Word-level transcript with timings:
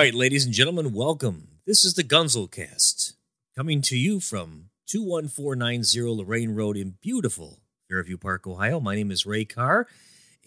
right, 0.00 0.14
ladies 0.14 0.46
and 0.46 0.54
gentlemen, 0.54 0.94
welcome. 0.94 1.46
This 1.66 1.84
is 1.84 1.92
the 1.92 2.02
Gunselcast, 2.02 3.12
coming 3.54 3.82
to 3.82 3.98
you 3.98 4.18
from 4.18 4.70
21490 4.86 6.22
Lorain 6.22 6.54
Road 6.54 6.78
in 6.78 6.94
beautiful 7.02 7.58
Fairview 7.86 8.16
Park, 8.16 8.46
Ohio. 8.46 8.80
My 8.80 8.94
name 8.94 9.10
is 9.10 9.26
Ray 9.26 9.44
Carr, 9.44 9.86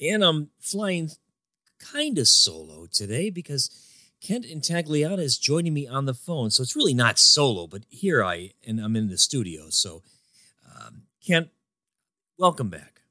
and 0.02 0.24
I'm 0.24 0.50
flying 0.60 1.12
kind 1.80 2.18
of 2.18 2.28
solo 2.28 2.88
today 2.92 3.30
because 3.30 3.70
Kent 4.24 4.44
Intagliata 4.44 5.20
is 5.20 5.38
joining 5.38 5.76
me 5.76 5.88
on 5.88 6.08
the 6.08 6.16
phone. 6.16 6.50
So 6.50 6.64
it's 6.64 6.76
really 6.76 6.96
not 6.96 7.20
solo, 7.20 7.68
but 7.68 7.84
here 7.90 8.24
I 8.24 8.54
and 8.66 8.80
I'm 8.80 8.96
in 8.96 9.08
the 9.08 9.20
studio. 9.20 9.70
So, 9.70 10.02
um, 10.66 11.04
Kent, 11.24 11.50
welcome 12.40 12.70
back. 12.70 13.02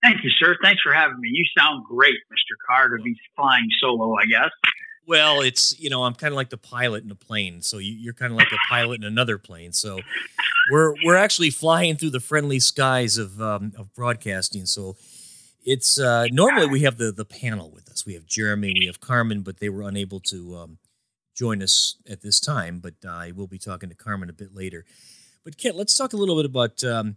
Thank 0.00 0.22
you, 0.22 0.30
sir. 0.30 0.56
Thanks 0.62 0.80
for 0.82 0.92
having 0.92 1.18
me. 1.18 1.28
You 1.32 1.44
sound 1.58 1.84
great, 1.86 2.14
Mr. 2.30 2.54
Carr, 2.68 2.90
to 2.96 3.02
be 3.02 3.16
flying 3.34 3.66
solo, 3.80 4.14
I 4.14 4.26
guess. 4.26 4.50
Well, 5.06 5.40
it's 5.40 5.78
you 5.78 5.88
know 5.88 6.02
I'm 6.04 6.14
kind 6.14 6.32
of 6.32 6.36
like 6.36 6.50
the 6.50 6.56
pilot 6.56 7.04
in 7.04 7.10
a 7.10 7.16
plane, 7.16 7.62
so 7.62 7.78
you, 7.78 8.10
are 8.10 8.12
kind 8.12 8.32
of 8.32 8.36
like 8.36 8.50
a 8.50 8.58
pilot 8.68 9.00
in 9.00 9.04
another 9.04 9.38
plane. 9.38 9.72
So 9.72 10.00
we're 10.70 10.94
we're 11.04 11.16
actually 11.16 11.50
flying 11.50 11.96
through 11.96 12.10
the 12.10 12.20
friendly 12.20 12.58
skies 12.58 13.16
of 13.16 13.40
um, 13.40 13.72
of 13.78 13.94
broadcasting. 13.94 14.66
So 14.66 14.96
it's 15.64 15.98
uh, 16.00 16.26
normally 16.32 16.66
we 16.66 16.82
have 16.82 16.96
the 16.96 17.12
the 17.12 17.24
panel 17.24 17.70
with 17.70 17.88
us. 17.88 18.04
We 18.04 18.14
have 18.14 18.26
Jeremy, 18.26 18.74
we 18.78 18.86
have 18.86 19.00
Carmen, 19.00 19.42
but 19.42 19.58
they 19.58 19.68
were 19.68 19.82
unable 19.82 20.18
to 20.20 20.56
um, 20.56 20.78
join 21.36 21.62
us 21.62 21.96
at 22.08 22.22
this 22.22 22.40
time. 22.40 22.80
But 22.80 22.94
I 23.08 23.30
will 23.30 23.46
be 23.46 23.58
talking 23.58 23.88
to 23.90 23.94
Carmen 23.94 24.28
a 24.28 24.32
bit 24.32 24.54
later. 24.54 24.84
But 25.44 25.56
Kent, 25.56 25.76
let's 25.76 25.96
talk 25.96 26.14
a 26.14 26.16
little 26.16 26.34
bit 26.34 26.46
about 26.46 26.82
um, 26.82 27.16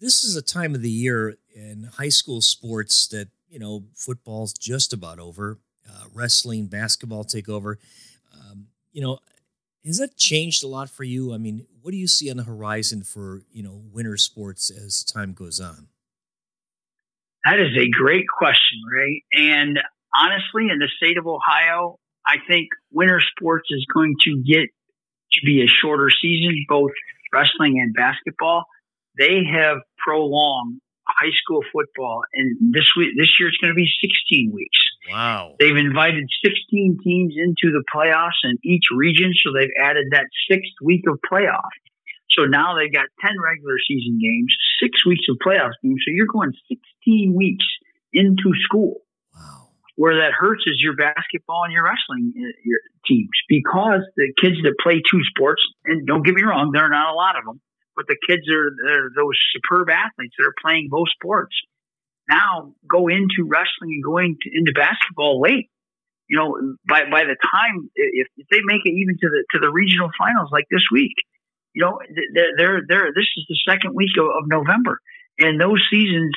this. 0.00 0.24
Is 0.24 0.36
a 0.36 0.42
time 0.42 0.74
of 0.74 0.80
the 0.80 0.90
year 0.90 1.36
in 1.54 1.90
high 1.98 2.08
school 2.08 2.40
sports 2.40 3.06
that 3.08 3.28
you 3.50 3.58
know 3.58 3.84
football's 3.94 4.54
just 4.54 4.94
about 4.94 5.18
over 5.18 5.58
uh, 5.88 6.04
wrestling, 6.14 6.66
basketball 6.66 7.24
take 7.24 7.48
over. 7.48 7.78
Um, 8.34 8.68
you 8.92 9.02
know, 9.02 9.18
has 9.84 9.98
that 9.98 10.16
changed 10.16 10.62
a 10.62 10.68
lot 10.68 10.90
for 10.90 11.04
you? 11.04 11.32
I 11.32 11.38
mean, 11.38 11.66
what 11.82 11.92
do 11.92 11.96
you 11.96 12.06
see 12.06 12.30
on 12.30 12.36
the 12.36 12.42
horizon 12.44 13.02
for 13.02 13.42
you 13.52 13.62
know 13.62 13.82
winter 13.92 14.16
sports 14.16 14.70
as 14.70 15.04
time 15.04 15.32
goes 15.32 15.60
on? 15.60 15.88
That 17.44 17.58
is 17.58 17.76
a 17.76 17.88
great 17.88 18.26
question, 18.28 18.80
Ray. 18.92 19.24
And 19.32 19.78
honestly, 20.14 20.68
in 20.70 20.78
the 20.78 20.88
state 20.96 21.16
of 21.16 21.26
Ohio, 21.26 21.98
I 22.26 22.36
think 22.46 22.68
winter 22.92 23.22
sports 23.34 23.68
is 23.70 23.86
going 23.92 24.16
to 24.24 24.42
get 24.46 24.68
to 25.32 25.40
be 25.46 25.62
a 25.62 25.66
shorter 25.66 26.10
season, 26.10 26.66
both 26.68 26.90
wrestling 27.32 27.80
and 27.80 27.94
basketball. 27.94 28.64
They 29.16 29.42
have 29.50 29.78
prolonged 29.98 30.80
high 31.06 31.32
school 31.42 31.62
football, 31.72 32.22
and 32.34 32.74
this 32.74 32.92
week, 32.96 33.10
this 33.16 33.38
year, 33.38 33.48
it's 33.48 33.58
going 33.58 33.72
to 33.72 33.74
be 33.74 33.88
16 34.00 34.52
weeks. 34.54 34.78
Wow! 35.08 35.56
They've 35.58 35.76
invited 35.76 36.28
16 36.44 36.98
teams 37.02 37.34
into 37.36 37.72
the 37.72 37.82
playoffs 37.94 38.44
in 38.44 38.58
each 38.64 38.84
region, 38.94 39.32
so 39.34 39.52
they've 39.52 39.72
added 39.80 40.08
that 40.12 40.26
sixth 40.50 40.74
week 40.82 41.04
of 41.08 41.18
playoff. 41.30 41.70
So 42.30 42.44
now 42.44 42.76
they've 42.76 42.92
got 42.92 43.06
10 43.24 43.40
regular 43.40 43.76
season 43.88 44.18
games, 44.20 44.54
six 44.80 45.04
weeks 45.04 45.26
of 45.28 45.36
playoff 45.44 45.72
games. 45.82 46.02
So 46.06 46.12
you're 46.12 46.30
going 46.30 46.52
16 46.68 47.34
weeks 47.34 47.64
into 48.12 48.52
school. 48.62 49.02
Wow. 49.34 49.68
Where 49.96 50.14
that 50.16 50.32
hurts 50.32 50.62
is 50.66 50.80
your 50.80 50.94
basketball 50.94 51.64
and 51.64 51.72
your 51.72 51.84
wrestling 51.84 52.32
uh, 52.36 52.54
your 52.64 52.80
teams 53.06 53.30
because 53.48 54.02
the 54.16 54.32
kids 54.40 54.56
that 54.62 54.74
play 54.80 55.02
two 55.10 55.22
sports, 55.24 55.62
and 55.84 56.06
don't 56.06 56.24
get 56.24 56.34
me 56.34 56.42
wrong, 56.42 56.70
there 56.72 56.84
are 56.84 56.90
not 56.90 57.12
a 57.12 57.16
lot 57.16 57.36
of 57.36 57.44
them, 57.44 57.60
but 57.96 58.06
the 58.06 58.16
kids 58.26 58.48
are, 58.48 58.68
are 58.68 59.10
those 59.16 59.36
superb 59.52 59.90
athletes 59.90 60.34
that 60.38 60.44
are 60.44 60.54
playing 60.62 60.88
both 60.90 61.08
sports. 61.10 61.54
Now 62.30 62.72
go 62.88 63.08
into 63.08 63.44
wrestling 63.48 63.98
and 63.98 64.04
going 64.04 64.38
to, 64.42 64.50
into 64.54 64.72
basketball 64.72 65.40
late. 65.40 65.68
You 66.28 66.38
know, 66.38 66.76
by 66.88 67.10
by 67.10 67.24
the 67.24 67.34
time 67.34 67.90
if, 67.96 68.28
if 68.36 68.46
they 68.50 68.60
make 68.62 68.82
it 68.84 68.94
even 68.94 69.18
to 69.18 69.28
the 69.28 69.44
to 69.52 69.58
the 69.58 69.68
regional 69.68 70.10
finals 70.16 70.48
like 70.52 70.66
this 70.70 70.86
week, 70.92 71.14
you 71.74 71.82
know, 71.82 71.98
they're 72.34 72.54
they're, 72.56 72.80
they're 72.86 73.12
this 73.12 73.26
is 73.36 73.44
the 73.48 73.58
second 73.68 73.94
week 73.94 74.14
of, 74.16 74.26
of 74.26 74.46
November, 74.46 75.00
and 75.38 75.60
those 75.60 75.82
seasons, 75.90 76.32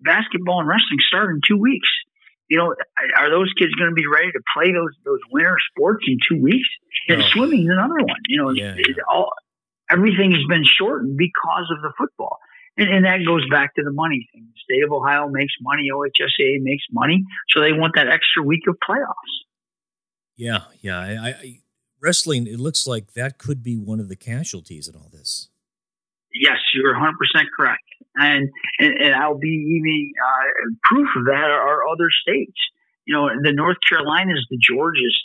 basketball 0.00 0.60
and 0.60 0.68
wrestling 0.68 0.98
start 1.06 1.30
in 1.30 1.40
two 1.46 1.58
weeks. 1.58 1.88
You 2.48 2.58
know, 2.58 2.74
are 3.16 3.30
those 3.30 3.52
kids 3.58 3.74
going 3.74 3.90
to 3.90 3.94
be 3.94 4.06
ready 4.06 4.30
to 4.32 4.40
play 4.54 4.72
those 4.72 4.94
those 5.04 5.20
winter 5.30 5.58
sports 5.70 6.04
in 6.08 6.18
two 6.28 6.42
weeks? 6.42 6.68
And 7.08 7.22
oh. 7.22 7.26
swimming 7.30 7.64
is 7.64 7.70
another 7.70 8.02
one. 8.02 8.22
You 8.26 8.42
know, 8.42 8.50
yeah, 8.50 8.74
yeah. 8.76 8.94
all 9.08 9.30
everything 9.90 10.32
has 10.32 10.44
been 10.48 10.64
shortened 10.64 11.16
because 11.16 11.70
of 11.70 11.82
the 11.82 11.92
football. 11.96 12.38
And, 12.76 12.88
and, 12.88 13.04
that 13.04 13.24
goes 13.26 13.48
back 13.50 13.74
to 13.76 13.82
the 13.82 13.92
money 13.92 14.28
thing. 14.32 14.48
The 14.52 14.60
state 14.60 14.84
of 14.84 14.92
Ohio 14.92 15.28
makes 15.28 15.54
money, 15.60 15.88
OHSAA 15.92 16.60
makes 16.60 16.84
money, 16.92 17.24
so 17.50 17.60
they 17.60 17.72
want 17.72 17.94
that 17.94 18.08
extra 18.08 18.42
week 18.42 18.62
of 18.68 18.76
playoffs. 18.86 19.36
Yeah, 20.36 20.64
yeah. 20.82 20.98
I, 20.98 21.28
I, 21.28 21.60
wrestling, 22.00 22.46
it 22.46 22.60
looks 22.60 22.86
like 22.86 23.14
that 23.14 23.38
could 23.38 23.62
be 23.62 23.78
one 23.78 24.00
of 24.00 24.08
the 24.08 24.16
casualties 24.16 24.88
in 24.88 24.94
all 24.94 25.08
this. 25.10 25.48
Yes, 26.34 26.58
you're 26.74 26.94
100% 26.94 27.12
correct. 27.56 27.82
And, 28.16 28.50
and, 28.78 28.92
and 28.94 29.14
I'll 29.14 29.38
be 29.38 29.48
even 29.48 30.12
uh, 30.22 30.70
proof 30.82 31.08
of 31.16 31.24
that 31.26 31.44
are, 31.44 31.60
are, 31.60 31.88
other 31.88 32.10
states. 32.22 32.58
You 33.06 33.14
know, 33.14 33.30
the 33.42 33.52
North 33.52 33.78
Carolinas, 33.88 34.46
the 34.50 34.58
Georgias, 34.58 35.16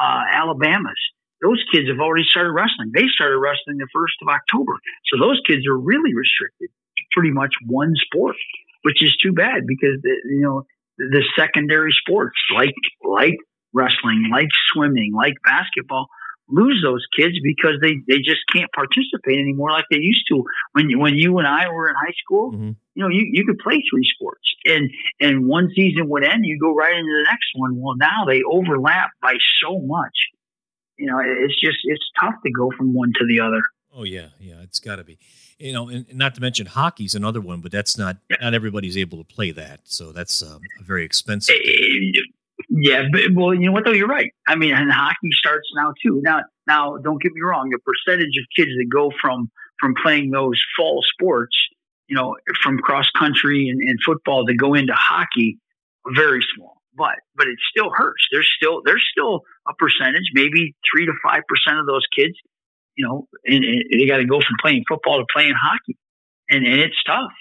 uh, 0.00 0.22
Alabamas 0.32 0.98
those 1.42 1.62
kids 1.72 1.88
have 1.88 2.00
already 2.00 2.24
started 2.28 2.52
wrestling. 2.52 2.92
They 2.92 3.08
started 3.08 3.38
wrestling 3.38 3.78
the 3.78 3.88
first 3.92 4.14
of 4.20 4.28
October. 4.28 4.76
So 5.08 5.18
those 5.18 5.40
kids 5.46 5.66
are 5.66 5.76
really 5.76 6.14
restricted 6.14 6.68
pretty 7.12 7.30
much 7.30 7.54
one 7.66 7.94
sport, 7.96 8.36
which 8.82 9.02
is 9.02 9.16
too 9.16 9.32
bad 9.32 9.66
because 9.66 10.00
the, 10.02 10.14
you 10.24 10.40
know 10.40 10.64
the 10.98 11.24
secondary 11.36 11.92
sports 11.92 12.36
like 12.54 12.74
like 13.04 13.36
wrestling, 13.72 14.28
like 14.32 14.48
swimming, 14.72 15.12
like 15.14 15.34
basketball 15.44 16.06
lose 16.52 16.80
those 16.82 17.06
kids 17.16 17.36
because 17.44 17.74
they, 17.80 17.94
they 18.08 18.18
just 18.18 18.40
can't 18.52 18.68
participate 18.72 19.38
anymore 19.38 19.70
like 19.70 19.84
they 19.88 19.98
used 19.98 20.24
to 20.26 20.42
when 20.72 20.98
when 20.98 21.14
you 21.14 21.38
and 21.38 21.46
I 21.46 21.68
were 21.68 21.88
in 21.88 21.94
high 21.94 22.14
school. 22.22 22.52
Mm-hmm. 22.52 22.70
You 22.94 23.04
know, 23.04 23.08
you, 23.08 23.30
you 23.32 23.46
could 23.46 23.58
play 23.58 23.82
three 23.88 24.04
sports, 24.04 24.42
and 24.66 24.90
and 25.20 25.46
one 25.46 25.70
season 25.74 26.08
would 26.08 26.24
end, 26.24 26.44
you 26.44 26.58
go 26.60 26.74
right 26.74 26.92
into 26.92 27.12
the 27.12 27.24
next 27.30 27.50
one. 27.54 27.80
Well, 27.80 27.94
now 27.96 28.24
they 28.26 28.42
overlap 28.42 29.10
by 29.22 29.34
so 29.62 29.78
much 29.78 30.12
you 31.00 31.06
know, 31.06 31.18
it's 31.18 31.58
just 31.58 31.78
it's 31.84 32.04
tough 32.20 32.34
to 32.44 32.50
go 32.52 32.70
from 32.76 32.92
one 32.92 33.12
to 33.18 33.26
the 33.26 33.40
other. 33.40 33.62
Oh 33.96 34.04
yeah, 34.04 34.28
yeah, 34.38 34.60
it's 34.62 34.78
got 34.78 34.96
to 34.96 35.04
be. 35.04 35.18
You 35.60 35.72
know, 35.72 35.88
and, 35.88 36.06
not 36.14 36.34
to 36.36 36.40
mention 36.40 36.66
hockey's 36.66 37.14
another 37.14 37.40
one, 37.40 37.60
but 37.60 37.70
that's 37.70 37.98
not 37.98 38.16
not 38.40 38.54
everybody's 38.54 38.96
able 38.96 39.18
to 39.18 39.24
play 39.24 39.50
that, 39.52 39.80
so 39.84 40.10
that's 40.10 40.42
um, 40.42 40.60
very 40.82 41.04
expensive. 41.04 41.54
Eh, 41.54 42.20
yeah, 42.70 43.04
but, 43.12 43.22
well, 43.34 43.54
you 43.54 43.66
know 43.66 43.72
what 43.72 43.84
though, 43.84 43.92
you're 43.92 44.08
right. 44.08 44.32
I 44.48 44.56
mean, 44.56 44.74
and 44.74 44.90
hockey 44.90 45.28
starts 45.32 45.68
now 45.76 45.92
too. 46.02 46.20
Now, 46.22 46.40
now, 46.66 46.96
don't 46.96 47.20
get 47.20 47.32
me 47.32 47.42
wrong. 47.42 47.70
The 47.70 47.78
percentage 47.78 48.36
of 48.38 48.46
kids 48.56 48.70
that 48.78 48.88
go 48.90 49.12
from 49.20 49.50
from 49.78 49.94
playing 50.02 50.30
those 50.30 50.60
fall 50.76 51.02
sports, 51.12 51.56
you 52.06 52.16
know, 52.16 52.36
from 52.62 52.78
cross 52.78 53.10
country 53.18 53.68
and, 53.68 53.80
and 53.82 53.98
football 54.04 54.46
to 54.46 54.54
go 54.54 54.74
into 54.74 54.94
hockey, 54.94 55.58
very 56.14 56.44
small 56.56 56.80
but 56.96 57.16
but 57.36 57.46
it 57.46 57.58
still 57.70 57.90
hurts. 57.94 58.26
There's 58.30 58.50
still 58.56 58.82
there's 58.84 59.06
still 59.10 59.42
a 59.68 59.74
percentage, 59.74 60.30
maybe 60.34 60.74
three 60.90 61.06
to 61.06 61.12
five 61.22 61.42
percent 61.48 61.78
of 61.78 61.86
those 61.86 62.06
kids, 62.14 62.34
you 62.96 63.06
know, 63.06 63.28
and, 63.44 63.64
and 63.64 63.84
they 63.92 64.06
got 64.06 64.18
to 64.18 64.26
go 64.26 64.38
from 64.38 64.56
playing 64.60 64.84
football 64.88 65.18
to 65.18 65.26
playing 65.32 65.54
hockey, 65.60 65.96
and, 66.48 66.66
and 66.66 66.80
it's 66.80 67.02
tough. 67.04 67.32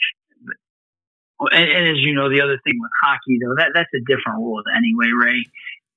And, 1.39 1.71
and, 1.71 1.97
as 1.97 2.03
you 2.03 2.13
know, 2.13 2.29
the 2.29 2.41
other 2.41 2.59
thing 2.65 2.75
with 2.79 2.91
hockey, 3.01 3.39
though, 3.41 3.55
that 3.55 3.71
that's 3.73 3.89
a 3.95 4.03
different 4.05 4.41
world 4.41 4.65
anyway, 4.75 5.07
Ray. 5.15 5.43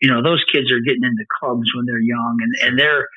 You 0.00 0.10
know, 0.10 0.22
those 0.22 0.44
kids 0.50 0.70
are 0.70 0.81
getting 0.81 1.02
into 1.02 1.25
clubs 1.40 1.70
when 1.75 1.87
they're 1.87 2.00
young, 2.00 2.38
and 2.40 2.69
and 2.69 2.78
they're 2.78 3.08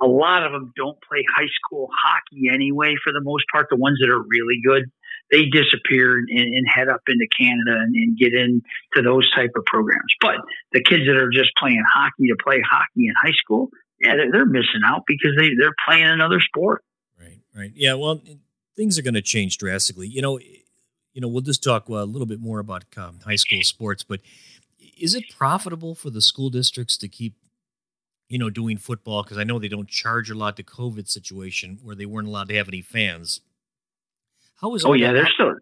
a 0.00 0.06
lot 0.06 0.44
of 0.44 0.52
them 0.52 0.72
don't 0.76 0.98
play 1.08 1.24
high 1.34 1.48
school 1.60 1.88
hockey 2.02 2.48
anyway. 2.52 2.96
For 3.02 3.12
the 3.12 3.22
most 3.22 3.44
part, 3.52 3.68
the 3.70 3.76
ones 3.76 3.98
that 4.00 4.10
are 4.10 4.20
really 4.20 4.60
good, 4.64 4.90
they 5.30 5.46
disappear 5.46 6.18
and, 6.18 6.28
and 6.28 6.66
head 6.68 6.88
up 6.88 7.02
into 7.08 7.26
Canada 7.36 7.80
and, 7.80 7.94
and, 7.94 8.16
get 8.16 8.32
into 8.34 9.02
those 9.02 9.30
type 9.34 9.50
of 9.56 9.64
programs. 9.64 10.14
But 10.20 10.36
the 10.72 10.82
kids 10.82 11.06
that 11.06 11.16
are 11.16 11.30
just 11.30 11.50
playing 11.58 11.82
hockey 11.92 12.28
to 12.28 12.36
play 12.42 12.60
hockey 12.60 13.08
in 13.08 13.14
high 13.22 13.36
school, 13.36 13.70
yeah, 14.00 14.16
they're, 14.16 14.30
they're 14.30 14.46
missing 14.46 14.82
out 14.84 15.02
because 15.06 15.32
they 15.36 15.50
they're 15.58 15.74
playing 15.86 16.06
another 16.06 16.40
sport. 16.40 16.84
Right, 17.18 17.40
right, 17.54 17.72
yeah. 17.74 17.94
Well, 17.94 18.22
things 18.76 18.98
are 18.98 19.02
going 19.02 19.14
to 19.14 19.22
change 19.22 19.58
drastically. 19.58 20.08
You 20.08 20.22
know, 20.22 20.38
you 20.38 21.20
know, 21.20 21.28
we'll 21.28 21.42
just 21.42 21.62
talk 21.62 21.88
a 21.88 21.92
little 21.92 22.26
bit 22.26 22.40
more 22.40 22.58
about 22.58 22.84
um, 22.96 23.20
high 23.24 23.36
school 23.36 23.62
sports, 23.62 24.02
but 24.02 24.20
is 24.98 25.14
it 25.14 25.24
profitable 25.36 25.94
for 25.94 26.10
the 26.10 26.20
school 26.20 26.50
districts 26.50 26.96
to 26.98 27.08
keep 27.08 27.34
you 28.28 28.38
know, 28.38 28.50
doing 28.50 28.76
football 28.76 29.22
because 29.22 29.38
I 29.38 29.44
know 29.44 29.58
they 29.58 29.68
don't 29.68 29.88
charge 29.88 30.30
a 30.30 30.34
lot. 30.34 30.56
The 30.56 30.64
COVID 30.64 31.08
situation 31.08 31.78
where 31.82 31.94
they 31.94 32.06
weren't 32.06 32.28
allowed 32.28 32.48
to 32.48 32.56
have 32.56 32.68
any 32.68 32.82
fans. 32.82 33.40
How 34.60 34.74
is? 34.74 34.84
Oh 34.84 34.94
yeah, 34.94 35.12
they're 35.12 35.28
still 35.28 35.54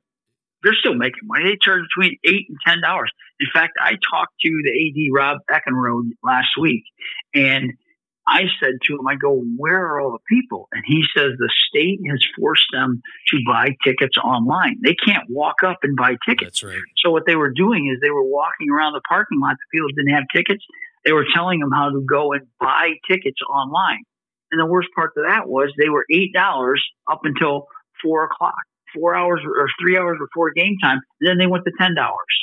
they're 0.63 0.75
still 0.75 0.95
making 0.95 1.21
money. 1.25 1.45
They 1.45 1.59
charge 1.61 1.83
between 1.95 2.19
eight 2.25 2.47
and 2.49 2.59
ten 2.67 2.81
dollars. 2.81 3.11
In 3.41 3.49
fact, 3.53 3.75
I 3.81 3.93
talked 4.11 4.35
to 4.43 4.63
the 4.65 4.71
AD 4.71 5.15
Rob 5.15 5.39
Eckenrode 5.51 6.11
last 6.23 6.51
week, 6.59 6.85
and 7.35 7.73
I 8.27 8.43
said 8.59 8.75
to 8.85 8.95
him, 8.95 9.07
I 9.07 9.17
go, 9.17 9.43
where 9.57 9.79
are 9.85 10.01
all 10.01 10.13
the 10.13 10.35
people? 10.35 10.69
And 10.73 10.83
he 10.87 11.05
says 11.15 11.33
the 11.37 11.53
state 11.69 12.01
has 12.11 12.21
forced 12.39 12.67
them 12.73 13.03
to 13.29 13.39
buy 13.47 13.77
tickets 13.85 14.17
online. 14.17 14.79
They 14.83 14.95
can't 14.95 15.29
walk 15.29 15.57
up 15.65 15.79
and 15.83 15.97
buy 15.97 16.17
tickets. 16.27 16.61
That's 16.61 16.65
right. 16.65 16.83
So 17.05 17.11
what 17.11 17.25
they 17.27 17.37
were 17.37 17.51
doing 17.51 17.93
is 17.93 18.01
they 18.01 18.11
were 18.11 18.25
walking 18.25 18.71
around 18.71 18.95
the 18.95 19.03
parking 19.07 19.41
lot. 19.41 19.57
The 19.57 19.79
people 19.79 19.89
didn't 19.95 20.15
have 20.15 20.25
tickets. 20.35 20.65
They 21.05 21.13
were 21.13 21.27
telling 21.35 21.61
them 21.61 21.71
how 21.71 21.91
to 21.91 22.01
go 22.01 22.33
and 22.33 22.47
buy 22.59 22.93
tickets 23.09 23.41
online. 23.43 24.03
And 24.51 24.61
the 24.61 24.67
worst 24.67 24.89
part 24.95 25.13
of 25.17 25.25
that 25.27 25.49
was 25.49 25.73
they 25.77 25.89
were 25.89 26.07
eight 26.11 26.33
dollars 26.33 26.83
up 27.11 27.21
until 27.25 27.67
four 28.03 28.25
o'clock, 28.25 28.63
four 28.95 29.15
hours 29.15 29.41
or 29.45 29.69
three 29.81 29.99
hours 29.99 30.19
before 30.19 30.53
game 30.53 30.77
time. 30.83 31.01
then 31.21 31.39
they 31.39 31.47
went 31.47 31.65
to 31.65 31.73
ten 31.79 31.95
dollars. 31.95 32.35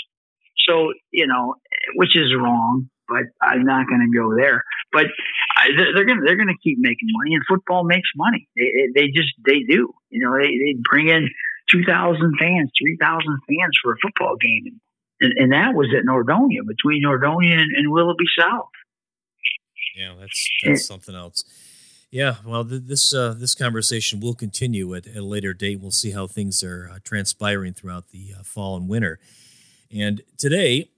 So 0.68 0.94
you 1.12 1.25
know, 1.25 1.56
which 1.95 2.16
is 2.16 2.33
wrong, 2.36 2.89
but 3.12 3.28
I'm 3.46 3.66
not 3.66 3.88
going 3.88 4.00
to 4.00 4.18
go 4.18 4.34
there. 4.36 4.63
But 4.94 5.08
I, 5.58 5.68
they're 5.75 6.06
going 6.06 6.19
to 6.19 6.24
they're 6.25 6.38
going 6.38 6.48
to 6.48 6.62
keep 6.63 6.78
making 6.80 7.10
money, 7.12 7.36
and 7.36 7.44
football 7.48 7.84
makes 7.84 8.10
money. 8.16 8.48
They, 8.56 8.88
they 8.96 9.08
just 9.08 9.34
they 9.46 9.60
do. 9.68 9.92
You 10.10 10.24
know, 10.24 10.34
they 10.38 10.48
they 10.48 10.75
bring 10.90 11.10
in 11.10 11.30
two 11.69 11.84
thousand 11.84 12.36
fans, 12.40 12.72
three 12.81 12.98
thousand 13.00 13.38
fans 13.48 13.78
for 13.84 13.94
a 13.94 13.98
football 14.02 14.38
game, 14.40 14.80
and, 15.19 15.34
and 15.38 15.52
that 15.52 15.75
was 15.75 15.88
at 15.98 16.08
Nordonia 16.08 16.66
between 16.66 17.04
Nordonia 17.04 17.60
and, 17.60 17.72
and 17.75 17.92
Willoughby 17.92 18.25
South. 18.40 18.72
Yeah, 19.96 20.16
that's 20.19 20.50
that's 20.64 20.86
something 20.86 21.16
else. 21.16 21.44
Yeah, 22.12 22.36
well, 22.46 22.66
th- 22.66 22.84
this 22.86 23.14
uh, 23.14 23.34
this 23.38 23.56
conversation 23.56 24.19
will 24.19 24.36
continue 24.36 24.94
at, 24.96 25.07
at, 25.07 25.18
a 25.18 25.24
later 25.24 25.54
date. 25.54 25.80
We'll 25.80 25.92
see 25.92 26.12
how 26.12 26.28
things 26.28 26.64
are 26.64 26.90
uh, 26.94 27.00
transpiring 27.04 27.74
throughout 27.74 28.10
the 28.10 28.34
uh, 28.38 28.44
fall 28.44 28.75
and 28.78 28.90
winter. 28.90 29.19
And 29.94 30.22
today, 30.38 30.90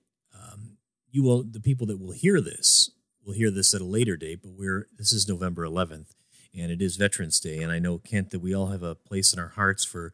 you 1.13 1.23
will 1.23 1.43
the 1.43 1.61
people 1.61 1.87
that 1.87 2.01
will 2.01 2.11
hear 2.11 2.41
this 2.41 2.89
will 3.23 3.33
hear 3.33 3.51
this 3.51 3.73
at 3.73 3.79
a 3.79 3.85
later 3.85 4.17
date. 4.17 4.39
But 4.41 4.53
we're 4.57 4.87
this 4.97 5.13
is 5.13 5.29
November 5.29 5.65
11th, 5.65 6.15
and 6.57 6.71
it 6.71 6.81
is 6.81 6.97
Veterans 6.97 7.39
Day. 7.39 7.61
And 7.61 7.71
I 7.71 7.79
know 7.79 7.99
Kent 7.99 8.31
that 8.31 8.41
we 8.41 8.53
all 8.53 8.67
have 8.67 8.83
a 8.83 8.95
place 8.95 9.31
in 9.31 9.39
our 9.39 9.49
hearts 9.49 9.85
for 9.85 10.11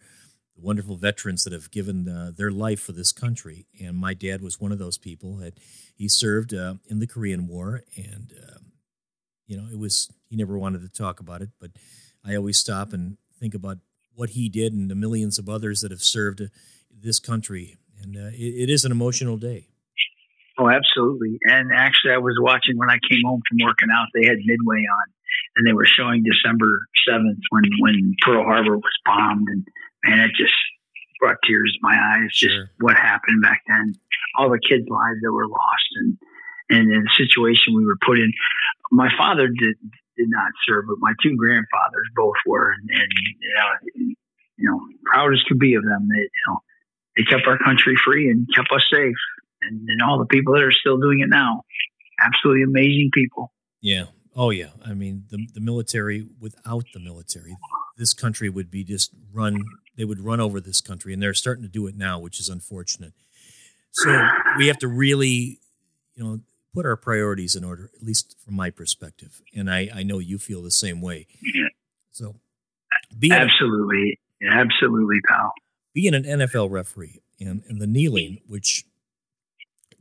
the 0.55 0.61
wonderful 0.61 0.97
veterans 0.97 1.45
that 1.45 1.53
have 1.53 1.71
given 1.71 2.07
uh, 2.07 2.31
their 2.35 2.51
life 2.51 2.81
for 2.81 2.91
this 2.91 3.13
country. 3.13 3.65
And 3.81 3.97
my 3.97 4.13
dad 4.13 4.41
was 4.41 4.59
one 4.59 4.73
of 4.73 4.77
those 4.77 4.97
people. 4.97 5.37
That 5.37 5.57
he 5.95 6.09
served 6.09 6.53
uh, 6.53 6.75
in 6.87 6.99
the 6.99 7.07
Korean 7.07 7.47
War, 7.47 7.83
and 7.95 8.33
um, 8.49 8.73
you 9.47 9.57
know, 9.57 9.67
it 9.71 9.79
was 9.79 10.11
he 10.29 10.35
never 10.35 10.57
wanted 10.57 10.81
to 10.81 10.89
talk 10.89 11.21
about 11.21 11.41
it, 11.41 11.49
but 11.61 11.71
I 12.25 12.35
always 12.35 12.57
stop 12.57 12.91
and 12.91 13.17
think 13.39 13.55
about 13.55 13.77
what 14.13 14.31
he 14.31 14.49
did 14.49 14.73
and 14.73 14.91
the 14.91 14.95
millions 14.95 15.39
of 15.39 15.47
others 15.47 15.79
that 15.79 15.91
have 15.91 16.03
served 16.03 16.41
this 16.91 17.21
country, 17.21 17.77
and 18.01 18.17
uh, 18.17 18.31
it, 18.33 18.63
it 18.63 18.69
is 18.69 18.83
an 18.83 18.91
emotional 18.91 19.37
day. 19.37 19.68
Oh, 20.59 20.69
absolutely. 20.69 21.39
And 21.43 21.71
actually, 21.73 22.11
I 22.11 22.17
was 22.17 22.35
watching 22.39 22.77
when 22.77 22.89
I 22.89 22.99
came 23.09 23.21
home 23.23 23.41
from 23.47 23.59
working 23.63 23.87
out. 23.95 24.07
They 24.13 24.27
had 24.27 24.37
Midway 24.43 24.83
on, 24.83 25.07
and 25.55 25.65
they 25.65 25.71
were 25.71 25.85
showing 25.85 26.23
December 26.23 26.85
seventh 27.07 27.39
when 27.49 27.63
when 27.79 28.15
Pearl 28.21 28.43
Harbor 28.43 28.77
was 28.77 28.97
bombed, 29.05 29.47
and 29.47 29.65
man, 30.03 30.19
it 30.19 30.31
just 30.35 30.53
brought 31.21 31.37
tears 31.47 31.71
to 31.73 31.79
my 31.81 31.95
eyes. 31.95 32.31
Just 32.33 32.55
sure. 32.55 32.71
what 32.79 32.97
happened 32.97 33.41
back 33.41 33.63
then, 33.69 33.93
all 34.37 34.49
the 34.49 34.59
kids' 34.59 34.89
lives 34.89 35.19
that 35.23 35.31
were 35.31 35.47
lost, 35.47 35.89
and 35.95 36.17
and 36.69 36.91
the 36.91 37.09
situation 37.15 37.73
we 37.73 37.85
were 37.85 37.97
put 38.05 38.19
in 38.19 38.31
my 38.91 39.09
father 39.17 39.47
did 39.47 39.77
did 40.17 40.27
not 40.29 40.51
serve, 40.67 40.85
but 40.87 40.97
my 40.99 41.13
two 41.23 41.35
grandfathers 41.37 42.09
both 42.15 42.35
were, 42.45 42.73
and, 42.73 42.89
and 42.89 43.11
you 43.39 43.53
know, 43.55 44.15
you 44.57 44.69
know, 44.69 44.79
proud 45.05 45.33
as 45.33 45.41
could 45.47 45.59
be 45.59 45.75
of 45.75 45.83
them. 45.83 46.09
They, 46.09 46.19
you 46.19 46.43
know, 46.47 46.59
they 47.15 47.23
kept 47.23 47.47
our 47.47 47.57
country 47.57 47.95
free 48.03 48.29
and 48.29 48.47
kept 48.53 48.69
us 48.73 48.83
safe, 48.91 49.15
and, 49.61 49.87
and 49.87 50.01
all 50.01 50.19
the 50.19 50.25
people 50.25 50.53
that 50.53 50.63
are 50.63 50.71
still 50.71 50.97
doing 50.97 51.19
it 51.19 51.29
now, 51.29 51.63
absolutely 52.19 52.63
amazing 52.63 53.09
people. 53.13 53.51
Yeah. 53.81 54.05
Oh 54.35 54.51
yeah. 54.51 54.69
I 54.85 54.93
mean, 54.93 55.25
the 55.29 55.47
the 55.53 55.61
military 55.61 56.27
without 56.39 56.85
the 56.93 56.99
military, 56.99 57.55
this 57.97 58.13
country 58.13 58.49
would 58.49 58.71
be 58.71 58.83
just 58.83 59.11
run. 59.33 59.63
They 59.97 60.05
would 60.05 60.19
run 60.21 60.39
over 60.39 60.61
this 60.61 60.81
country, 60.81 61.13
and 61.13 61.21
they're 61.21 61.33
starting 61.33 61.63
to 61.63 61.69
do 61.69 61.87
it 61.87 61.95
now, 61.95 62.19
which 62.19 62.39
is 62.39 62.47
unfortunate. 62.47 63.13
So 63.91 64.23
we 64.57 64.67
have 64.67 64.77
to 64.79 64.87
really, 64.87 65.59
you 66.15 66.23
know, 66.23 66.39
put 66.73 66.85
our 66.85 66.95
priorities 66.95 67.55
in 67.55 67.63
order, 67.63 67.89
at 67.95 68.03
least 68.03 68.35
from 68.43 68.55
my 68.55 68.69
perspective. 68.69 69.41
And 69.55 69.69
I, 69.69 69.89
I 69.93 70.03
know 70.03 70.19
you 70.19 70.37
feel 70.37 70.61
the 70.61 70.71
same 70.71 71.01
way. 71.01 71.27
So, 72.11 72.35
being 73.17 73.33
absolutely, 73.33 74.19
a, 74.41 74.53
absolutely, 74.53 75.19
pal. 75.27 75.53
Being 75.93 76.13
an 76.13 76.23
NFL 76.23 76.69
referee 76.69 77.21
and, 77.39 77.63
and 77.67 77.81
the 77.81 77.87
kneeling, 77.87 78.39
which 78.47 78.85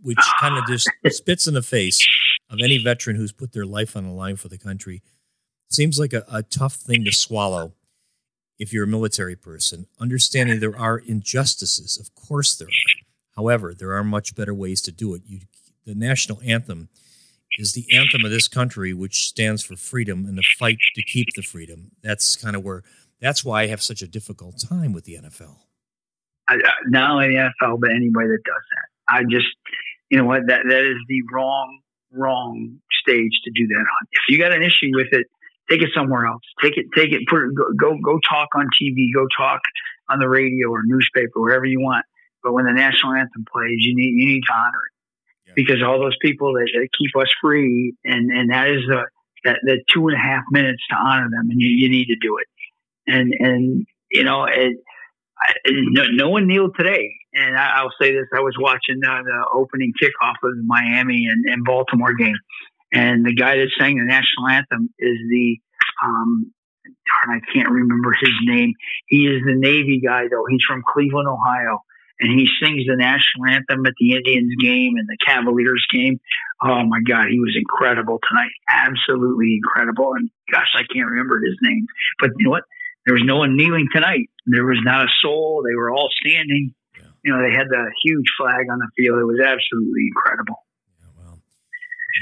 which 0.03 0.19
kind 0.41 0.57
of 0.57 0.67
just 0.67 0.89
spits 1.09 1.47
in 1.47 1.55
the 1.55 1.63
face 1.63 2.07
of 2.51 2.59
any 2.63 2.79
veteran 2.79 3.17
who's 3.17 3.33
put 3.33 3.53
their 3.53 3.67
life 3.67 3.97
on 3.97 4.05
the 4.05 4.13
line 4.13 4.37
for 4.37 4.49
the 4.49 4.59
country, 4.59 5.03
seems 5.69 5.99
like 5.99 6.13
a, 6.13 6.25
a 6.33 6.43
tough 6.43 6.75
thing 6.75 7.05
to 7.05 7.13
swallow 7.13 7.73
if 8.59 8.73
you're 8.73 8.85
a 8.85 8.89
military 8.89 9.37
person. 9.37 9.87
Understanding 10.01 10.61
there 10.61 10.79
are 10.79 10.99
injustices, 10.99 11.99
of 11.99 12.15
course 12.15 12.57
there 12.57 12.69
are. 12.69 13.07
However, 13.37 13.73
there 13.73 13.93
are 13.95 14.03
much 14.03 14.35
better 14.35 14.55
ways 14.55 14.81
to 14.83 14.93
do 14.93 15.15
it. 15.15 15.23
You 15.27 15.41
the 15.87 15.95
national 15.95 16.41
anthem 16.45 16.91
is 17.59 17.73
the 17.73 17.87
anthem 17.97 18.25
of 18.25 18.31
this 18.31 18.47
country, 18.47 18.93
which 18.93 19.27
stands 19.27 19.65
for 19.65 19.75
freedom 19.75 20.27
and 20.27 20.37
the 20.37 20.45
fight 20.59 20.77
to 20.95 21.03
keep 21.03 21.29
the 21.35 21.43
freedom. 21.43 21.93
That's 22.03 22.37
kind 22.37 22.55
of 22.55 22.63
where. 22.63 22.83
That's 23.21 23.45
why 23.45 23.63
I 23.63 23.67
have 23.69 23.83
such 23.83 24.03
a 24.03 24.07
difficult 24.07 24.63
time 24.69 24.93
with 24.93 25.05
the 25.05 25.15
NFL. 25.15 25.57
I, 26.49 26.55
uh, 26.55 26.59
not 26.87 27.11
only 27.11 27.29
the 27.29 27.51
NFL, 27.63 27.81
but 27.81 27.91
anybody 27.91 28.29
that 28.29 28.43
does 28.45 28.63
that. 28.71 28.87
I 29.09 29.23
just, 29.25 29.49
you 30.11 30.19
know 30.19 30.25
what, 30.25 30.43
that 30.49 30.63
that 30.69 30.85
is 30.85 30.97
the 31.09 31.23
wrong, 31.33 31.81
wrong 32.13 32.79
stage 33.03 33.41
to 33.45 33.51
do 33.55 33.67
that 33.67 33.81
on. 33.81 34.09
If 34.13 34.23
you 34.29 34.39
got 34.39 34.53
an 34.53 34.63
issue 34.63 34.91
with 34.93 35.09
it, 35.13 35.27
take 35.71 35.83
it 35.83 35.91
somewhere 35.95 36.27
else. 36.27 36.43
Take 36.63 36.77
it, 36.77 36.87
take 36.95 37.13
it, 37.13 37.27
put 37.29 37.43
it, 37.43 37.55
go, 37.55 37.97
go, 38.03 38.19
talk 38.29 38.49
on 38.55 38.69
TV, 38.81 39.09
go 39.15 39.27
talk 39.37 39.61
on 40.09 40.19
the 40.19 40.29
radio 40.29 40.69
or 40.69 40.83
newspaper, 40.85 41.41
wherever 41.41 41.65
you 41.65 41.81
want. 41.81 42.05
But 42.43 42.53
when 42.53 42.65
the 42.65 42.73
national 42.73 43.13
anthem 43.13 43.45
plays, 43.53 43.79
you 43.79 43.95
need 43.95 44.15
you 44.17 44.27
need 44.27 44.43
to 44.47 44.53
honor 44.53 44.81
it 44.87 44.99
because 45.55 45.83
all 45.83 45.99
those 45.99 46.17
people 46.23 46.53
that, 46.55 46.69
that, 46.73 46.89
keep 46.97 47.11
us 47.21 47.29
free, 47.41 47.95
and 48.05 48.31
and 48.31 48.51
that 48.51 48.69
is 48.69 48.83
the 48.87 49.05
that 49.45 49.59
the 49.63 49.83
two 49.93 50.09
and 50.09 50.17
a 50.17 50.21
half 50.21 50.45
minutes 50.51 50.83
to 50.91 50.97
honor 50.97 51.29
them, 51.31 51.51
and 51.51 51.61
you, 51.61 51.69
you 51.69 51.89
need 51.89 52.07
to 52.07 52.17
do 52.17 52.39
it. 52.39 52.47
And 53.07 53.35
and 53.39 53.87
you 54.11 54.25
know, 54.25 54.45
it, 54.45 54.77
I, 55.41 55.55
no, 55.67 56.05
no 56.11 56.29
one 56.29 56.47
kneeled 56.47 56.75
today. 56.77 57.11
And 57.35 57.57
I, 57.57 57.83
will 57.83 57.93
say 58.01 58.13
this: 58.13 58.27
I 58.35 58.41
was 58.41 58.57
watching 58.59 59.01
uh, 59.07 59.23
the 59.23 59.47
opening 59.53 59.93
kickoff 60.01 60.37
of 60.43 60.57
the 60.57 60.65
Miami 60.65 61.27
and, 61.27 61.45
and 61.47 61.65
Baltimore 61.65 62.15
game, 62.15 62.37
and 62.93 63.25
the 63.25 63.35
guy 63.35 63.57
that 63.57 63.69
sang 63.79 63.97
the 63.97 64.05
national 64.05 64.49
anthem 64.49 64.91
is 64.99 65.17
the 65.31 65.59
um, 66.03 66.53
darn, 66.87 67.41
I 67.41 67.53
can't 67.53 67.71
remember 67.71 68.13
his 68.21 68.33
name. 68.45 68.75
He 69.07 69.27
is 69.27 69.43
the 69.45 69.55
Navy 69.55 70.01
guy, 70.05 70.25
though. 70.31 70.45
He's 70.49 70.63
from 70.67 70.83
Cleveland, 70.87 71.29
Ohio 71.29 71.83
and 72.21 72.39
he 72.39 72.49
sings 72.61 72.87
the 72.87 72.97
national 72.97 73.47
anthem 73.47 73.87
at 73.87 73.95
the 73.99 74.15
Indians 74.15 74.55
game 74.61 74.97
and 74.97 75.09
the 75.09 75.17
Cavaliers 75.25 75.87
game. 75.93 76.21
Oh 76.63 76.85
my 76.85 77.01
God, 77.07 77.29
he 77.31 77.39
was 77.39 77.57
incredible 77.57 78.19
tonight. 78.29 78.51
Absolutely 78.69 79.55
incredible. 79.55 80.15
And 80.15 80.31
gosh, 80.51 80.75
I 80.75 80.83
can't 80.93 81.09
remember 81.09 81.41
his 81.41 81.57
name. 81.63 81.87
But 82.19 82.31
you 82.39 82.47
know 82.47 82.51
what? 82.51 82.65
There 83.09 83.15
was 83.15 83.25
no 83.25 83.37
one 83.39 83.57
kneeling 83.57 83.89
tonight. 83.91 84.29
There 84.45 84.67
was 84.67 84.81
not 84.85 85.07
a 85.07 85.09
soul. 85.23 85.65
They 85.67 85.75
were 85.75 85.91
all 85.91 86.11
standing. 86.21 86.75
Yeah. 86.95 87.05
You 87.25 87.33
know, 87.33 87.41
they 87.41 87.57
had 87.57 87.67
the 87.71 87.91
huge 88.05 88.27
flag 88.37 88.67
on 88.71 88.81
the 88.81 88.89
field. 88.99 89.19
It 89.19 89.25
was 89.25 89.41
absolutely 89.41 90.09
incredible. 90.09 90.67
Yeah, 91.01 91.07
well, 91.19 91.39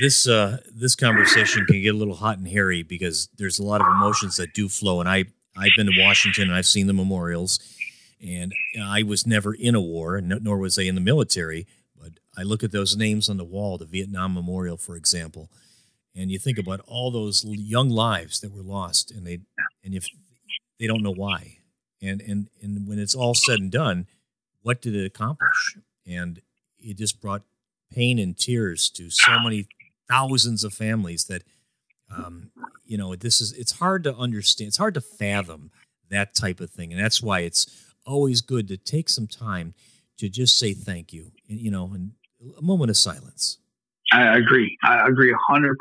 this 0.00 0.28
uh, 0.28 0.58
this 0.72 0.94
conversation 0.94 1.66
can 1.66 1.82
get 1.82 1.92
a 1.92 1.98
little 1.98 2.14
hot 2.14 2.38
and 2.38 2.46
hairy 2.46 2.84
because 2.84 3.28
there's 3.36 3.58
a 3.58 3.64
lot 3.64 3.80
of 3.80 3.88
emotions 3.88 4.36
that 4.36 4.54
do 4.54 4.68
flow. 4.68 5.00
And 5.00 5.08
I 5.08 5.24
I've 5.56 5.72
been 5.76 5.86
to 5.86 6.00
Washington 6.00 6.44
and 6.44 6.54
I've 6.54 6.66
seen 6.66 6.86
the 6.86 6.92
memorials 6.92 7.58
and 8.24 8.52
I 8.80 9.02
was 9.02 9.26
never 9.26 9.54
in 9.54 9.74
a 9.74 9.80
war, 9.80 10.20
nor 10.20 10.58
was 10.58 10.78
I 10.78 10.82
in 10.82 10.94
the 10.94 11.00
military. 11.00 11.66
But 12.00 12.12
I 12.38 12.44
look 12.44 12.62
at 12.62 12.70
those 12.70 12.96
names 12.96 13.28
on 13.28 13.38
the 13.38 13.44
wall, 13.44 13.76
the 13.76 13.86
Vietnam 13.86 14.34
Memorial, 14.34 14.76
for 14.76 14.94
example, 14.94 15.50
and 16.14 16.30
you 16.30 16.38
think 16.38 16.58
about 16.58 16.80
all 16.86 17.10
those 17.10 17.44
young 17.44 17.90
lives 17.90 18.38
that 18.38 18.52
were 18.52 18.62
lost, 18.62 19.10
and 19.10 19.26
they 19.26 19.40
and 19.84 19.92
if 19.92 20.08
they 20.78 20.86
don't 20.86 21.02
know 21.02 21.14
why, 21.14 21.58
and 22.02 22.20
and 22.20 22.48
and 22.62 22.86
when 22.86 22.98
it's 22.98 23.14
all 23.14 23.34
said 23.34 23.58
and 23.58 23.70
done, 23.70 24.06
what 24.62 24.82
did 24.82 24.94
it 24.94 25.06
accomplish? 25.06 25.78
And 26.06 26.40
it 26.78 26.96
just 26.96 27.20
brought 27.20 27.42
pain 27.92 28.18
and 28.18 28.36
tears 28.36 28.90
to 28.90 29.10
so 29.10 29.38
many 29.40 29.66
thousands 30.08 30.64
of 30.64 30.74
families 30.74 31.24
that 31.24 31.42
um, 32.14 32.50
you 32.84 32.96
know 32.96 33.14
this 33.16 33.40
is 33.40 33.52
it's 33.52 33.72
hard 33.72 34.04
to 34.04 34.14
understand 34.14 34.68
it's 34.68 34.76
hard 34.76 34.94
to 34.94 35.00
fathom 35.00 35.70
that 36.08 36.34
type 36.34 36.60
of 36.60 36.70
thing 36.70 36.92
and 36.92 37.02
that's 37.02 37.20
why 37.20 37.40
it's 37.40 37.86
always 38.06 38.40
good 38.40 38.68
to 38.68 38.76
take 38.76 39.08
some 39.08 39.26
time 39.26 39.74
to 40.18 40.28
just 40.28 40.58
say 40.58 40.72
thank 40.72 41.12
you, 41.12 41.32
you 41.46 41.70
know, 41.70 41.90
and 41.92 42.12
a 42.58 42.62
moment 42.62 42.90
of 42.90 42.96
silence. 42.96 43.58
I 44.12 44.38
agree. 44.38 44.78
I 44.82 45.06
agree 45.06 45.34
100%. 45.50 45.74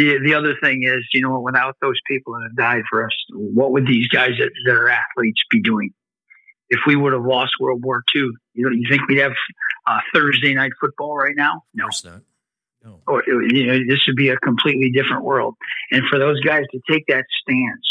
The, 0.00 0.18
the 0.24 0.34
other 0.34 0.56
thing 0.62 0.82
is, 0.82 1.06
you 1.12 1.20
know, 1.20 1.38
without 1.40 1.76
those 1.82 1.98
people 2.08 2.32
that 2.32 2.44
have 2.44 2.56
died 2.56 2.84
for 2.88 3.04
us, 3.04 3.12
what 3.32 3.70
would 3.72 3.86
these 3.86 4.08
guys 4.08 4.30
that, 4.38 4.50
that 4.64 4.72
are 4.74 4.88
athletes 4.88 5.42
be 5.50 5.60
doing? 5.60 5.90
If 6.70 6.80
we 6.86 6.96
would 6.96 7.12
have 7.12 7.24
lost 7.24 7.52
World 7.60 7.84
War 7.84 8.02
II, 8.14 8.30
you 8.54 8.64
know, 8.64 8.70
you 8.70 8.86
think 8.88 9.06
we'd 9.08 9.18
have 9.18 9.34
uh, 9.86 9.98
Thursday 10.14 10.54
night 10.54 10.72
football 10.80 11.18
right 11.18 11.36
now? 11.36 11.64
No. 11.74 11.88
Of 11.88 12.04
not. 12.04 12.22
No. 12.82 13.00
Or, 13.06 13.22
you 13.26 13.66
know, 13.66 13.78
this 13.86 14.00
would 14.06 14.16
be 14.16 14.30
a 14.30 14.38
completely 14.38 14.90
different 14.90 15.22
world. 15.22 15.54
And 15.90 16.02
for 16.08 16.18
those 16.18 16.40
guys 16.40 16.64
to 16.72 16.80
take 16.90 17.04
that 17.08 17.26
stance 17.42 17.88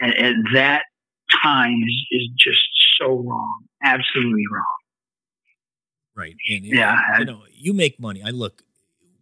and, 0.00 0.14
and 0.14 0.46
that 0.54 0.82
time 1.42 1.82
is, 1.82 2.06
is 2.12 2.28
just 2.38 2.62
so 3.00 3.16
wrong, 3.16 3.64
absolutely 3.82 4.44
wrong. 4.52 4.64
Right. 6.14 6.36
And, 6.48 6.64
yeah, 6.66 7.18
you 7.18 7.24
know, 7.24 7.42
you 7.52 7.72
make 7.72 7.98
money. 7.98 8.22
I 8.24 8.30
look. 8.30 8.62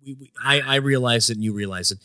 We, 0.05 0.15
we 0.15 0.33
I, 0.43 0.61
I 0.61 0.75
realize 0.77 1.31
it 1.31 1.37
and 1.37 1.45
you 1.45 1.53
realize 1.53 1.91
it. 1.91 1.99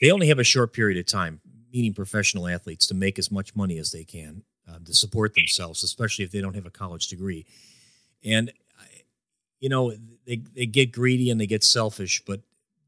They 0.00 0.10
only 0.10 0.28
have 0.28 0.38
a 0.38 0.44
short 0.44 0.72
period 0.72 0.98
of 0.98 1.06
time, 1.06 1.40
meaning 1.72 1.94
professional 1.94 2.48
athletes, 2.48 2.86
to 2.88 2.94
make 2.94 3.18
as 3.18 3.30
much 3.30 3.54
money 3.54 3.78
as 3.78 3.92
they 3.92 4.04
can 4.04 4.42
uh, 4.68 4.78
to 4.84 4.94
support 4.94 5.34
themselves, 5.34 5.82
especially 5.82 6.24
if 6.24 6.30
they 6.30 6.40
don't 6.40 6.54
have 6.54 6.66
a 6.66 6.70
college 6.70 7.08
degree. 7.08 7.46
And 8.24 8.52
you 9.64 9.70
know, 9.70 9.94
they 10.26 10.42
they 10.54 10.66
get 10.66 10.92
greedy 10.92 11.30
and 11.30 11.40
they 11.40 11.46
get 11.46 11.64
selfish, 11.64 12.22
but 12.26 12.40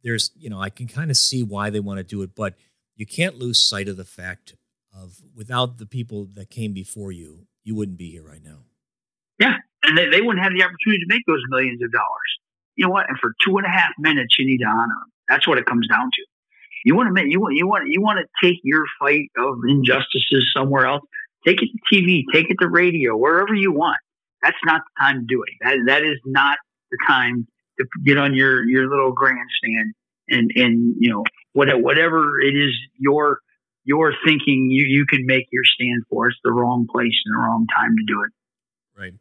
there's 0.05 0.31
you 0.37 0.51
know 0.51 0.61
I 0.61 0.69
can 0.69 0.87
kind 0.87 1.11
of 1.11 1.17
see 1.17 1.43
why 1.43 1.71
they 1.71 1.81
want 1.81 1.97
to 1.97 2.05
do 2.05 2.21
it, 2.21 2.35
but 2.35 2.55
you 2.97 3.07
can't 3.07 3.39
lose 3.39 3.59
sight 3.59 3.89
of 3.89 3.97
the 3.97 4.05
fact 4.05 4.57
of 4.95 5.23
without 5.35 5.79
the 5.79 5.87
people 5.87 6.27
that 6.35 6.51
came 6.51 6.75
before 6.75 7.13
you, 7.13 7.47
you 7.65 7.75
wouldn't 7.75 7.97
be 7.97 8.11
here 8.11 8.23
right 8.23 8.45
now. 8.45 8.59
Yeah, 9.39 9.57
and 9.85 9.97
they, 9.97 10.09
they 10.11 10.21
wouldn't 10.21 10.45
have 10.45 10.53
the 10.53 10.63
opportunity 10.63 11.01
to 11.01 11.07
make 11.09 11.23
those 11.27 11.43
millions 11.49 11.83
of 11.83 11.91
dollars. 11.93 12.39
You 12.77 12.87
know 12.87 12.93
what? 12.93 13.09
And 13.09 13.19
for 13.19 13.35
two 13.45 13.57
and 13.57 13.67
a 13.67 13.71
half 13.71 13.93
minutes, 13.99 14.37
you 14.39 14.47
need 14.47 14.59
to 14.59 14.67
honor 14.67 14.95
them. 14.95 15.13
That's 15.29 15.47
what 15.47 15.59
it 15.59 15.67
comes 15.67 15.89
down 15.89 16.11
to. 16.13 16.23
You 16.85 16.95
want 16.95 17.09
to 17.09 17.13
make 17.13 17.27
you 17.29 17.41
want 17.41 17.57
you 17.57 17.67
want 17.67 17.89
you 17.89 18.01
want 18.01 18.21
to 18.21 18.47
take 18.47 18.61
your 18.63 18.85
fight 19.01 19.31
of 19.37 19.59
injustices 19.67 20.53
somewhere 20.55 20.87
else. 20.87 21.03
Take 21.45 21.63
it 21.63 21.69
to 21.69 21.95
TV, 21.95 22.23
take 22.33 22.51
it 22.51 22.59
to 22.61 22.69
radio, 22.69 23.17
wherever 23.17 23.55
you 23.55 23.73
want. 23.73 23.99
That's 24.43 24.57
not 24.65 24.83
the 24.83 25.03
time 25.03 25.21
to 25.21 25.27
do 25.27 25.43
it. 25.43 25.55
That 25.63 25.79
that 25.87 26.05
is 26.05 26.19
not 26.25 26.59
the 26.91 26.99
time 27.07 27.49
to 27.79 27.87
get 28.05 28.19
on 28.19 28.35
your 28.35 28.65
your 28.69 28.89
little 28.89 29.13
grandstand 29.13 29.95
and 30.29 30.51
and 30.55 30.95
you 30.99 31.11
know 31.11 31.25
whatever 31.53 31.81
whatever 31.81 32.41
it 32.41 32.55
is 32.55 32.73
your 32.99 33.41
your 33.85 34.13
thinking 34.25 34.69
you 34.71 34.85
you 34.85 35.07
can 35.07 35.27
make 35.27 35.47
your 35.51 35.65
stand 35.65 36.05
for. 36.09 36.29
It's 36.29 36.39
the 36.45 36.53
wrong 36.53 36.87
place 36.91 37.15
and 37.25 37.35
the 37.35 37.39
wrong 37.39 37.67
time 37.75 37.97
to 37.97 38.05
do 38.07 38.23
it. 38.23 38.33
Right. 39.01 39.15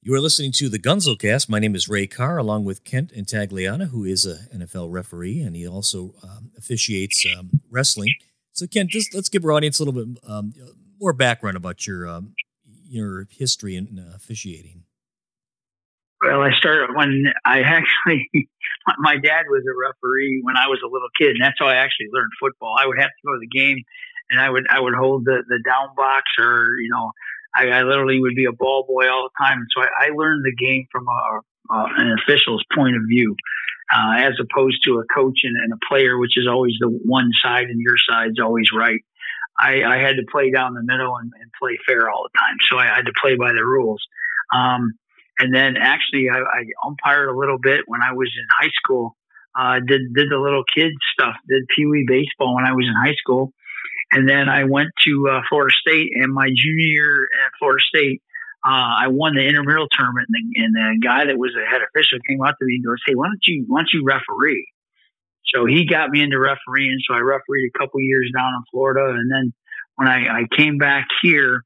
You 0.00 0.14
are 0.14 0.20
listening 0.20 0.52
to 0.52 0.68
the 0.68 0.78
Gunzo 0.78 1.18
Cast. 1.18 1.50
My 1.50 1.58
name 1.58 1.74
is 1.74 1.88
Ray 1.88 2.06
Carr, 2.06 2.38
along 2.38 2.64
with 2.64 2.84
Kent 2.84 3.12
Intagliata, 3.12 3.88
who 3.88 4.04
is 4.04 4.24
an 4.24 4.60
NFL 4.60 4.92
referee, 4.92 5.40
and 5.40 5.56
he 5.56 5.66
also 5.66 6.14
um, 6.22 6.52
officiates 6.56 7.26
um, 7.36 7.60
wrestling. 7.68 8.14
So, 8.52 8.68
Kent, 8.68 8.90
just 8.90 9.12
let's 9.12 9.28
give 9.28 9.44
our 9.44 9.50
audience 9.50 9.80
a 9.80 9.84
little 9.84 10.04
bit 10.04 10.18
um, 10.24 10.52
more 11.00 11.12
background 11.12 11.56
about 11.56 11.84
your 11.84 12.08
um, 12.08 12.34
your 12.88 13.26
history 13.28 13.74
in 13.74 13.98
uh, 13.98 14.14
officiating. 14.14 14.84
Well, 16.22 16.42
I 16.42 16.52
started 16.56 16.94
when 16.94 17.32
I 17.44 17.62
actually, 17.62 18.30
my 18.98 19.16
dad 19.16 19.46
was 19.50 19.64
a 19.66 19.74
referee 19.76 20.42
when 20.44 20.56
I 20.56 20.68
was 20.68 20.78
a 20.84 20.88
little 20.88 21.10
kid, 21.18 21.30
and 21.30 21.42
that's 21.42 21.56
how 21.58 21.66
I 21.66 21.74
actually 21.74 22.06
learned 22.12 22.30
football. 22.40 22.76
I 22.78 22.86
would 22.86 23.00
have 23.00 23.10
to 23.10 23.26
go 23.26 23.32
to 23.32 23.40
the 23.40 23.48
game, 23.48 23.82
and 24.30 24.40
I 24.40 24.48
would 24.48 24.66
I 24.70 24.78
would 24.78 24.94
hold 24.94 25.24
the 25.24 25.42
the 25.48 25.60
down 25.64 25.88
box, 25.96 26.22
or 26.38 26.76
you 26.80 26.88
know, 26.88 27.10
I, 27.54 27.68
I 27.68 27.82
literally 27.82 28.20
would 28.20 28.34
be 28.34 28.46
a 28.46 28.52
ball 28.52 28.84
boy 28.86 29.08
all 29.08 29.28
the 29.28 29.44
time. 29.44 29.58
And 29.58 29.68
so 29.74 29.82
I, 29.82 30.06
I 30.06 30.08
learned 30.14 30.44
the 30.44 30.54
game 30.54 30.86
from 30.92 31.06
a, 31.08 31.74
a, 31.74 31.86
an 31.96 32.16
official's 32.22 32.64
point 32.74 32.96
of 32.96 33.02
view, 33.08 33.34
uh, 33.94 34.16
as 34.18 34.34
opposed 34.40 34.84
to 34.84 34.98
a 34.98 35.14
coach 35.14 35.40
and, 35.44 35.56
and 35.56 35.72
a 35.72 35.86
player, 35.88 36.18
which 36.18 36.36
is 36.36 36.46
always 36.46 36.74
the 36.80 36.88
one 36.88 37.30
side, 37.42 37.64
and 37.64 37.80
your 37.80 37.96
side's 38.08 38.40
always 38.40 38.68
right. 38.76 39.00
I, 39.58 39.82
I 39.82 39.98
had 39.98 40.16
to 40.16 40.24
play 40.30 40.50
down 40.50 40.74
the 40.74 40.84
middle 40.84 41.16
and, 41.16 41.32
and 41.40 41.50
play 41.60 41.78
fair 41.86 42.08
all 42.08 42.28
the 42.30 42.38
time, 42.38 42.56
so 42.70 42.78
I 42.78 42.86
had 42.86 43.06
to 43.06 43.12
play 43.20 43.34
by 43.34 43.52
the 43.52 43.64
rules. 43.64 44.06
Um, 44.54 44.92
and 45.40 45.54
then 45.54 45.76
actually, 45.76 46.28
I, 46.32 46.38
I 46.38 46.64
umpired 46.84 47.28
a 47.28 47.36
little 47.36 47.58
bit 47.58 47.82
when 47.86 48.02
I 48.02 48.12
was 48.12 48.30
in 48.36 48.46
high 48.60 48.72
school. 48.82 49.16
Uh, 49.58 49.80
did 49.80 50.14
did 50.14 50.30
the 50.30 50.38
little 50.38 50.62
kid 50.62 50.92
stuff. 51.12 51.34
Did 51.48 51.66
pee 51.74 51.86
wee 51.86 52.04
baseball 52.06 52.54
when 52.54 52.66
I 52.66 52.72
was 52.72 52.86
in 52.86 52.94
high 52.94 53.16
school, 53.16 53.52
and 54.12 54.28
then 54.28 54.48
I 54.48 54.64
went 54.64 54.90
to 55.04 55.28
uh, 55.30 55.40
Florida 55.48 55.74
State. 55.80 56.10
And 56.14 56.32
my 56.32 56.48
junior 56.48 56.86
year 56.86 57.28
at 57.44 57.52
Florida 57.58 57.82
State, 57.86 58.22
uh, 58.66 59.04
I 59.04 59.08
won 59.08 59.34
the 59.34 59.46
intramural 59.46 59.86
tournament. 59.90 60.28
And 60.32 60.54
the, 60.54 60.62
and 60.62 60.74
the 60.74 61.06
guy 61.06 61.26
that 61.26 61.38
was 61.38 61.52
the 61.54 61.64
head 61.64 61.82
official 61.82 62.18
came 62.28 62.42
up 62.42 62.56
to 62.58 62.64
me 62.64 62.76
and 62.76 62.84
goes, 62.84 62.98
"Hey, 63.06 63.14
why 63.14 63.26
don't 63.26 63.46
you 63.46 63.64
why 63.66 63.80
don't 63.80 63.92
you 63.92 64.04
referee?" 64.04 64.66
So 65.54 65.64
he 65.64 65.86
got 65.86 66.10
me 66.10 66.22
into 66.22 66.38
refereeing. 66.38 66.98
So 67.06 67.14
I 67.14 67.20
refereed 67.20 67.70
a 67.74 67.78
couple 67.78 68.00
years 68.00 68.30
down 68.36 68.54
in 68.54 68.62
Florida, 68.70 69.14
and 69.18 69.30
then 69.30 69.52
when 69.96 70.08
I, 70.08 70.40
I 70.40 70.42
came 70.56 70.78
back 70.78 71.08
here, 71.22 71.64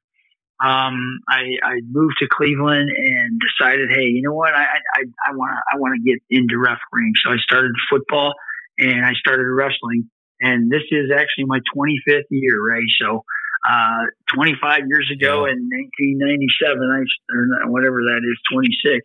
um, 0.63 1.19
I, 1.27 1.57
I 1.61 1.81
moved 1.91 2.15
to 2.19 2.27
Cleveland 2.27 2.89
and 2.89 3.39
decided, 3.39 3.89
hey, 3.91 4.05
you 4.05 4.21
know 4.21 4.33
what? 4.33 4.53
I 4.53 4.65
I 4.95 5.35
want 5.35 5.51
to 5.51 5.75
I 5.75 5.77
want 5.77 5.95
to 5.95 6.09
get 6.09 6.21
into 6.29 6.57
refereeing. 6.57 7.13
So 7.23 7.31
I 7.31 7.37
started 7.37 7.71
football 7.89 8.33
and 8.77 9.05
I 9.05 9.13
started 9.13 9.45
wrestling. 9.45 10.09
And 10.43 10.69
this 10.69 10.83
is 10.91 11.09
actually 11.09 11.45
my 11.45 11.59
25th 11.75 12.27
year, 12.29 12.61
Ray. 12.61 12.83
So 12.99 13.23
uh, 13.67 14.03
25 14.35 14.81
years 14.89 15.09
ago 15.09 15.45
in 15.45 15.55
1997, 15.71 16.75
I, 16.83 17.65
or 17.65 17.71
whatever 17.71 18.03
that 18.03 18.19
is, 18.19 18.37
26, 18.51 18.99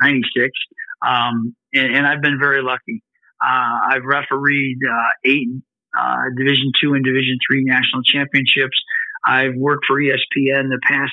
96. 0.00 0.48
Um, 1.06 1.54
and, 1.74 1.94
and, 1.94 2.06
I've 2.06 2.22
been 2.22 2.38
very 2.40 2.62
lucky. 2.62 3.04
Uh, 3.44 3.92
I've 3.92 4.04
refereed 4.04 4.78
uh, 4.82 5.10
eight 5.26 5.48
uh, 5.96 6.24
Division 6.38 6.72
two 6.80 6.94
and 6.94 7.04
Division 7.04 7.36
three 7.46 7.64
national 7.64 8.02
championships. 8.02 8.80
I've 9.26 9.54
worked 9.56 9.84
for 9.86 10.00
ESPN 10.00 10.70
the 10.70 10.80
past 10.82 11.12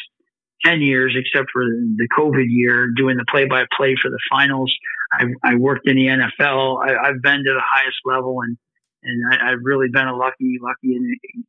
10 0.64 0.82
years, 0.82 1.16
except 1.18 1.50
for 1.52 1.66
the 1.66 2.08
COVID 2.18 2.46
year, 2.48 2.88
doing 2.96 3.18
the 3.18 3.26
play 3.30 3.46
by 3.46 3.66
play 3.76 3.96
for 4.02 4.10
the 4.10 4.20
finals. 4.32 4.74
I've, 5.14 5.30
I 5.44 5.56
worked 5.56 5.88
in 5.88 5.98
the 5.98 6.08
NFL. 6.08 6.82
I, 6.82 7.08
have 7.08 7.22
been 7.22 7.44
to 7.44 7.54
the 7.54 7.62
highest 7.62 7.98
level 8.06 8.40
and, 8.42 8.58
and 9.06 9.34
I, 9.34 9.52
have 9.52 9.60
really 9.64 9.88
been 9.92 10.08
a 10.08 10.16
lucky, 10.16 10.58
lucky 10.62 10.98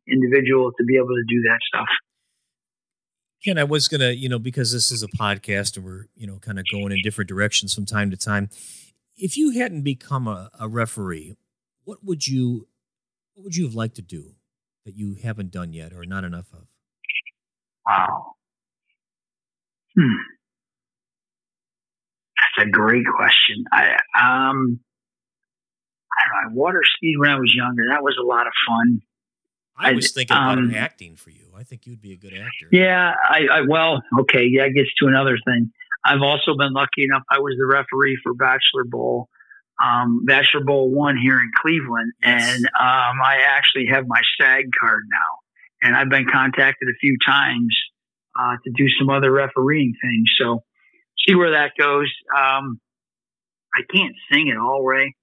individual 0.07 0.73
to 0.79 0.85
be 0.85 0.97
able 0.97 1.09
to 1.09 1.25
do 1.29 1.43
that 1.43 1.59
stuff. 1.67 1.89
Ken, 3.45 3.59
I 3.59 3.65
was 3.65 3.89
going 3.89 4.01
to, 4.01 4.15
you 4.15 4.29
know, 4.29 4.39
because 4.39 4.73
this 4.73 4.91
is 4.91 5.03
a 5.03 5.09
podcast 5.09 5.77
and 5.77 5.85
we're, 5.85 6.07
you 6.15 6.27
know, 6.27 6.39
kind 6.39 6.59
of 6.59 6.65
going 6.71 6.93
in 6.93 7.01
different 7.03 7.29
directions 7.29 7.75
from 7.75 7.87
time 7.87 8.11
to 8.11 8.17
time. 8.17 8.51
If 9.17 9.37
you 9.37 9.51
hadn't 9.51 9.83
become 9.83 10.27
a, 10.27 10.51
a 10.59 10.69
referee, 10.69 11.37
what 11.85 12.05
would 12.05 12.27
you, 12.27 12.67
what 13.35 13.45
would 13.45 13.57
you 13.57 13.65
have 13.65 13.75
liked 13.75 13.97
to 13.97 14.03
do? 14.03 14.37
that 14.87 14.97
you 14.97 15.17
haven't 15.23 15.51
done 15.51 15.75
yet 15.75 15.93
or 15.93 16.07
not 16.07 16.25
enough 16.25 16.47
of? 16.55 16.67
Wow. 17.87 18.35
Hmm. 19.95 20.23
That's 22.57 22.69
a 22.69 22.71
great 22.71 23.05
question. 23.15 23.65
I 23.73 23.99
um 24.19 24.81
I 26.19 26.23
don't 26.29 26.55
know, 26.55 26.61
water 26.61 26.83
skied 26.85 27.19
when 27.19 27.31
I 27.31 27.39
was 27.39 27.53
younger. 27.55 27.85
That 27.91 28.03
was 28.03 28.17
a 28.21 28.25
lot 28.25 28.47
of 28.47 28.53
fun. 28.67 29.03
I 29.79 29.93
was 29.93 30.13
thinking 30.13 30.35
about 30.35 30.57
um, 30.57 30.75
acting 30.75 31.17
for 31.17 31.29
you. 31.29 31.53
I 31.55 31.63
think 31.63 31.87
you'd 31.87 32.01
be 32.01 32.13
a 32.13 32.17
good 32.17 32.33
actor. 32.33 32.69
Yeah, 32.73 33.13
I, 33.23 33.47
I 33.53 33.61
well, 33.69 34.03
okay, 34.21 34.45
yeah, 34.45 34.63
it 34.63 34.75
gets 34.75 34.89
to 35.01 35.07
another 35.07 35.39
thing. 35.45 35.71
I've 36.03 36.23
also 36.23 36.57
been 36.57 36.73
lucky 36.73 37.05
enough. 37.05 37.23
I 37.31 37.41
was 37.41 37.57
the 37.59 37.67
referee 37.67 38.19
for 38.23 38.33
Bachelor 38.33 38.85
Bowl 38.85 39.29
um, 39.83 40.25
Bachelor 40.25 40.65
Bowl 40.65 40.91
one 40.91 41.17
here 41.17 41.39
in 41.39 41.51
Cleveland, 41.61 42.13
and 42.23 42.65
um, 42.67 43.21
I 43.23 43.43
actually 43.47 43.87
have 43.93 44.07
my 44.07 44.21
SAG 44.39 44.71
card 44.79 45.05
now, 45.11 45.87
and 45.89 45.97
I've 45.97 46.09
been 46.09 46.27
contacted 46.33 46.89
a 46.89 46.97
few 47.01 47.17
times 47.25 47.77
uh, 48.39 48.57
to 48.65 48.71
do 48.75 48.87
some 48.99 49.11
other 49.11 49.31
refereeing 49.31 49.93
things. 50.03 50.31
So 50.41 50.63
see 51.27 51.35
where 51.35 51.53
that 51.53 51.73
goes. 51.79 52.13
Um, 52.35 52.81
I 53.75 53.83
can't 53.95 54.15
sing 54.33 54.51
at 54.51 54.57
all, 54.57 54.83
Ray. 54.83 55.15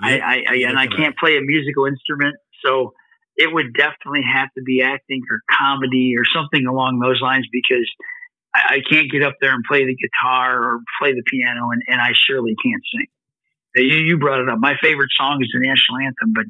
I, 0.00 0.18
I, 0.18 0.42
I 0.48 0.54
and 0.68 0.78
I 0.78 0.86
can't 0.86 1.16
play 1.16 1.36
a 1.36 1.40
musical 1.40 1.86
instrument, 1.86 2.36
so 2.64 2.92
it 3.36 3.52
would 3.52 3.74
definitely 3.74 4.22
have 4.30 4.48
to 4.56 4.62
be 4.62 4.82
acting 4.82 5.22
or 5.30 5.40
comedy 5.50 6.14
or 6.16 6.24
something 6.24 6.66
along 6.66 7.00
those 7.00 7.20
lines 7.20 7.46
because 7.52 7.88
I, 8.54 8.76
I 8.76 8.80
can't 8.88 9.10
get 9.10 9.22
up 9.22 9.34
there 9.40 9.54
and 9.54 9.64
play 9.64 9.84
the 9.84 9.96
guitar 9.96 10.62
or 10.62 10.80
play 10.98 11.12
the 11.12 11.22
piano, 11.26 11.70
and, 11.70 11.82
and 11.88 12.00
I 12.00 12.12
surely 12.14 12.54
can't 12.62 12.82
sing. 12.94 13.06
You, 13.76 13.98
you 13.98 14.18
brought 14.18 14.40
it 14.40 14.48
up. 14.48 14.58
My 14.58 14.74
favorite 14.80 15.10
song 15.16 15.38
is 15.42 15.50
the 15.52 15.60
national 15.60 15.98
anthem, 15.98 16.32
but 16.34 16.46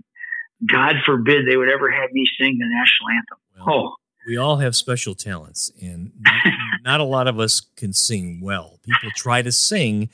God 0.65 0.97
forbid 1.05 1.47
they 1.47 1.57
would 1.57 1.69
ever 1.69 1.91
have 1.91 2.11
me 2.13 2.27
sing 2.41 2.59
the 2.59 2.67
national 2.67 3.09
anthem. 3.11 3.39
Well, 3.67 3.89
oh. 3.89 3.95
We 4.27 4.37
all 4.37 4.57
have 4.57 4.75
special 4.75 5.15
talents, 5.15 5.71
and 5.81 6.11
not, 6.19 6.53
not, 6.83 7.01
a 7.01 7.05
lot 7.05 7.29
of 7.29 7.39
us 7.39 7.61
can 7.77 7.93
sing 7.93 8.41
well. 8.43 8.81
People 8.83 9.11
try 9.15 9.41
to 9.41 9.53
sing, 9.53 10.09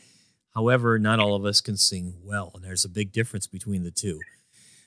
however, 0.55 0.99
not 0.99 1.21
all 1.21 1.35
of 1.35 1.45
us 1.45 1.61
can 1.61 1.77
sing 1.77 2.15
well, 2.23 2.51
and 2.55 2.65
there's 2.65 2.85
a 2.85 2.89
big 2.89 3.13
difference 3.13 3.47
between 3.47 3.85
the 3.85 3.91
two. 3.91 4.21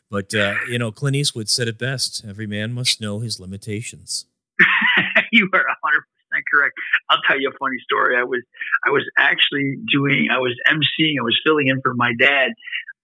But 0.10 0.34
uh, 0.34 0.55
you 0.69 0.79
know, 0.79 0.91
Clint 0.91 1.15
Eastwood 1.15 1.50
said 1.50 1.67
it 1.67 1.77
best: 1.77 2.24
"Every 2.27 2.48
man 2.48 2.74
must 2.74 3.01
know 3.01 3.19
his 3.19 3.39
limitations." 3.39 4.25
you 5.31 5.50
are 5.53 5.65
100 5.65 6.03
percent 6.31 6.45
correct. 6.51 6.74
I'll 7.10 7.22
tell 7.27 7.39
you 7.39 7.50
a 7.50 7.57
funny 7.57 7.77
story. 7.84 8.15
I 8.17 8.24
was 8.24 8.41
I 8.86 8.91
was 8.91 9.03
actually 9.17 9.77
doing 9.91 10.27
I 10.31 10.39
was 10.39 10.55
emceeing. 10.67 11.15
I 11.19 11.24
was 11.24 11.39
filling 11.43 11.67
in 11.67 11.81
for 11.81 11.93
my 11.93 12.13
dad 12.19 12.51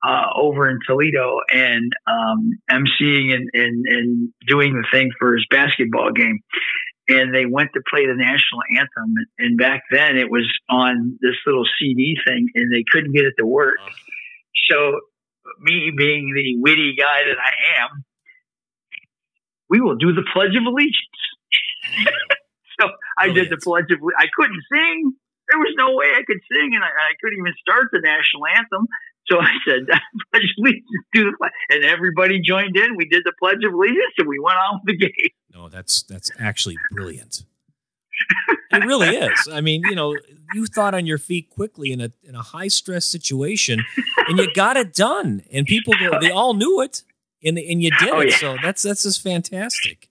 uh, 0.04 0.28
over 0.36 0.70
in 0.70 0.80
Toledo 0.88 1.40
and 1.54 1.92
um, 2.08 2.60
emceeing 2.70 3.34
and, 3.34 3.50
and 3.54 3.86
and 3.88 4.34
doing 4.48 4.74
the 4.74 4.86
thing 4.92 5.12
for 5.20 5.34
his 5.34 5.46
basketball 5.50 6.12
game. 6.12 6.40
And 7.10 7.34
they 7.34 7.46
went 7.46 7.72
to 7.74 7.82
play 7.90 8.06
the 8.06 8.16
national 8.16 8.62
anthem, 8.78 9.16
and 9.40 9.58
back 9.58 9.84
then 9.92 10.18
it 10.18 10.30
was 10.30 10.48
on 10.70 11.18
this 11.22 11.36
little 11.46 11.66
CD 11.80 12.16
thing, 12.26 12.48
and 12.56 12.72
they 12.72 12.86
couldn't 12.90 13.12
get 13.12 13.26
it 13.26 13.34
to 13.40 13.46
work. 13.46 13.78
So, 14.70 15.02
me 15.60 15.92
being 15.96 16.32
the 16.34 16.58
witty 16.62 16.96
guy 16.98 17.24
that 17.26 17.38
I 17.38 17.84
am, 17.84 18.06
we 19.70 19.82
will 19.82 19.96
do 19.96 20.14
the 20.14 20.24
Pledge 20.32 20.56
of 20.56 20.64
Allegiance. 20.64 21.22
so 22.80 22.90
I 23.18 23.30
did 23.30 23.50
the 23.50 23.58
pledge 23.58 23.92
of. 23.92 24.00
I 24.18 24.28
couldn't 24.36 24.62
sing. 24.72 25.14
There 25.50 25.60
was 25.60 25.74
no 25.76 25.96
way 25.96 26.14
I 26.16 26.24
could 26.26 26.40
sing, 26.50 26.76
and 26.76 26.84
I, 26.84 26.88
I 26.88 27.14
couldn't 27.20 27.40
even 27.40 27.54
start 27.60 27.90
the 27.92 28.00
national 28.00 28.46
anthem. 28.56 28.88
So 29.28 29.40
I 29.40 29.52
said, 29.66 29.88
Pledge 30.34 30.54
Allegiance 30.60 31.06
to 31.16 31.24
the 31.24 31.34
flag. 31.38 31.52
And 31.70 31.84
everybody 31.84 32.42
joined 32.42 32.76
in. 32.78 32.96
We 32.96 33.08
did 33.08 33.24
the 33.26 33.34
Pledge 33.40 33.64
of 33.66 33.74
Allegiance 33.74 34.16
and 34.18 34.28
we 34.28 34.40
went 34.40 34.58
on 34.58 34.82
with 34.84 34.98
the 35.00 35.08
game. 35.08 35.32
No, 35.54 35.70
that's 35.70 36.04
that's 36.04 36.32
actually 36.40 36.78
brilliant. 36.92 37.44
it 38.72 38.86
really 38.86 39.10
is. 39.10 39.48
I 39.52 39.62
mean, 39.62 39.82
you 39.86 39.96
know, 39.96 40.16
you 40.54 40.66
thought 40.66 40.94
on 40.94 41.06
your 41.06 41.18
feet 41.18 41.50
quickly 41.50 41.92
in 41.92 42.02
a 42.02 42.12
in 42.24 42.36
a 42.36 42.42
high 42.42 42.68
stress 42.68 43.06
situation, 43.06 43.84
and 44.28 44.40
you 44.40 44.54
got 44.54 44.78
it 44.78 44.94
done. 44.94 45.44
And 45.52 45.66
people 45.66 45.94
go, 46.00 46.20
they 46.20 46.32
all 46.32 46.54
knew 46.54 46.82
it, 46.82 47.04
and 47.44 47.58
and 47.58 47.82
you 47.82 47.92
did 48.00 48.10
oh, 48.10 48.20
it. 48.20 48.30
Yeah. 48.30 48.38
So 48.38 48.58
that's 48.62 48.84
that's 48.84 49.04
just 49.04 49.22
fantastic. 49.22 50.10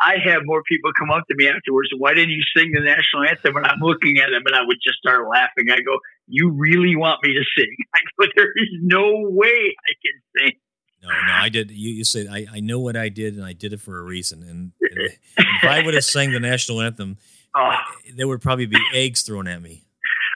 I 0.00 0.16
have 0.24 0.42
more 0.44 0.62
people 0.62 0.90
come 0.98 1.10
up 1.10 1.24
to 1.28 1.34
me 1.36 1.48
afterwards. 1.48 1.90
Why 1.96 2.14
didn't 2.14 2.30
you 2.30 2.42
sing 2.56 2.72
the 2.72 2.80
national 2.80 3.24
anthem? 3.28 3.56
And 3.56 3.66
I'm 3.66 3.80
looking 3.80 4.18
at 4.18 4.30
them, 4.30 4.42
and 4.46 4.54
I 4.54 4.62
would 4.64 4.78
just 4.82 4.98
start 4.98 5.28
laughing. 5.28 5.70
I 5.70 5.80
go, 5.80 5.98
"You 6.26 6.50
really 6.50 6.96
want 6.96 7.22
me 7.22 7.34
to 7.34 7.44
sing?" 7.56 7.76
I 7.94 8.00
go, 8.18 8.28
"There 8.36 8.52
is 8.56 8.68
no 8.82 9.28
way 9.30 9.74
I 9.76 9.92
can 10.04 10.22
sing." 10.36 10.58
No, 11.02 11.08
no, 11.08 11.32
I 11.32 11.48
did. 11.48 11.70
You, 11.70 11.90
you 11.90 12.04
said 12.04 12.26
I, 12.30 12.46
I 12.52 12.60
know 12.60 12.80
what 12.80 12.96
I 12.96 13.08
did, 13.08 13.36
and 13.36 13.44
I 13.44 13.52
did 13.52 13.72
it 13.72 13.80
for 13.80 13.98
a 13.98 14.02
reason. 14.02 14.42
And, 14.42 14.72
and 14.80 15.10
if 15.36 15.64
I 15.64 15.82
would 15.84 15.94
have 15.94 16.04
sang 16.04 16.32
the 16.32 16.40
national 16.40 16.80
anthem, 16.80 17.18
oh. 17.54 17.76
there 18.14 18.26
would 18.26 18.40
probably 18.40 18.66
be 18.66 18.78
eggs 18.92 19.22
thrown 19.22 19.46
at 19.46 19.62
me. 19.62 19.84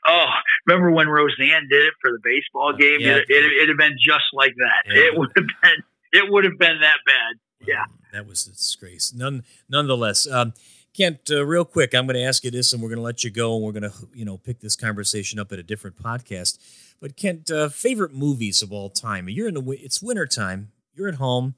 Oh, 0.06 0.26
remember 0.66 0.90
when 0.90 1.08
Roseanne 1.08 1.68
did 1.70 1.86
it 1.86 1.94
for 2.00 2.10
the 2.10 2.18
baseball 2.22 2.72
game? 2.72 3.00
Yeah, 3.00 3.16
it, 3.16 3.26
it, 3.28 3.60
would 3.60 3.68
have 3.68 3.78
been 3.78 3.96
just 4.04 4.24
like 4.32 4.54
that. 4.56 4.92
Yeah. 4.92 5.02
It 5.02 5.18
would 5.18 5.30
have 5.36 5.46
been. 5.62 5.82
It 6.12 6.30
would 6.30 6.44
have 6.44 6.58
been 6.58 6.80
that 6.80 6.98
bad. 7.06 7.36
Yeah, 7.66 7.84
that 8.12 8.26
was 8.26 8.46
a 8.46 8.50
disgrace. 8.50 9.12
None, 9.14 9.44
nonetheless. 9.68 10.28
Um, 10.28 10.52
Kent, 10.94 11.30
uh, 11.30 11.44
real 11.46 11.64
quick, 11.64 11.94
I'm 11.94 12.06
going 12.06 12.16
to 12.16 12.22
ask 12.22 12.44
you 12.44 12.50
this, 12.50 12.72
and 12.72 12.82
we're 12.82 12.90
going 12.90 12.98
to 12.98 13.04
let 13.04 13.24
you 13.24 13.30
go, 13.30 13.56
and 13.56 13.64
we're 13.64 13.72
going 13.72 13.90
to, 13.90 13.92
you 14.12 14.26
know, 14.26 14.36
pick 14.36 14.60
this 14.60 14.76
conversation 14.76 15.38
up 15.38 15.50
at 15.50 15.58
a 15.58 15.62
different 15.62 15.96
podcast. 15.96 16.58
But 17.00 17.16
Kent, 17.16 17.50
uh, 17.50 17.70
favorite 17.70 18.14
movies 18.14 18.60
of 18.60 18.72
all 18.72 18.90
time? 18.90 19.28
You're 19.28 19.48
in 19.48 19.54
the 19.54 19.62
it's 19.70 20.02
winter 20.02 20.26
time. 20.26 20.70
You're 20.94 21.08
at 21.08 21.14
home, 21.14 21.54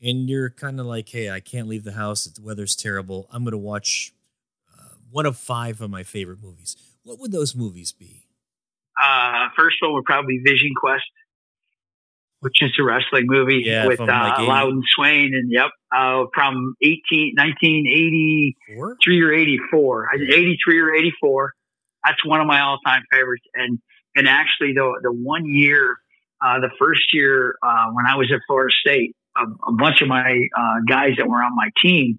and 0.00 0.28
you're 0.28 0.50
kind 0.50 0.80
of 0.80 0.86
like, 0.86 1.08
hey, 1.08 1.30
I 1.30 1.38
can't 1.38 1.68
leave 1.68 1.84
the 1.84 1.92
house. 1.92 2.24
The 2.24 2.42
weather's 2.42 2.74
terrible. 2.74 3.28
I'm 3.30 3.44
going 3.44 3.52
to 3.52 3.58
watch 3.58 4.12
uh, 4.68 4.96
one 5.10 5.26
of 5.26 5.36
five 5.36 5.80
of 5.80 5.88
my 5.88 6.02
favorite 6.02 6.42
movies. 6.42 6.76
What 7.04 7.20
would 7.20 7.30
those 7.30 7.54
movies 7.54 7.92
be? 7.92 8.26
Uh, 9.00 9.48
first 9.56 9.76
one 9.80 9.92
would 9.94 10.04
probably 10.04 10.38
Vision 10.44 10.72
Quest, 10.76 11.04
which 12.42 12.60
is 12.60 12.72
a 12.76 12.82
wrestling 12.82 13.26
movie 13.28 13.62
yeah, 13.64 13.86
with 13.86 14.00
uh, 14.00 14.04
like 14.04 14.38
Louden 14.38 14.82
Swain, 14.96 15.30
and 15.32 15.48
yep, 15.48 15.70
uh, 15.94 16.24
from 16.34 16.74
18, 16.82 17.34
1983 17.38 19.22
or 19.22 19.32
84, 19.32 20.08
83 20.12 20.80
or 20.80 20.92
84. 20.92 21.52
That's 22.04 22.24
one 22.24 22.40
of 22.40 22.48
my 22.48 22.60
all-time 22.60 23.02
favorites, 23.12 23.44
and 23.54 23.78
and 24.16 24.26
actually 24.26 24.72
the 24.72 24.92
the 25.04 25.12
one 25.12 25.44
year, 25.46 25.98
uh, 26.44 26.58
the 26.58 26.70
first 26.80 27.14
year 27.14 27.54
uh, 27.62 27.86
when 27.92 28.06
I 28.06 28.16
was 28.16 28.28
at 28.34 28.40
Florida 28.48 28.74
State, 28.80 29.14
a, 29.36 29.42
a 29.68 29.72
bunch 29.72 30.02
of 30.02 30.08
my 30.08 30.48
uh, 30.58 30.80
guys 30.88 31.12
that 31.18 31.28
were 31.28 31.40
on 31.40 31.54
my 31.54 31.70
team 31.80 32.18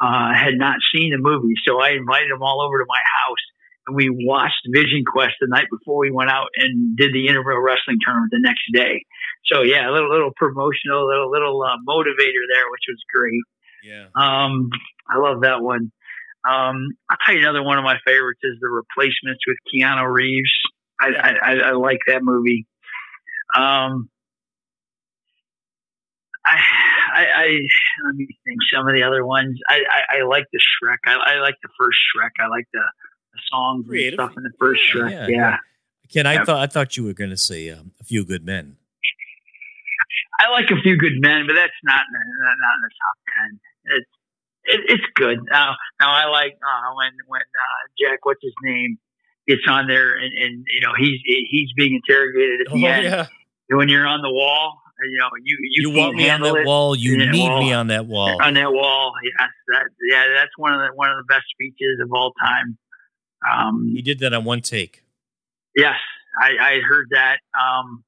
uh, 0.00 0.32
had 0.34 0.54
not 0.54 0.76
seen 0.94 1.10
the 1.10 1.18
movie, 1.18 1.54
so 1.66 1.80
I 1.80 1.90
invited 1.90 2.30
them 2.30 2.42
all 2.42 2.62
over 2.62 2.78
to 2.78 2.84
my 2.86 3.02
house, 3.26 3.42
we 3.92 4.10
watched 4.10 4.66
Vision 4.72 5.04
Quest 5.04 5.34
the 5.40 5.48
night 5.48 5.66
before 5.70 5.98
we 5.98 6.10
went 6.10 6.30
out 6.30 6.48
and 6.56 6.96
did 6.96 7.12
the 7.12 7.28
Interville 7.28 7.60
Wrestling 7.60 7.98
Tournament 8.04 8.30
the 8.32 8.40
next 8.40 8.64
day. 8.72 9.04
So 9.46 9.62
yeah, 9.62 9.88
a 9.88 9.92
little 9.92 10.10
little 10.10 10.32
promotional, 10.36 11.06
little 11.06 11.30
little 11.30 11.62
uh, 11.62 11.76
motivator 11.88 12.44
there, 12.52 12.70
which 12.70 12.86
was 12.88 13.02
great. 13.14 13.42
Yeah, 13.82 14.06
um, 14.14 14.70
I 15.08 15.18
love 15.18 15.42
that 15.42 15.62
one. 15.62 15.92
Um, 16.48 16.96
I'll 17.10 17.16
tell 17.24 17.34
you 17.34 17.42
another 17.42 17.62
one 17.62 17.78
of 17.78 17.84
my 17.84 17.98
favorites 18.06 18.40
is 18.42 18.58
The 18.60 18.68
Replacements 18.68 19.40
with 19.46 19.56
Keanu 19.72 20.10
Reeves. 20.10 20.52
I, 21.00 21.08
I, 21.08 21.54
I 21.54 21.72
like 21.72 21.98
that 22.06 22.22
movie. 22.22 22.66
Um, 23.56 24.08
I, 26.46 26.56
I, 27.12 27.26
I, 27.34 27.46
let 28.06 28.14
me 28.14 28.26
think. 28.44 28.58
Some 28.72 28.88
of 28.88 28.94
the 28.94 29.02
other 29.02 29.24
ones, 29.24 29.58
I, 29.68 29.80
I, 29.90 30.18
I 30.18 30.22
like 30.24 30.44
the 30.52 30.58
Shrek. 30.58 30.98
I, 31.06 31.34
I 31.34 31.40
like 31.40 31.56
the 31.62 31.68
first 31.78 31.98
Shrek. 32.14 32.42
I 32.42 32.48
like 32.48 32.66
the, 32.72 32.82
the 33.38 33.46
songs 33.50 33.86
Creative. 33.86 34.18
and 34.18 34.26
stuff 34.26 34.36
in 34.36 34.42
the 34.42 34.52
first. 34.58 34.82
Yeah, 34.94 35.08
yeah. 35.08 35.26
yeah. 35.28 35.56
Ken, 36.12 36.26
I 36.26 36.34
yeah. 36.34 36.44
thought 36.44 36.58
I 36.58 36.66
thought 36.66 36.96
you 36.96 37.04
were 37.04 37.14
going 37.14 37.30
to 37.30 37.36
say 37.36 37.70
um, 37.70 37.92
a 38.00 38.04
few 38.04 38.24
good 38.24 38.44
men. 38.44 38.76
I 40.40 40.50
like 40.50 40.70
a 40.70 40.80
few 40.82 40.96
good 40.96 41.20
men, 41.20 41.46
but 41.46 41.54
that's 41.54 41.72
not 41.82 42.00
in 42.06 42.12
the, 42.14 42.44
not 42.44 42.74
in 42.76 42.82
the 42.82 42.90
top 42.94 43.16
ten. 43.34 43.60
It's 43.98 44.10
it, 44.64 44.80
it's 44.94 45.08
good. 45.14 45.38
Now, 45.50 45.76
now 46.00 46.10
I 46.10 46.26
like 46.26 46.52
uh, 46.62 46.94
when 46.96 47.12
when 47.26 47.40
uh, 47.40 47.82
Jack, 47.98 48.24
what's 48.24 48.42
his 48.42 48.54
name? 48.62 48.98
gets 49.48 49.62
on 49.66 49.88
there 49.88 50.14
and, 50.14 50.30
and 50.36 50.64
you 50.68 50.80
know 50.80 50.92
he's 50.96 51.18
he's 51.24 51.72
being 51.76 51.94
interrogated 51.94 52.60
at 52.60 52.72
the 52.72 52.84
oh, 52.84 52.88
end. 52.88 53.04
Yeah. 53.04 53.26
when 53.70 53.88
you're 53.88 54.06
on 54.06 54.20
the 54.20 54.30
wall, 54.30 54.78
you 55.02 55.18
know 55.18 55.30
you 55.42 55.56
you, 55.62 55.90
you 55.90 55.96
want 55.96 56.16
me 56.16 56.28
on 56.28 56.42
that 56.42 56.54
it. 56.54 56.66
wall. 56.66 56.94
You 56.94 57.16
yeah, 57.16 57.30
need 57.30 57.48
wall. 57.48 57.60
me 57.60 57.72
on 57.72 57.86
that 57.88 58.06
wall. 58.06 58.42
On 58.42 58.54
that 58.54 58.70
wall, 58.70 59.12
yes, 59.24 59.48
that 59.68 59.84
yeah, 60.10 60.26
that's 60.34 60.52
one 60.56 60.74
of 60.74 60.80
the 60.80 60.94
one 60.94 61.10
of 61.10 61.16
the 61.16 61.24
best 61.24 61.44
speeches 61.50 61.98
of 62.02 62.12
all 62.12 62.32
time. 62.34 62.78
Um, 63.48 63.92
he 63.94 64.02
did 64.02 64.18
that 64.20 64.34
on 64.34 64.44
one 64.44 64.60
take. 64.60 65.02
Yes, 65.76 65.96
I, 66.40 66.50
I 66.60 66.80
heard 66.80 67.08
that. 67.10 67.38
Um, 67.58 68.04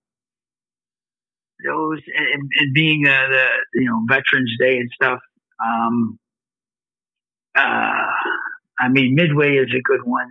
those 1.65 2.01
and, 2.17 2.51
and 2.59 2.75
being 2.75 3.07
uh, 3.07 3.29
the 3.29 3.47
you 3.75 3.87
know 3.87 4.03
Veterans 4.09 4.53
Day 4.59 4.79
and 4.79 4.91
stuff. 4.95 5.21
Um, 5.65 6.19
uh, 7.55 8.07
I 8.79 8.89
mean, 8.89 9.15
Midway 9.15 9.57
is 9.57 9.69
a 9.77 9.83
good 9.83 10.05
one. 10.05 10.31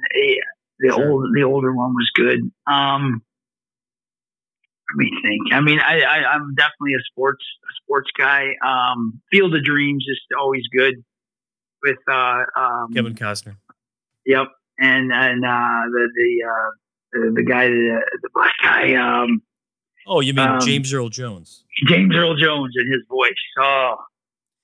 The 0.80 0.90
sure. 0.90 1.10
old, 1.10 1.26
the 1.36 1.44
older 1.44 1.74
one 1.74 1.94
was 1.94 2.10
good. 2.16 2.40
Um, 2.66 3.22
let 4.90 4.98
me 4.98 5.12
think. 5.22 5.54
I 5.54 5.62
mean, 5.62 5.80
I, 5.80 6.02
I 6.02 6.36
am 6.36 6.56
definitely 6.56 6.96
a 6.96 7.04
sports 7.12 7.46
a 7.64 7.74
sports 7.84 8.10
guy. 8.18 8.56
Um, 8.66 9.22
Field 9.32 9.56
of 9.56 9.64
Dreams 9.64 10.06
is 10.08 10.20
always 10.40 10.64
good 10.76 10.96
with 11.84 11.98
uh, 12.12 12.44
um, 12.56 12.94
Kevin 12.94 13.14
Costner. 13.14 13.56
Yep, 14.26 14.48
and 14.80 15.12
and 15.14 15.46
uh, 15.46 15.82
the 15.92 16.10
the, 16.16 16.48
uh, 16.48 16.70
the 17.14 17.32
the 17.36 17.44
guy 17.44 17.68
the, 17.68 18.02
the 18.22 18.30
black 18.34 18.54
guy. 18.64 18.96
Um, 18.96 19.42
oh, 20.08 20.22
you 20.22 20.34
mean 20.34 20.48
um, 20.48 20.60
James 20.62 20.94
Earl 20.94 21.10
Jones? 21.10 21.64
James 21.88 22.16
Earl 22.16 22.36
Jones 22.36 22.74
and 22.76 22.92
his 22.92 23.04
voice. 23.10 23.32
Oh, 23.60 23.96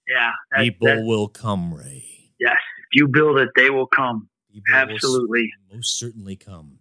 yeah. 0.08 0.32
That, 0.52 0.62
People 0.62 0.88
that, 0.88 1.04
will 1.04 1.28
come, 1.28 1.74
Ray. 1.74 2.06
Yes, 2.40 2.58
if 2.80 2.88
you 2.94 3.08
build 3.08 3.38
it, 3.38 3.50
they 3.56 3.70
will 3.70 3.88
come. 3.88 4.30
Absolutely. 4.74 5.52
most 5.74 6.00
certainly 6.00 6.36
come. 6.36 6.80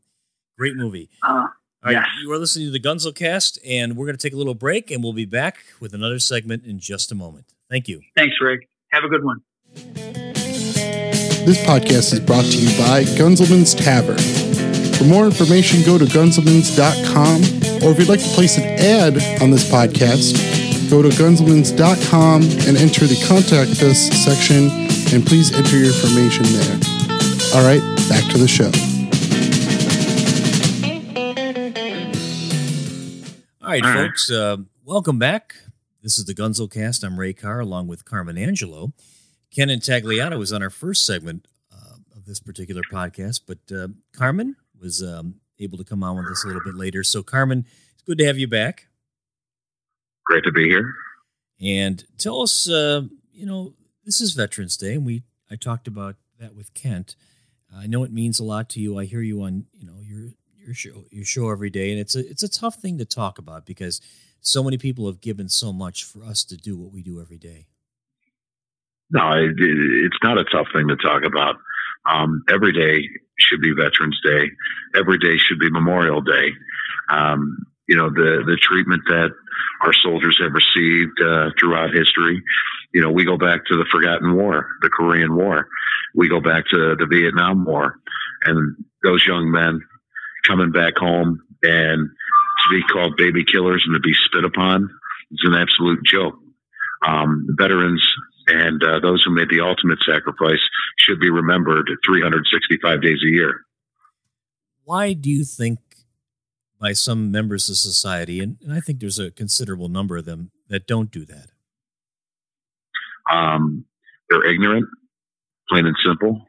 Great 0.56 0.76
movie. 0.76 1.10
Uh, 1.22 1.28
All 1.28 1.48
right, 1.84 1.92
yes. 1.92 2.06
you 2.22 2.30
are 2.30 2.38
listening 2.38 2.66
to 2.66 2.70
the 2.70 2.80
Gunsel 2.80 3.12
Cast, 3.14 3.58
and 3.66 3.96
we're 3.96 4.06
going 4.06 4.16
to 4.16 4.22
take 4.22 4.32
a 4.32 4.36
little 4.36 4.54
break, 4.54 4.90
and 4.92 5.02
we'll 5.02 5.12
be 5.12 5.24
back 5.24 5.58
with 5.80 5.92
another 5.92 6.20
segment 6.20 6.64
in 6.64 6.78
just 6.78 7.10
a 7.10 7.14
moment. 7.16 7.46
Thank 7.68 7.88
you. 7.88 8.00
Thanks, 8.16 8.36
Rick. 8.40 8.68
Have 8.92 9.02
a 9.02 9.08
good 9.08 9.24
one. 9.24 9.42
This 11.44 11.62
podcast 11.64 12.12
is 12.14 12.20
brought 12.20 12.44
to 12.46 12.56
you 12.58 12.68
by 12.78 13.04
Gunselman's 13.18 13.74
Tavern. 13.74 14.16
For 14.94 15.04
more 15.04 15.26
information, 15.26 15.82
go 15.84 15.98
to 15.98 16.06
gunselmans.com, 16.06 17.84
or 17.84 17.92
if 17.92 17.98
you'd 17.98 18.08
like 18.08 18.22
to 18.22 18.28
place 18.28 18.56
an 18.56 18.64
ad 18.64 19.42
on 19.42 19.50
this 19.50 19.70
podcast, 19.70 20.40
go 20.88 21.02
to 21.02 21.10
gunselmans.com 21.10 22.42
and 22.42 22.76
enter 22.78 23.06
the 23.06 23.22
contact 23.28 23.82
us 23.82 24.08
section, 24.24 24.70
and 25.12 25.26
please 25.26 25.52
enter 25.54 25.76
your 25.76 25.88
information 25.88 26.44
there. 26.44 26.80
All 27.54 27.64
right, 27.64 27.82
back 28.08 28.24
to 28.32 28.38
the 28.38 28.48
show. 28.48 28.70
All 33.60 33.68
right, 33.68 33.84
folks. 33.84 34.30
Uh, 34.30 34.56
welcome 34.84 35.18
back. 35.18 35.56
This 36.02 36.18
is 36.18 36.24
the 36.24 36.34
Gunsel 36.34 36.70
Cast. 36.70 37.04
I'm 37.04 37.20
Ray 37.20 37.34
Carr 37.34 37.60
along 37.60 37.88
with 37.88 38.06
Carmen 38.06 38.38
Angelo. 38.38 38.92
Ken 39.54 39.68
Intagliata 39.68 40.36
was 40.38 40.52
on 40.52 40.62
our 40.62 40.70
first 40.70 41.06
segment 41.06 41.46
uh, 41.72 41.96
of 42.16 42.24
this 42.24 42.40
particular 42.40 42.82
podcast, 42.92 43.42
but 43.46 43.58
uh, 43.74 43.88
Carmen 44.12 44.56
was 44.80 45.02
um, 45.02 45.36
able 45.60 45.78
to 45.78 45.84
come 45.84 46.02
on 46.02 46.16
with 46.16 46.26
us 46.26 46.44
a 46.44 46.48
little 46.48 46.62
bit 46.64 46.74
later. 46.74 47.04
So, 47.04 47.22
Carmen, 47.22 47.64
it's 47.92 48.02
good 48.02 48.18
to 48.18 48.26
have 48.26 48.36
you 48.36 48.48
back. 48.48 48.88
Great 50.26 50.42
to 50.44 50.52
be 50.52 50.68
here. 50.68 50.94
And 51.60 52.04
tell 52.18 52.42
us, 52.42 52.68
uh, 52.68 53.02
you 53.32 53.46
know, 53.46 53.74
this 54.04 54.20
is 54.20 54.32
Veterans 54.32 54.76
Day, 54.76 54.94
and 54.94 55.06
we 55.06 55.22
I 55.50 55.56
talked 55.56 55.86
about 55.86 56.16
that 56.40 56.56
with 56.56 56.74
Kent. 56.74 57.14
I 57.74 57.86
know 57.86 58.04
it 58.04 58.12
means 58.12 58.40
a 58.40 58.44
lot 58.44 58.68
to 58.70 58.80
you. 58.80 58.98
I 58.98 59.04
hear 59.04 59.20
you 59.20 59.42
on 59.42 59.66
you 59.72 59.86
know 59.86 60.00
your 60.00 60.30
your 60.56 60.74
show 60.74 61.04
your 61.10 61.24
show 61.24 61.50
every 61.50 61.70
day, 61.70 61.92
and 61.92 62.00
it's 62.00 62.16
a 62.16 62.28
it's 62.28 62.42
a 62.42 62.48
tough 62.48 62.76
thing 62.76 62.98
to 62.98 63.04
talk 63.04 63.38
about 63.38 63.66
because 63.66 64.00
so 64.40 64.64
many 64.64 64.78
people 64.78 65.06
have 65.06 65.20
given 65.20 65.48
so 65.48 65.72
much 65.72 66.04
for 66.04 66.24
us 66.24 66.44
to 66.44 66.56
do 66.56 66.76
what 66.76 66.92
we 66.92 67.02
do 67.02 67.20
every 67.20 67.38
day. 67.38 67.66
No, 69.14 69.30
it, 69.32 69.54
it's 69.58 70.18
not 70.22 70.38
a 70.38 70.44
tough 70.44 70.66
thing 70.74 70.88
to 70.88 70.96
talk 70.96 71.22
about. 71.24 71.56
Um, 72.04 72.42
every 72.52 72.72
day 72.72 73.08
should 73.38 73.62
be 73.62 73.72
Veterans 73.72 74.20
Day. 74.22 74.50
Every 74.94 75.18
day 75.18 75.38
should 75.38 75.58
be 75.58 75.70
Memorial 75.70 76.20
Day. 76.20 76.50
Um, 77.08 77.56
you 77.88 77.96
know 77.96 78.10
the 78.10 78.42
the 78.46 78.58
treatment 78.60 79.02
that 79.08 79.30
our 79.82 79.92
soldiers 79.92 80.40
have 80.42 80.52
received 80.52 81.20
uh, 81.22 81.50
throughout 81.58 81.94
history. 81.94 82.42
You 82.92 83.02
know, 83.02 83.10
we 83.10 83.24
go 83.24 83.36
back 83.36 83.64
to 83.66 83.76
the 83.76 83.86
Forgotten 83.90 84.34
War, 84.36 84.66
the 84.82 84.88
Korean 84.88 85.34
War 85.34 85.68
we 86.14 86.28
go 86.28 86.40
back 86.40 86.66
to 86.70 86.96
the 86.96 87.06
Vietnam 87.06 87.64
War 87.64 87.98
and 88.44 88.76
those 89.02 89.24
young 89.26 89.50
men 89.50 89.80
coming 90.46 90.70
back 90.70 90.96
home 90.96 91.40
and 91.62 92.08
to 92.08 92.70
be 92.70 92.82
called 92.82 93.16
baby 93.16 93.44
killers 93.44 93.82
and 93.86 93.94
to 93.94 94.00
be 94.00 94.14
spit 94.14 94.44
upon 94.44 94.88
is 95.32 95.42
an 95.44 95.54
absolute 95.54 96.00
joke. 96.06 96.34
Um, 97.06 97.46
veterans 97.58 98.06
and 98.48 98.82
uh, 98.82 99.00
those 99.00 99.22
who 99.24 99.30
made 99.30 99.48
the 99.48 99.60
ultimate 99.60 99.98
sacrifice 100.06 100.60
should 100.98 101.20
be 101.20 101.30
remembered 101.30 101.90
365 102.04 103.02
days 103.02 103.18
a 103.24 103.30
year. 103.30 103.60
Why 104.84 105.12
do 105.12 105.30
you 105.30 105.44
think, 105.44 105.78
by 106.80 106.92
some 106.92 107.30
members 107.30 107.70
of 107.70 107.76
society, 107.76 108.40
and, 108.40 108.58
and 108.62 108.72
I 108.72 108.80
think 108.80 109.00
there's 109.00 109.18
a 109.18 109.30
considerable 109.30 109.88
number 109.88 110.16
of 110.16 110.24
them 110.24 110.50
that 110.68 110.86
don't 110.86 111.10
do 111.10 111.24
that? 111.24 111.46
Um, 113.30 113.86
they're 114.28 114.50
ignorant, 114.50 114.86
plain 115.68 115.86
and 115.86 115.96
simple, 116.04 116.46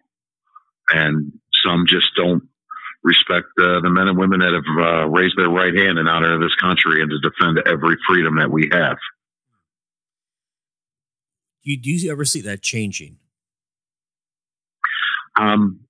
and 0.89 1.31
some 1.63 1.85
just 1.87 2.07
don't 2.15 2.43
respect 3.03 3.47
uh, 3.59 3.79
the 3.81 3.89
men 3.89 4.07
and 4.07 4.17
women 4.17 4.39
that 4.39 4.51
have 4.51 4.77
uh, 4.77 5.07
raised 5.07 5.37
their 5.37 5.49
right 5.49 5.73
hand 5.73 5.99
in 5.99 6.07
honor 6.07 6.33
of 6.33 6.41
this 6.41 6.55
country 6.55 7.01
and 7.01 7.11
to 7.11 7.19
defend 7.19 7.61
every 7.67 7.95
freedom 8.07 8.35
that 8.37 8.51
we 8.51 8.67
have. 8.71 8.97
Do 11.65 11.71
you, 11.71 11.81
do 11.81 11.89
you 11.91 12.11
ever 12.11 12.25
see 12.25 12.41
that 12.41 12.61
changing? 12.61 13.17
Um, 15.37 15.81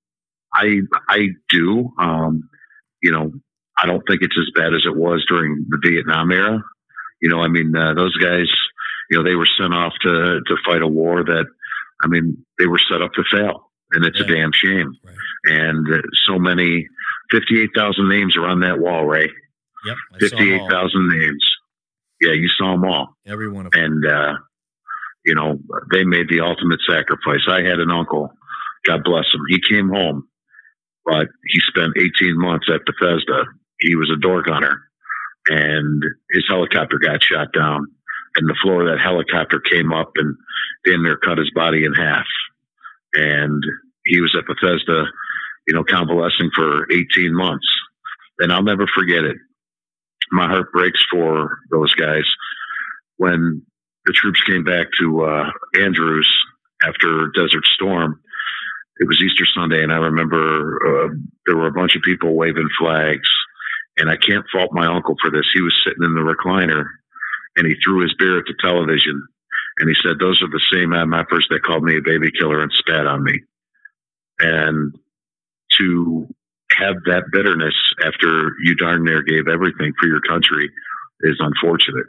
I 0.54 0.80
I 1.10 1.28
do. 1.50 1.92
Um, 2.00 2.50
you 3.04 3.12
know, 3.12 3.32
I 3.78 3.86
don't 3.86 4.02
think 4.08 4.22
it's 4.22 4.38
as 4.40 4.50
bad 4.56 4.74
as 4.74 4.84
it 4.86 4.96
was 4.96 5.26
during 5.28 5.66
the 5.70 5.78
Vietnam 5.84 6.32
era. 6.32 6.64
You 7.22 7.30
know, 7.30 7.42
I 7.42 7.50
mean, 7.50 7.76
uh, 7.76 7.94
those 7.94 8.16
guys, 8.18 8.48
you 9.12 9.18
know, 9.18 9.24
they 9.24 9.36
were 9.36 9.48
sent 9.60 9.74
off 9.74 9.94
to 10.04 10.42
to 10.46 10.56
fight 10.66 10.82
a 10.82 10.88
war 10.88 11.24
that, 11.24 11.46
I 12.02 12.08
mean, 12.08 12.46
they 12.58 12.68
were 12.68 12.80
set 12.90 13.02
up 13.02 13.14
to 13.14 13.24
fail, 13.30 13.70
and 13.92 14.06
it's 14.06 14.20
yeah. 14.20 14.26
a 14.26 14.36
damn 14.36 14.52
shame. 14.54 14.98
Right. 15.04 15.16
And 15.46 15.94
uh, 15.94 16.02
so 16.26 16.40
many, 16.40 16.88
fifty-eight 17.32 17.72
thousand 17.76 18.10
names 18.10 18.38
are 18.38 18.48
on 18.48 18.62
that 18.62 18.80
wall, 18.80 19.06
Ray. 19.06 19.30
Yep, 19.86 19.98
fifty-eight 20.20 20.70
thousand 20.70 21.10
names. 21.10 21.46
Yeah, 22.22 22.32
you 22.32 22.48
saw 22.48 22.72
them 22.72 22.86
all. 22.86 23.18
Every 23.28 23.50
one 23.50 23.66
of 23.66 23.74
them. 23.74 23.84
And 23.84 24.06
uh, 24.06 24.34
you 25.26 25.36
know, 25.36 25.58
they 25.92 26.04
made 26.04 26.30
the 26.30 26.42
ultimate 26.42 26.80
sacrifice. 26.88 27.42
I 27.48 27.62
had 27.62 27.80
an 27.80 27.92
uncle, 27.92 28.30
God 28.86 29.04
bless 29.04 29.26
him. 29.34 29.42
He 29.50 29.60
came 29.60 29.90
home, 29.90 30.28
but 31.06 31.28
he 31.48 31.60
spent 31.68 31.98
18 31.98 32.38
months 32.38 32.68
at 32.74 32.86
Bethesda. 32.86 33.46
He 33.80 33.96
was 33.96 34.12
a 34.12 34.22
door 34.22 34.44
gunner, 34.44 34.82
and 35.48 36.04
his 36.32 36.46
helicopter 36.48 37.00
got 37.00 37.24
shot 37.24 37.54
down, 37.54 37.88
and 38.36 38.48
the 38.48 38.58
floor 38.62 38.82
of 38.82 38.88
that 38.88 39.04
helicopter 39.04 39.60
came 39.60 39.92
up 39.92 40.12
and 40.16 40.36
in 40.86 41.04
there 41.04 41.18
cut 41.18 41.38
his 41.38 41.52
body 41.56 41.84
in 41.84 41.94
half. 41.94 42.26
And 43.14 43.64
he 44.06 44.22
was 44.22 44.36
at 44.38 44.46
Bethesda, 44.46 45.06
you 45.68 45.74
know, 45.74 45.84
convalescing 45.84 46.52
for 46.56 46.86
18 46.92 47.34
months. 47.34 47.68
And 48.40 48.52
I'll 48.52 48.64
never 48.64 48.86
forget 48.94 49.24
it. 49.24 49.38
My 50.32 50.48
heart 50.48 50.72
breaks 50.72 51.04
for 51.10 51.60
those 51.72 51.94
guys 51.96 52.26
when 53.18 53.64
the 54.06 54.14
troops 54.14 54.42
came 54.44 54.64
back 54.64 54.88
to 55.00 55.26
uh, 55.26 55.50
Andrews 55.76 56.30
after 56.84 57.32
Desert 57.36 57.66
Storm. 57.66 58.20
It 59.00 59.08
was 59.08 59.22
Easter 59.22 59.46
Sunday, 59.46 59.84
and 59.84 59.92
I 59.92 59.98
remember 59.98 60.78
uh, 60.86 61.10
there 61.46 61.58
were 61.58 61.68
a 61.68 61.74
bunch 61.74 61.96
of 61.96 62.02
people 62.02 62.36
waving 62.36 62.70
flags. 62.80 63.30
And 63.98 64.10
I 64.10 64.18
can't 64.18 64.46
fault 64.52 64.72
my 64.74 64.88
uncle 64.88 65.16
for 65.22 65.32
this. 65.32 65.50
He 65.54 65.62
was 65.62 65.74
sitting 65.86 66.04
in 66.04 66.16
the 66.16 66.22
recliner, 66.22 66.86
and 67.56 67.66
he 67.66 67.76
threw 67.76 68.02
his 68.02 68.14
beer 68.20 68.38
at 68.38 68.46
the 68.46 68.56
television, 68.60 69.26
and 69.80 69.90
he 69.90 69.96
said, 69.96 70.20
"Those 70.20 70.42
are 70.42 70.50
the 70.50 70.62
same 70.72 70.90
MFers 70.90 71.48
that 71.50 71.64
called 71.64 71.84
me 71.84 71.98
a 71.98 72.02
baby 72.02 72.30
killer 72.32 72.62
and 72.62 72.72
spat 72.74 73.08
on 73.08 73.24
me." 73.24 73.40
And 74.40 74.94
to 75.78 76.28
have 76.72 76.96
that 77.06 77.32
bitterness 77.32 77.76
after 78.04 78.52
you 78.62 78.76
darn 78.76 79.06
near 79.06 79.22
gave 79.22 79.48
everything 79.48 79.94
for 79.98 80.08
your 80.08 80.22
country 80.22 80.70
is 81.22 81.38
unfortunate 81.40 82.08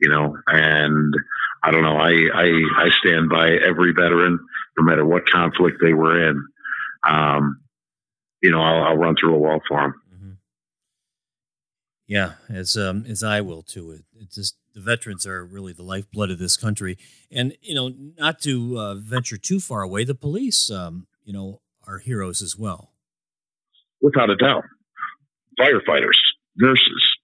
you 0.00 0.08
know, 0.08 0.36
and 0.46 1.14
I 1.62 1.70
don't 1.70 1.82
know. 1.82 1.96
I, 1.96 2.12
I, 2.34 2.84
I 2.84 2.90
stand 3.00 3.28
by 3.28 3.50
every 3.50 3.92
veteran, 3.92 4.38
no 4.76 4.84
matter 4.84 5.04
what 5.04 5.28
conflict 5.28 5.78
they 5.82 5.92
were 5.92 6.30
in. 6.30 6.46
Um, 7.08 7.60
you 8.42 8.50
know, 8.50 8.60
I'll, 8.60 8.84
I'll, 8.84 8.96
run 8.96 9.16
through 9.18 9.34
a 9.34 9.38
wall 9.38 9.60
for 9.68 9.80
them. 9.80 9.94
Mm-hmm. 10.14 10.32
Yeah, 12.06 12.32
as 12.48 12.76
um, 12.76 13.04
as 13.08 13.24
I 13.24 13.40
will 13.40 13.62
too. 13.62 13.90
It, 13.90 14.04
it's 14.20 14.36
just 14.36 14.56
the 14.74 14.80
veterans 14.80 15.26
are 15.26 15.44
really 15.44 15.72
the 15.72 15.82
lifeblood 15.82 16.30
of 16.30 16.38
this 16.38 16.56
country, 16.56 16.98
and 17.30 17.56
you 17.60 17.74
know, 17.74 17.92
not 18.16 18.40
to 18.42 18.78
uh, 18.78 18.94
venture 18.94 19.36
too 19.36 19.58
far 19.58 19.82
away, 19.82 20.04
the 20.04 20.14
police, 20.14 20.70
um, 20.70 21.08
you 21.24 21.32
know, 21.32 21.60
are 21.86 21.98
heroes 21.98 22.42
as 22.42 22.56
well. 22.56 22.92
Without 24.00 24.30
a 24.30 24.36
doubt, 24.36 24.64
firefighters, 25.58 26.18
nurses, 26.56 27.16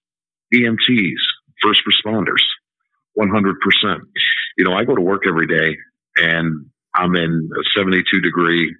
EMTs, 0.53 1.21
first 1.61 1.81
responders 1.87 2.43
100%. 3.17 3.99
You 4.57 4.65
know, 4.65 4.73
I 4.73 4.83
go 4.83 4.95
to 4.95 5.01
work 5.01 5.23
every 5.27 5.47
day 5.47 5.77
and 6.17 6.65
I'm 6.93 7.15
in 7.15 7.49
a 7.57 7.63
72 7.77 8.21
degree, 8.21 8.73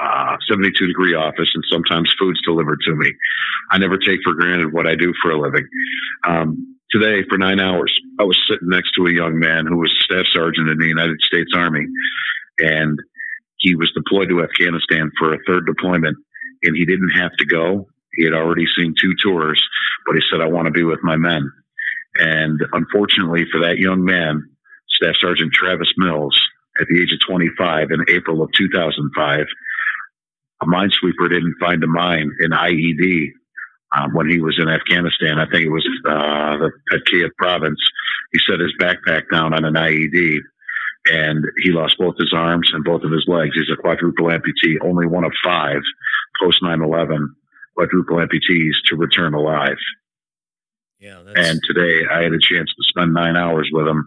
uh, 0.00 0.36
72 0.48 0.86
degree 0.86 1.14
office 1.14 1.50
and 1.54 1.64
sometimes 1.70 2.12
food's 2.18 2.40
delivered 2.42 2.80
to 2.86 2.94
me. 2.94 3.12
I 3.70 3.78
never 3.78 3.98
take 3.98 4.20
for 4.24 4.34
granted 4.34 4.72
what 4.72 4.86
I 4.86 4.94
do 4.94 5.12
for 5.22 5.30
a 5.30 5.40
living. 5.40 5.66
Um, 6.26 6.76
today 6.90 7.24
for 7.28 7.38
nine 7.38 7.60
hours, 7.60 7.92
I 8.18 8.24
was 8.24 8.38
sitting 8.48 8.68
next 8.68 8.92
to 8.92 9.06
a 9.06 9.12
young 9.12 9.38
man 9.38 9.66
who 9.66 9.78
was 9.78 9.92
staff 10.04 10.26
sergeant 10.32 10.68
in 10.68 10.78
the 10.78 10.88
United 10.88 11.20
States 11.20 11.50
Army 11.54 11.86
and 12.58 12.98
he 13.58 13.74
was 13.74 13.92
deployed 13.94 14.28
to 14.30 14.42
Afghanistan 14.42 15.10
for 15.18 15.34
a 15.34 15.38
third 15.46 15.66
deployment 15.66 16.16
and 16.62 16.76
he 16.76 16.84
didn't 16.84 17.10
have 17.10 17.32
to 17.38 17.46
go. 17.46 17.86
He 18.14 18.24
had 18.24 18.34
already 18.34 18.66
seen 18.76 18.94
two 19.00 19.14
tours, 19.22 19.62
but 20.06 20.16
he 20.16 20.22
said, 20.30 20.40
I 20.40 20.46
want 20.46 20.66
to 20.66 20.72
be 20.72 20.82
with 20.82 21.00
my 21.02 21.16
men. 21.16 21.50
And 22.16 22.60
unfortunately 22.72 23.44
for 23.50 23.60
that 23.60 23.78
young 23.78 24.04
man, 24.04 24.42
Staff 24.88 25.16
Sergeant 25.20 25.52
Travis 25.52 25.92
Mills, 25.96 26.38
at 26.80 26.86
the 26.88 27.00
age 27.00 27.12
of 27.12 27.20
25 27.26 27.90
in 27.90 28.04
April 28.08 28.42
of 28.42 28.50
2005, 28.56 29.46
a 30.62 30.66
minesweeper 30.66 31.28
didn't 31.28 31.56
find 31.58 31.82
a 31.82 31.86
mine 31.86 32.30
in 32.40 32.50
IED 32.50 33.30
um, 33.96 34.14
when 34.14 34.28
he 34.28 34.40
was 34.40 34.58
in 34.58 34.68
Afghanistan. 34.68 35.38
I 35.38 35.46
think 35.50 35.64
it 35.64 35.70
was 35.70 35.86
uh, 36.06 36.56
the 36.90 37.30
province. 37.38 37.80
He 38.32 38.38
set 38.48 38.60
his 38.60 38.74
backpack 38.80 39.24
down 39.32 39.54
on 39.54 39.64
an 39.64 39.74
IED 39.74 40.40
and 41.10 41.44
he 41.62 41.72
lost 41.72 41.96
both 41.98 42.16
his 42.18 42.32
arms 42.34 42.70
and 42.72 42.84
both 42.84 43.02
of 43.02 43.10
his 43.10 43.24
legs. 43.26 43.52
He's 43.54 43.70
a 43.72 43.80
quadruple 43.80 44.26
amputee, 44.26 44.76
only 44.82 45.06
one 45.06 45.24
of 45.24 45.32
five 45.42 45.80
post 46.40 46.62
9 46.62 46.82
11 46.82 47.34
quadruple 47.74 48.16
amputees 48.16 48.72
to 48.86 48.96
return 48.96 49.34
alive. 49.34 49.78
Yeah, 51.00 51.22
and 51.34 51.58
today 51.64 52.06
I 52.12 52.22
had 52.22 52.34
a 52.34 52.38
chance 52.38 52.68
to 52.68 52.82
spend 52.82 53.14
nine 53.14 53.34
hours 53.34 53.70
with 53.72 53.88
him 53.88 54.06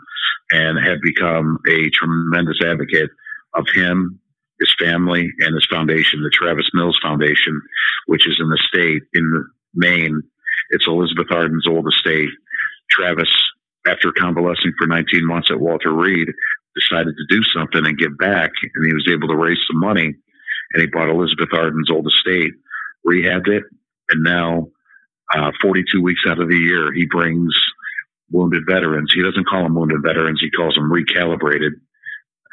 and 0.51 0.77
have 0.77 0.99
become 1.01 1.57
a 1.67 1.89
tremendous 1.89 2.59
advocate 2.63 3.09
of 3.55 3.65
him, 3.73 4.19
his 4.59 4.71
family, 4.77 5.27
and 5.39 5.55
his 5.55 5.65
foundation, 5.65 6.21
the 6.21 6.29
Travis 6.29 6.69
Mills 6.71 6.99
Foundation, 7.01 7.59
which 8.05 8.27
is 8.27 8.37
in 8.39 8.47
the 8.47 8.59
state 8.67 9.01
in 9.15 9.43
Maine. 9.73 10.21
It's 10.69 10.85
Elizabeth 10.85 11.31
Arden's 11.31 11.67
old 11.67 11.87
estate. 11.87 12.29
Travis, 12.91 13.31
after 13.87 14.11
convalescing 14.11 14.73
for 14.77 14.85
19 14.85 15.25
months 15.25 15.49
at 15.49 15.59
Walter 15.59 15.91
Reed, 15.91 16.27
decided 16.75 17.15
to 17.17 17.35
do 17.35 17.43
something 17.43 17.87
and 17.87 17.97
give 17.97 18.15
back, 18.19 18.51
and 18.75 18.85
he 18.85 18.93
was 18.93 19.07
able 19.09 19.29
to 19.29 19.35
raise 19.35 19.57
some 19.65 19.79
money, 19.79 20.13
and 20.73 20.81
he 20.81 20.85
bought 20.85 21.09
Elizabeth 21.09 21.49
Arden's 21.53 21.89
old 21.89 22.05
estate, 22.05 22.53
rehabbed 23.03 23.47
it, 23.47 23.63
and 24.11 24.21
now 24.21 24.67
uh, 25.35 25.51
42 25.61 26.01
weeks 26.01 26.21
out 26.27 26.39
of 26.39 26.49
the 26.49 26.57
year, 26.57 26.93
he 26.93 27.05
brings 27.05 27.53
wounded 28.31 28.63
veterans. 28.67 29.11
He 29.13 29.21
doesn't 29.21 29.47
call 29.47 29.63
them 29.63 29.75
wounded 29.75 30.01
veterans, 30.03 30.39
he 30.41 30.49
calls 30.49 30.75
them 30.75 30.91
recalibrated 30.91 31.71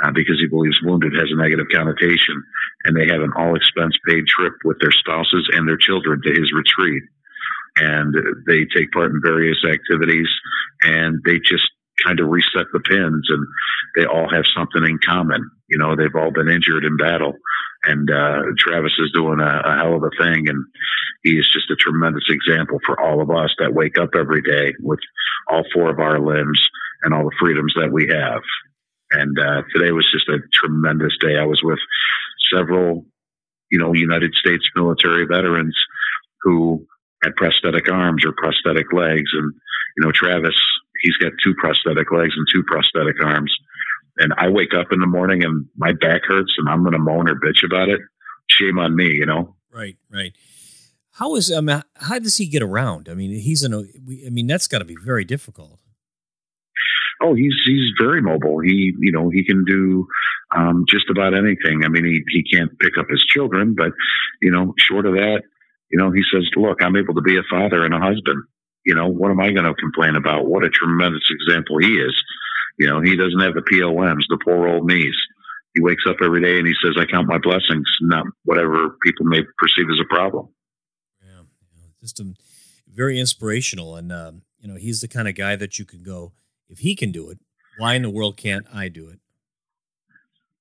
uh, 0.02 0.10
because 0.12 0.38
he 0.38 0.46
believes 0.46 0.80
wounded 0.82 1.12
has 1.14 1.30
a 1.30 1.36
negative 1.36 1.66
connotation. 1.72 2.42
And 2.84 2.96
they 2.96 3.08
have 3.08 3.22
an 3.22 3.32
all 3.36 3.56
expense 3.56 3.96
paid 4.08 4.26
trip 4.26 4.54
with 4.64 4.78
their 4.80 4.92
spouses 4.92 5.48
and 5.52 5.68
their 5.68 5.76
children 5.76 6.20
to 6.22 6.30
his 6.30 6.52
retreat. 6.52 7.02
And 7.76 8.14
they 8.46 8.66
take 8.74 8.90
part 8.92 9.12
in 9.12 9.20
various 9.22 9.58
activities 9.64 10.28
and 10.82 11.20
they 11.24 11.38
just 11.38 11.68
kind 12.04 12.20
of 12.20 12.28
reset 12.28 12.66
the 12.72 12.80
pins 12.80 13.28
and 13.28 13.46
they 13.96 14.04
all 14.04 14.28
have 14.30 14.44
something 14.56 14.84
in 14.84 14.98
common. 15.04 15.50
You 15.68 15.78
know, 15.78 15.96
they've 15.96 16.14
all 16.14 16.30
been 16.30 16.48
injured 16.48 16.84
in 16.84 16.96
battle 16.96 17.34
and 17.84 18.10
uh, 18.10 18.42
Travis 18.58 18.92
is 18.98 19.12
doing 19.12 19.40
a, 19.40 19.62
a, 19.64 19.76
hell 19.76 19.94
of 19.94 20.02
a 20.02 20.10
thing, 20.22 20.48
and 20.48 20.64
he 21.22 21.38
is 21.38 21.48
just 21.52 21.70
a 21.70 21.76
tremendous 21.76 22.24
example 22.28 22.78
for 22.84 23.00
all 23.00 23.22
of 23.22 23.30
us 23.30 23.54
that 23.58 23.74
wake 23.74 23.98
up 23.98 24.10
every 24.14 24.42
day 24.42 24.74
with 24.80 25.00
all 25.48 25.64
four 25.72 25.90
of 25.90 25.98
our 25.98 26.20
limbs 26.20 26.60
and 27.02 27.14
all 27.14 27.24
the 27.24 27.36
freedoms 27.40 27.72
that 27.76 27.90
we 27.90 28.08
have. 28.08 28.42
And 29.12 29.38
uh, 29.38 29.62
today 29.74 29.92
was 29.92 30.10
just 30.10 30.28
a 30.28 30.38
tremendous 30.52 31.16
day. 31.20 31.38
I 31.38 31.46
was 31.46 31.62
with 31.62 31.78
several, 32.54 33.06
you 33.70 33.78
know, 33.78 33.94
United 33.94 34.34
States 34.34 34.68
military 34.76 35.26
veterans 35.26 35.76
who 36.42 36.86
had 37.24 37.34
prosthetic 37.36 37.90
arms 37.90 38.24
or 38.24 38.32
prosthetic 38.32 38.92
legs, 38.92 39.30
and 39.32 39.52
you 39.96 40.04
know, 40.04 40.12
Travis, 40.12 40.56
he's 41.02 41.16
got 41.16 41.32
two 41.42 41.54
prosthetic 41.54 42.10
legs 42.12 42.34
and 42.36 42.46
two 42.52 42.62
prosthetic 42.62 43.22
arms 43.22 43.54
and 44.20 44.34
I 44.36 44.48
wake 44.48 44.74
up 44.74 44.88
in 44.92 45.00
the 45.00 45.06
morning 45.06 45.42
and 45.42 45.66
my 45.76 45.92
back 45.92 46.22
hurts 46.26 46.54
and 46.58 46.68
I'm 46.68 46.82
going 46.82 46.92
to 46.92 46.98
moan 46.98 47.28
or 47.28 47.34
bitch 47.34 47.64
about 47.64 47.88
it, 47.88 48.00
shame 48.48 48.78
on 48.78 48.94
me, 48.94 49.06
you 49.06 49.26
know? 49.26 49.56
Right, 49.72 49.96
right. 50.10 50.32
How 51.12 51.34
is 51.36 51.50
I 51.52 51.60
mean, 51.60 51.82
how 51.96 52.18
does 52.18 52.36
he 52.36 52.46
get 52.46 52.62
around? 52.62 53.08
I 53.08 53.14
mean, 53.14 53.30
he's 53.30 53.62
in 53.62 53.74
a. 53.74 53.80
I 54.26 54.30
mean, 54.30 54.46
that's 54.46 54.68
got 54.68 54.78
to 54.78 54.84
be 54.84 54.96
very 54.96 55.24
difficult. 55.24 55.78
Oh, 57.20 57.34
he's 57.34 57.54
he's 57.66 57.90
very 58.00 58.22
mobile. 58.22 58.60
He 58.60 58.94
you 58.98 59.12
know 59.12 59.28
he 59.28 59.44
can 59.44 59.64
do 59.64 60.06
um, 60.56 60.86
just 60.88 61.10
about 61.10 61.34
anything. 61.34 61.84
I 61.84 61.88
mean, 61.88 62.04
he 62.06 62.22
he 62.28 62.42
can't 62.42 62.70
pick 62.78 62.96
up 62.96 63.06
his 63.10 63.22
children, 63.26 63.74
but 63.76 63.92
you 64.40 64.50
know, 64.50 64.72
short 64.78 65.04
of 65.04 65.12
that, 65.14 65.42
you 65.90 65.98
know, 65.98 66.10
he 66.10 66.22
says, 66.32 66.48
"Look, 66.56 66.82
I'm 66.82 66.96
able 66.96 67.14
to 67.14 67.20
be 67.20 67.36
a 67.36 67.42
father 67.50 67.84
and 67.84 67.92
a 67.92 68.00
husband." 68.00 68.42
You 68.84 68.94
know, 68.94 69.08
what 69.08 69.30
am 69.30 69.40
I 69.40 69.50
going 69.50 69.64
to 69.64 69.74
complain 69.74 70.16
about? 70.16 70.46
What 70.46 70.64
a 70.64 70.70
tremendous 70.70 71.24
example 71.30 71.78
he 71.78 71.98
is. 71.98 72.14
You 72.78 72.88
know, 72.88 73.00
he 73.00 73.16
doesn't 73.16 73.40
have 73.40 73.54
the 73.54 73.62
POMs, 73.62 74.24
the 74.28 74.38
poor 74.42 74.66
old 74.66 74.86
knees. 74.86 75.16
He 75.74 75.80
wakes 75.80 76.04
up 76.08 76.16
every 76.22 76.40
day 76.40 76.58
and 76.58 76.66
he 76.66 76.74
says, 76.82 76.96
I 76.98 77.04
count 77.04 77.28
my 77.28 77.38
blessings, 77.38 77.86
not 78.00 78.26
whatever 78.44 78.96
people 79.02 79.26
may 79.26 79.42
perceive 79.58 79.88
as 79.90 80.00
a 80.00 80.08
problem. 80.08 80.48
Yeah. 81.22 81.42
Just 82.00 82.18
a, 82.20 82.34
very 82.92 83.18
inspirational. 83.20 83.96
And, 83.96 84.12
um, 84.12 84.42
you 84.60 84.68
know, 84.68 84.76
he's 84.76 85.00
the 85.00 85.08
kind 85.08 85.28
of 85.28 85.34
guy 85.34 85.56
that 85.56 85.78
you 85.78 85.84
can 85.84 86.02
go, 86.02 86.32
if 86.68 86.78
he 86.80 86.94
can 86.94 87.12
do 87.12 87.30
it, 87.30 87.38
why 87.78 87.94
in 87.94 88.02
the 88.02 88.10
world 88.10 88.36
can't 88.36 88.66
I 88.72 88.88
do 88.88 89.08
it? 89.08 89.20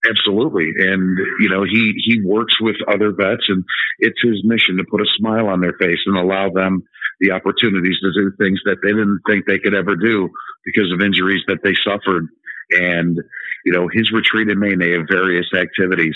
Absolutely. 0.08 0.72
And, 0.78 1.18
you 1.40 1.50
know, 1.50 1.64
he, 1.64 1.94
he 2.06 2.22
works 2.24 2.60
with 2.62 2.78
other 2.88 3.12
vets 3.12 3.44
and 3.50 3.66
it's 4.00 4.22
his 4.22 4.42
mission 4.46 4.78
to 4.78 4.86
put 4.90 5.02
a 5.02 5.06
smile 5.18 5.48
on 5.48 5.60
their 5.60 5.74
face 5.74 6.00
and 6.06 6.18
allow 6.18 6.50
them 6.50 6.84
the 7.20 7.32
opportunities 7.32 7.98
to 8.00 8.14
do 8.14 8.32
things 8.38 8.62
that 8.64 8.78
they 8.82 8.90
didn't 8.90 9.20
think 9.28 9.46
they 9.46 9.60
could 9.60 9.76
ever 9.76 9.98
do 9.98 10.30
because 10.64 10.92
of 10.94 11.02
injuries 11.02 11.44
that 11.48 11.64
they 11.64 11.74
suffered. 11.84 12.28
And, 12.72 13.20
you 13.66 13.74
know, 13.74 13.90
his 13.92 14.12
retreat 14.12 14.48
in 14.48 14.60
Maine, 14.60 14.80
they 14.80 14.92
have 14.92 15.08
various 15.10 15.48
activities. 15.54 16.16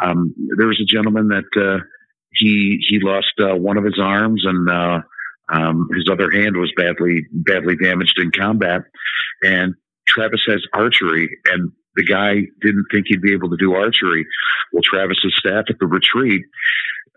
Um, 0.00 0.32
there 0.56 0.68
was 0.68 0.80
a 0.80 0.84
gentleman 0.84 1.28
that, 1.28 1.60
uh, 1.60 1.82
he, 2.30 2.78
he 2.88 3.00
lost, 3.00 3.32
uh, 3.40 3.56
one 3.56 3.78
of 3.78 3.84
his 3.84 3.98
arms 4.00 4.44
and, 4.44 4.70
uh, 4.70 5.00
um, 5.48 5.88
his 5.92 6.08
other 6.10 6.30
hand 6.30 6.56
was 6.56 6.72
badly, 6.76 7.26
badly 7.32 7.74
damaged 7.76 8.18
in 8.18 8.30
combat. 8.30 8.82
And 9.42 9.74
Travis 10.06 10.42
has 10.46 10.62
archery 10.72 11.36
and 11.46 11.72
the 11.96 12.04
guy 12.04 12.46
didn't 12.60 12.86
think 12.90 13.06
he'd 13.08 13.22
be 13.22 13.32
able 13.32 13.50
to 13.50 13.56
do 13.56 13.74
archery. 13.74 14.26
Well, 14.72 14.82
Travis's 14.82 15.34
staff 15.38 15.64
at 15.68 15.78
the 15.78 15.86
retreat 15.86 16.42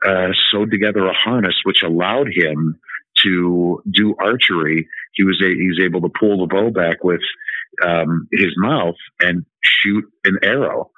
uh, 0.05 0.29
sewed 0.51 0.71
together 0.71 1.07
a 1.07 1.13
harness 1.13 1.55
which 1.63 1.83
allowed 1.83 2.27
him 2.31 2.79
to 3.23 3.81
do 3.91 4.15
archery. 4.19 4.87
He 5.13 5.23
was 5.23 5.41
a, 5.41 5.47
he 5.47 5.67
was 5.67 5.79
able 5.83 6.01
to 6.01 6.09
pull 6.19 6.39
the 6.39 6.53
bow 6.53 6.69
back 6.69 7.03
with 7.03 7.21
um, 7.83 8.27
his 8.31 8.53
mouth 8.57 8.95
and 9.19 9.45
shoot 9.63 10.05
an 10.25 10.37
arrow. 10.43 10.91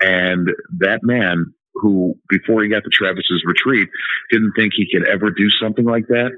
And 0.00 0.50
that 0.78 1.00
man, 1.02 1.52
who 1.74 2.18
before 2.28 2.62
he 2.62 2.68
got 2.68 2.84
to 2.84 2.90
Travis's 2.90 3.44
retreat, 3.46 3.88
didn't 4.30 4.52
think 4.56 4.72
he 4.74 4.88
could 4.90 5.06
ever 5.06 5.30
do 5.30 5.50
something 5.50 5.84
like 5.84 6.06
that. 6.08 6.30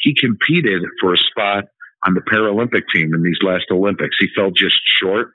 He 0.00 0.14
competed 0.14 0.82
for 1.00 1.14
a 1.14 1.18
spot 1.18 1.64
on 2.06 2.14
the 2.14 2.20
Paralympic 2.20 2.82
team 2.94 3.14
in 3.14 3.22
these 3.22 3.38
last 3.42 3.66
Olympics. 3.70 4.16
He 4.18 4.28
fell 4.36 4.50
just 4.50 4.76
short 5.00 5.32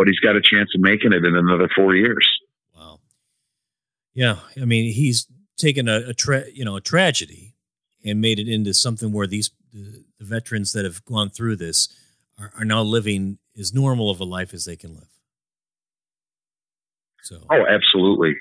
but 0.00 0.06
he's 0.06 0.18
got 0.18 0.34
a 0.34 0.40
chance 0.40 0.70
of 0.74 0.80
making 0.80 1.12
it 1.12 1.26
in 1.26 1.36
another 1.36 1.68
four 1.76 1.94
years. 1.94 2.26
Wow. 2.74 3.00
Yeah, 4.14 4.36
I 4.58 4.64
mean, 4.64 4.90
he's 4.94 5.26
taken 5.58 5.90
a, 5.90 6.08
a 6.08 6.14
tra- 6.14 6.50
you 6.50 6.64
know 6.64 6.76
a 6.76 6.80
tragedy 6.80 7.52
and 8.02 8.18
made 8.18 8.38
it 8.38 8.48
into 8.48 8.72
something 8.72 9.12
where 9.12 9.26
these 9.26 9.50
the, 9.74 10.02
the 10.18 10.24
veterans 10.24 10.72
that 10.72 10.86
have 10.86 11.04
gone 11.04 11.28
through 11.28 11.56
this 11.56 11.94
are, 12.40 12.50
are, 12.58 12.64
now 12.64 12.80
living 12.80 13.36
as 13.58 13.74
normal 13.74 14.08
of 14.08 14.20
a 14.20 14.24
life 14.24 14.54
as 14.54 14.64
they 14.64 14.74
can 14.74 14.94
live. 14.94 15.10
So. 17.22 17.44
Oh, 17.50 17.66
absolutely. 17.66 18.36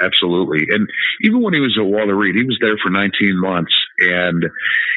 Absolutely. 0.00 0.72
And 0.72 0.88
even 1.22 1.42
when 1.42 1.54
he 1.54 1.60
was 1.60 1.76
at 1.76 1.84
Walter 1.84 2.14
Reed, 2.14 2.36
he 2.36 2.44
was 2.44 2.56
there 2.60 2.78
for 2.78 2.88
19 2.88 3.38
months 3.38 3.74
and, 3.98 4.44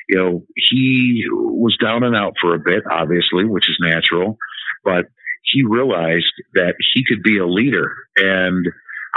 you 0.08 0.15
know, 0.15 0.45
he 0.56 1.26
was 1.32 1.76
down 1.76 2.04
and 2.04 2.15
out 2.15 2.36
for 2.39 2.54
a 2.54 2.60
bit, 2.60 2.84
obviously, 2.89 3.45
which 3.45 3.67
is 3.67 3.78
natural, 3.82 4.38
but 4.86 5.08
he 5.52 5.64
realized 5.64 6.34
that 6.54 6.76
he 6.94 7.04
could 7.06 7.24
be 7.24 7.38
a 7.38 7.48
leader. 7.48 7.94
And 8.18 8.68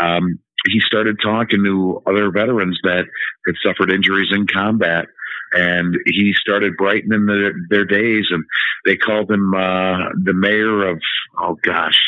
um, 0.00 0.38
he 0.66 0.80
started 0.80 1.18
talking 1.22 1.62
to 1.64 2.02
other 2.06 2.30
veterans 2.30 2.78
that 2.82 3.04
had 3.46 3.54
suffered 3.62 3.90
injuries 3.90 4.32
in 4.32 4.46
combat. 4.46 5.06
And 5.52 5.96
he 6.06 6.34
started 6.34 6.76
brightening 6.76 7.26
their, 7.26 7.52
their 7.70 7.84
days. 7.84 8.26
And 8.30 8.44
they 8.84 8.96
called 8.96 9.30
him 9.30 9.54
uh, 9.54 10.10
the 10.22 10.34
mayor 10.34 10.88
of 10.88 10.98
oh 11.38 11.56
gosh 11.62 12.00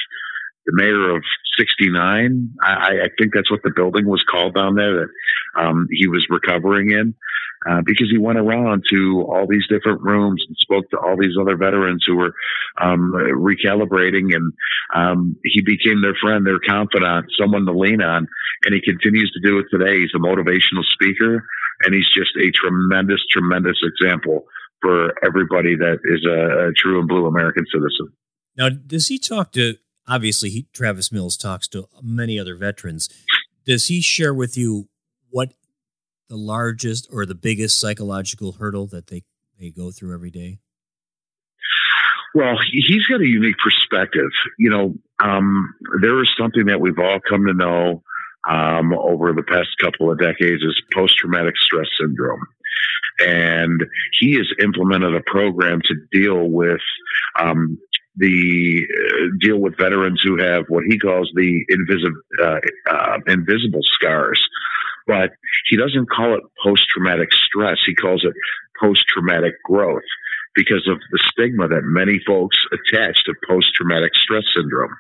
the 0.67 0.73
mayor 0.75 1.17
of 1.17 1.23
69 1.59 2.51
I, 2.63 2.71
I 3.05 3.09
think 3.19 3.33
that's 3.35 3.51
what 3.51 3.63
the 3.63 3.73
building 3.75 4.07
was 4.07 4.23
called 4.23 4.55
down 4.55 4.75
there 4.75 5.01
that 5.01 5.09
um, 5.61 5.89
he 5.91 6.07
was 6.07 6.27
recovering 6.31 6.91
in 6.91 7.15
uh, 7.67 7.81
because 7.85 8.09
he 8.11 8.19
went 8.19 8.39
around 8.39 8.85
to 8.91 9.27
all 9.29 9.47
these 9.49 9.67
different 9.69 10.03
rooms 10.03 10.43
and 10.47 10.57
spoke 10.59 10.89
to 10.91 10.99
all 10.99 11.17
these 11.19 11.35
other 11.41 11.57
veterans 11.57 12.05
who 12.07 12.17
were 12.17 12.35
um, 12.81 13.13
recalibrating, 13.13 14.35
and 14.35 14.53
um, 14.95 15.37
he 15.45 15.61
became 15.63 16.03
their 16.03 16.15
friend, 16.21 16.47
their 16.47 16.61
confidant, 16.61 17.27
someone 17.39 17.67
to 17.67 17.73
lean 17.73 18.03
on, 18.03 18.29
and 18.65 18.75
he 18.75 18.81
continues 18.81 19.31
to 19.33 19.41
do 19.41 19.59
it 19.59 19.67
today. 19.71 20.01
He's 20.01 20.15
a 20.15 20.19
motivational 20.19 20.85
speaker, 20.85 21.45
and 21.83 21.95
he's 21.95 22.09
just 22.15 22.37
a 22.37 22.51
tremendous, 22.51 23.21
tremendous 23.31 23.79
example 23.83 24.45
for 24.81 25.13
everybody 25.25 25.75
that 25.77 25.99
is 26.05 26.25
a, 26.25 26.69
a 26.69 26.73
true 26.73 27.01
and 27.01 27.09
blue 27.09 27.27
American 27.27 27.65
citizen. 27.73 28.13
Now, 28.57 28.69
does 28.69 29.09
he 29.09 29.19
talk 29.19 29.53
to? 29.53 29.77
Obviously, 30.07 30.51
he, 30.51 30.67
Travis 30.73 31.13
Mills 31.13 31.37
talks 31.37 31.69
to 31.69 31.89
many 32.03 32.39
other 32.39 32.55
veterans. 32.55 33.09
Does 33.67 33.89
he 33.89 34.01
share 34.01 34.33
with 34.33 34.57
you 34.57 34.89
what 35.31 35.53
the 36.29 36.37
largest 36.37 37.09
or 37.11 37.27
the 37.27 37.35
biggest 37.35 37.81
psychological 37.81 38.53
hurdle 38.53 38.87
that 38.89 39.07
they, 39.09 39.23
they 39.59 39.71
go 39.71 39.91
through 39.91 40.15
every 40.15 40.31
day? 40.31 40.59
Well, 42.35 42.57
he's 42.71 43.07
got 43.07 43.21
a 43.21 43.27
unique 43.27 43.57
perspective. 43.59 44.31
You 44.59 44.71
know, 44.71 44.95
um, 45.21 45.75
there 46.03 46.21
is 46.23 46.29
something 46.39 46.67
that 46.67 46.81
we've 46.81 46.99
all 46.99 47.19
come 47.29 47.47
to 47.47 47.55
know 47.55 48.03
um, 48.49 48.93
over 48.95 49.33
the 49.33 49.43
past 49.43 49.71
couple 49.81 50.11
of 50.11 50.19
decades 50.19 50.63
is 50.63 50.81
post 50.93 51.17
traumatic 51.17 51.57
stress 51.57 51.89
syndrome. 51.99 52.47
And 53.21 53.85
he 54.21 54.35
has 54.35 54.47
implemented 54.63 55.15
a 55.15 55.23
program 55.23 55.81
to 55.87 55.95
deal 56.13 56.49
with 56.49 56.81
um, 57.39 57.79
the 58.17 58.87
uh, 58.87 59.37
deal 59.41 59.59
with 59.59 59.77
veterans 59.77 60.21
who 60.23 60.37
have 60.39 60.65
what 60.69 60.85
he 60.89 60.99
calls 60.99 61.31
the 61.35 61.65
invisible 61.69 62.21
uh, 62.41 62.59
uh, 62.91 63.19
invisible 63.27 63.81
scars 63.83 64.41
but 65.09 65.31
he 65.69 65.77
doesn't 65.77 66.11
call 66.11 66.35
it 66.35 66.45
post 66.63 66.85
traumatic 66.95 67.31
stress. 67.33 67.79
He 67.85 67.95
calls 67.95 68.25
it 68.25 68.35
post 68.81 69.05
traumatic 69.09 69.55
growth 69.65 70.07
because 70.55 70.87
of 70.87 70.99
the 71.11 71.19
stigma 71.33 71.67
that 71.69 71.83
many 71.83 72.21
folks 72.27 72.57
attach 72.73 73.25
to 73.25 73.33
post 73.49 73.69
traumatic 73.75 74.13
stress 74.15 74.45
syndrome. 74.55 74.95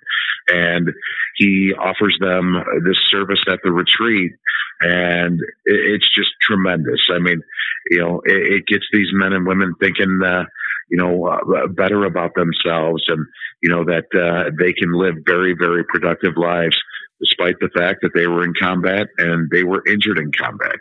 And 0.48 0.90
he 1.36 1.74
offers 1.78 2.16
them 2.20 2.56
this 2.84 2.98
service 3.10 3.42
at 3.48 3.60
the 3.62 3.70
retreat, 3.70 4.32
and 4.80 5.38
it's 5.66 6.08
just 6.14 6.30
tremendous. 6.40 7.00
I 7.12 7.18
mean, 7.18 7.42
you 7.90 7.98
know, 7.98 8.22
it, 8.24 8.66
gets 8.66 8.86
these 8.92 9.08
men 9.12 9.32
and 9.34 9.46
women 9.46 9.74
thinking, 9.78 10.20
uh, 10.24 10.44
you 10.90 10.96
know, 10.96 11.26
uh, 11.26 11.66
better 11.68 12.04
about 12.04 12.34
themselves 12.34 13.04
and, 13.08 13.26
you 13.62 13.68
know, 13.68 13.84
that 13.84 14.06
uh, 14.14 14.50
they 14.58 14.72
can 14.72 14.92
live 14.92 15.16
very, 15.26 15.54
very 15.58 15.84
productive 15.84 16.36
lives 16.36 16.78
despite 17.20 17.56
the 17.60 17.70
fact 17.76 18.00
that 18.02 18.12
they 18.14 18.26
were 18.26 18.44
in 18.44 18.54
combat 18.60 19.08
and 19.18 19.50
they 19.50 19.64
were 19.64 19.86
injured 19.86 20.18
in 20.18 20.30
combat. 20.32 20.76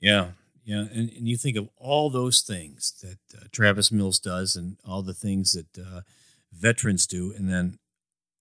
Yeah, 0.00 0.28
yeah, 0.64 0.86
and, 0.92 1.10
and 1.10 1.28
you 1.28 1.36
think 1.36 1.56
of 1.56 1.68
all 1.76 2.10
those 2.10 2.40
things 2.40 2.92
that 3.02 3.38
uh, 3.38 3.46
Travis 3.52 3.92
Mills 3.92 4.18
does, 4.18 4.56
and 4.56 4.76
all 4.86 5.02
the 5.02 5.14
things 5.14 5.52
that 5.52 5.78
uh, 5.78 6.00
veterans 6.52 7.06
do, 7.06 7.32
and 7.36 7.48
then 7.48 7.78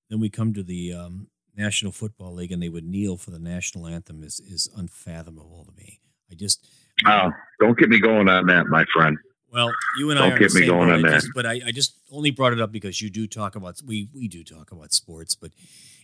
then 0.10 0.20
we 0.20 0.30
come 0.30 0.54
to 0.54 0.64
the 0.64 0.94
um, 0.94 1.28
National 1.56 1.92
Football 1.92 2.34
League, 2.36 2.52
and 2.52 2.62
they 2.62 2.70
would 2.70 2.86
kneel 2.86 3.18
for 3.18 3.32
the 3.32 3.40
national 3.40 3.88
anthem 3.88 4.24
is 4.24 4.40
is 4.40 4.70
unfathomable 4.76 5.66
to 5.66 5.72
me. 5.76 6.00
I 6.32 6.36
just 6.36 6.68
oh, 7.06 7.32
don't 7.60 7.78
get 7.78 7.90
me 7.90 8.00
going 8.00 8.30
on 8.30 8.46
that, 8.48 8.68
my 8.68 8.86
friend. 8.94 9.18
Well, 9.54 9.72
you 10.00 10.10
and 10.10 10.20
don't 10.20 10.34
I 10.34 10.38
get 10.38 10.54
me 10.54 10.66
going 10.66 10.90
on 10.90 11.04
that. 11.04 11.24
But 11.36 11.46
I, 11.46 11.62
I 11.68 11.72
just 11.72 11.94
only 12.12 12.32
brought 12.32 12.54
it 12.54 12.60
up 12.60 12.72
because 12.72 13.02
you 13.02 13.10
do 13.10 13.28
talk 13.28 13.56
about 13.56 13.80
we 13.86 14.10
we 14.14 14.28
do 14.28 14.44
talk 14.44 14.72
about 14.72 14.94
sports, 14.94 15.36
but 15.36 15.52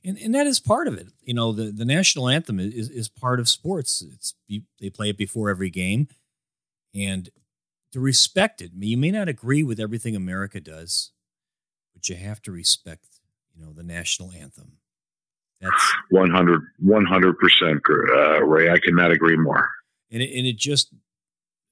and 0.06 0.18
and 0.20 0.36
that 0.36 0.46
is 0.46 0.60
part 0.60 0.88
of 0.88 0.94
it. 0.98 1.08
You 1.24 1.34
know, 1.34 1.52
the 1.52 1.72
the 1.72 1.86
national 1.86 2.30
anthem 2.30 2.60
is 2.60 2.90
is 2.90 3.10
part 3.10 3.40
of 3.40 3.50
sports. 3.50 4.04
It's 4.14 4.36
they 4.80 4.90
play 4.90 5.10
it 5.10 5.18
before 5.18 5.50
every 5.50 5.72
game, 5.72 6.08
and 6.94 7.30
to 7.92 8.00
respect 8.00 8.62
it. 8.62 8.72
You 8.78 8.98
may 8.98 9.12
not 9.12 9.28
agree 9.28 9.64
with 9.64 9.80
everything 9.80 10.16
America 10.16 10.60
does, 10.60 11.12
but 11.94 12.08
you 12.08 12.16
have 12.16 12.42
to 12.44 12.52
respect, 12.52 13.08
you 13.56 13.64
know, 13.64 13.74
the 13.74 13.84
national 13.84 14.32
anthem. 14.32 14.74
That's 15.60 15.94
100 16.10 17.38
percent, 17.38 17.82
uh, 17.90 18.44
Ray. 18.44 18.70
I 18.70 18.80
cannot 18.80 19.12
agree 19.12 19.36
more. 19.36 19.70
And 20.12 20.22
it, 20.22 20.38
and 20.38 20.48
it 20.48 20.56
just, 20.56 20.94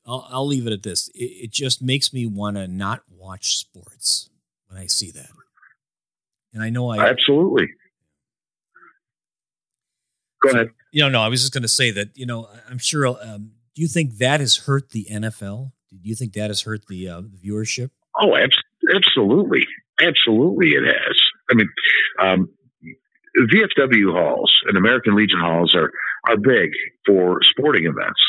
I'll, 0.08 0.28
I'll 0.30 0.48
leave 0.48 0.65
it 0.65 0.74
at 0.74 0.84
this. 0.84 1.10
It, 1.10 1.26
it 1.43 1.52
just 1.52 1.82
makes 1.82 2.13
me 2.13 2.26
want 2.26 2.56
to 2.58 2.67
not 2.67 3.02
watch 3.10 3.58
sports 3.58 4.30
when 4.67 4.80
I 4.80 4.88
see 4.88 5.12
that. 5.12 5.30
And 6.54 6.63
I 6.63 6.70
know 6.70 6.89
I 6.89 7.10
absolutely 7.10 7.67
Go 10.41 10.52
ahead. 10.52 10.70
You 10.91 11.04
know, 11.04 11.10
no, 11.10 11.22
I 11.22 11.28
was 11.28 11.41
just 11.41 11.54
going 11.54 11.63
to 11.63 11.67
say 11.67 11.91
that, 11.91 12.10
you 12.15 12.26
know, 12.26 12.48
I'm 12.70 12.78
sure 12.78 13.08
um, 13.08 13.52
Do 13.76 13.82
you 13.82 13.88
think 13.88 14.17
that 14.17 14.39
has 14.39 14.56
hurt 14.58 14.91
the 14.91 15.08
NFL? 15.12 15.72
Do 15.89 16.10
you 16.10 16.15
think 16.15 16.34
that 16.34 16.50
has 16.50 16.62
hurt 16.62 16.86
the, 16.88 17.10
uh, 17.10 17.22
viewership? 17.22 17.89
Oh, 18.20 18.36
absolutely, 18.36 19.65
absolutely, 20.00 20.70
it 20.70 20.84
has. 20.86 21.17
I 21.50 21.54
mean, 21.54 21.70
um, 22.22 22.50
VFW 23.38 24.12
halls 24.12 24.52
and 24.67 24.78
American 24.78 25.15
Legion 25.15 25.39
halls 25.39 25.76
are 25.76 25.91
are 26.28 26.38
big 26.38 26.72
for 27.06 27.39
sporting 27.43 27.86
events. 27.86 28.20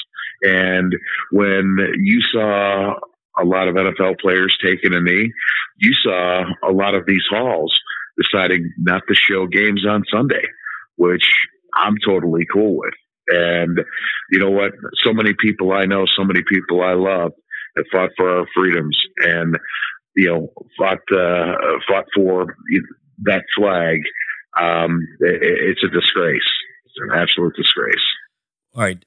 And 0.42 0.94
when 1.30 1.76
you 1.98 2.20
saw 2.32 2.94
a 3.38 3.44
lot 3.44 3.68
of 3.68 3.76
NFL 3.76 4.20
players 4.20 4.56
taking 4.62 4.94
a 4.94 5.00
knee, 5.00 5.32
you 5.76 5.92
saw 6.02 6.44
a 6.64 6.72
lot 6.72 6.94
of 6.94 7.06
these 7.06 7.24
halls 7.30 7.78
deciding 8.20 8.72
not 8.78 9.02
to 9.08 9.14
show 9.14 9.46
games 9.46 9.86
on 9.88 10.04
Sunday, 10.10 10.42
which 10.96 11.28
I'm 11.74 11.96
totally 12.04 12.46
cool 12.52 12.76
with. 12.76 12.94
And 13.28 13.80
you 14.30 14.38
know 14.38 14.50
what? 14.50 14.72
So 15.02 15.12
many 15.12 15.34
people 15.34 15.72
I 15.72 15.84
know, 15.84 16.06
so 16.06 16.24
many 16.24 16.42
people 16.42 16.82
I 16.82 16.94
love 16.94 17.32
have 17.76 17.86
fought 17.92 18.10
for 18.16 18.40
our 18.40 18.46
freedoms 18.54 18.98
and, 19.18 19.56
you 20.16 20.28
know, 20.28 20.52
fought, 20.76 20.98
uh, 21.12 21.54
fought 21.86 22.06
for 22.14 22.56
that 23.24 23.44
flag. 23.56 24.00
Um, 24.58 25.06
it, 25.20 25.40
it's 25.42 25.84
a 25.84 25.88
disgrace. 25.88 26.40
It's 26.86 26.94
an 26.98 27.10
absolute 27.14 27.54
disgrace. 27.54 27.96
All 28.74 28.82
right. 28.82 29.04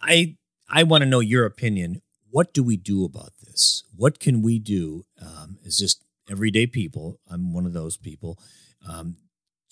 I, 0.00 0.36
I 0.68 0.82
want 0.82 1.02
to 1.02 1.06
know 1.06 1.20
your 1.20 1.44
opinion. 1.44 2.02
What 2.30 2.52
do 2.52 2.62
we 2.62 2.76
do 2.76 3.04
about 3.04 3.32
this? 3.42 3.84
What 3.96 4.20
can 4.20 4.42
we 4.42 4.58
do 4.58 5.06
um, 5.20 5.58
as 5.66 5.78
just 5.78 6.04
everyday 6.30 6.66
people? 6.66 7.18
I'm 7.30 7.52
one 7.52 7.64
of 7.64 7.72
those 7.72 7.96
people 7.96 8.38
um, 8.88 9.16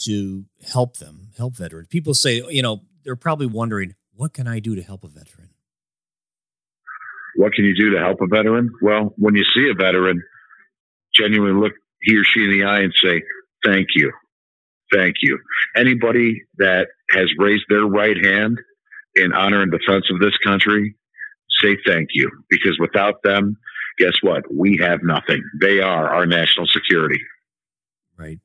to 0.00 0.46
help 0.72 0.96
them, 0.96 1.28
help 1.36 1.54
veterans. 1.54 1.88
People 1.88 2.14
say, 2.14 2.42
you 2.48 2.62
know, 2.62 2.82
they're 3.04 3.16
probably 3.16 3.46
wondering, 3.46 3.94
what 4.14 4.32
can 4.32 4.48
I 4.48 4.58
do 4.58 4.74
to 4.74 4.82
help 4.82 5.04
a 5.04 5.08
veteran? 5.08 5.50
What 7.36 7.52
can 7.52 7.66
you 7.66 7.76
do 7.76 7.90
to 7.90 7.98
help 7.98 8.20
a 8.22 8.26
veteran? 8.26 8.70
Well, 8.80 9.12
when 9.18 9.34
you 9.34 9.44
see 9.54 9.68
a 9.70 9.74
veteran, 9.74 10.22
genuinely 11.14 11.60
look 11.60 11.72
he 12.00 12.16
or 12.16 12.24
she 12.24 12.44
in 12.44 12.50
the 12.50 12.64
eye 12.64 12.80
and 12.80 12.94
say, 13.02 13.22
thank 13.64 13.88
you. 13.94 14.12
Thank 14.92 15.16
you. 15.20 15.38
Anybody 15.76 16.42
that 16.58 16.88
has 17.10 17.26
raised 17.38 17.64
their 17.68 17.84
right 17.84 18.16
hand 18.24 18.58
in 19.16 19.32
honor 19.32 19.62
and 19.62 19.72
defense 19.72 20.06
of 20.10 20.20
this 20.20 20.36
country, 20.38 20.94
say 21.62 21.76
thank 21.86 22.10
you. 22.12 22.30
Because 22.50 22.78
without 22.78 23.22
them, 23.22 23.56
guess 23.98 24.14
what? 24.22 24.42
We 24.52 24.76
have 24.78 25.02
nothing. 25.02 25.42
They 25.60 25.80
are 25.80 26.14
our 26.14 26.26
national 26.26 26.66
security. 26.66 27.20
Right. 28.16 28.40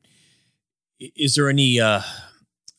Is 0.99 1.36
there 1.36 1.49
any 1.49 1.79
uh, 1.79 2.01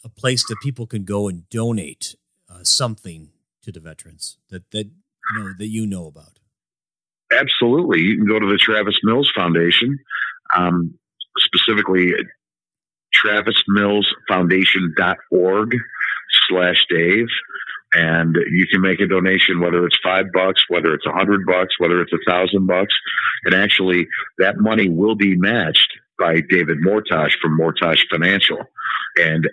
a 0.05 0.09
place 0.09 0.44
that 0.48 0.57
people 0.62 0.87
can 0.87 1.05
go 1.05 1.28
and 1.28 1.48
donate 1.48 2.16
uh, 2.50 2.62
something 2.62 3.31
to 3.62 3.72
the 3.72 3.81
veterans 3.81 4.37
that 4.50 4.70
that 4.72 4.87
you 4.87 5.38
know 5.38 5.52
that 5.59 5.68
you 5.68 5.87
know 5.87 6.07
about? 6.07 6.38
Absolutely, 7.33 8.00
you 8.00 8.16
can 8.16 8.26
go 8.26 8.38
to 8.38 8.46
the 8.46 8.59
Travis 8.59 8.98
Mills 9.02 9.33
Foundation, 9.35 9.98
um, 10.55 10.94
specifically 11.38 12.12
travismillsfoundation.org 13.24 15.76
slash 16.48 16.87
Dave. 16.88 17.28
And 17.92 18.37
you 18.50 18.66
can 18.70 18.81
make 18.81 19.00
a 19.00 19.07
donation, 19.07 19.61
whether 19.61 19.85
it's 19.87 19.98
five 20.02 20.26
bucks, 20.33 20.64
whether 20.68 20.94
it's 20.94 21.07
a 21.07 21.12
hundred 21.12 21.44
bucks, 21.46 21.74
whether 21.78 22.00
it's 22.00 22.12
a 22.12 22.31
thousand 22.31 22.66
bucks. 22.66 22.94
And 23.44 23.55
actually, 23.55 24.09
that 24.38 24.59
money 24.59 24.88
will 24.88 25.14
be 25.14 25.37
matched 25.37 25.92
by 26.18 26.40
David 26.48 26.78
Mortosh 26.78 27.33
from 27.40 27.59
Mortosh 27.59 28.00
Financial. 28.11 28.59
And 29.16 29.48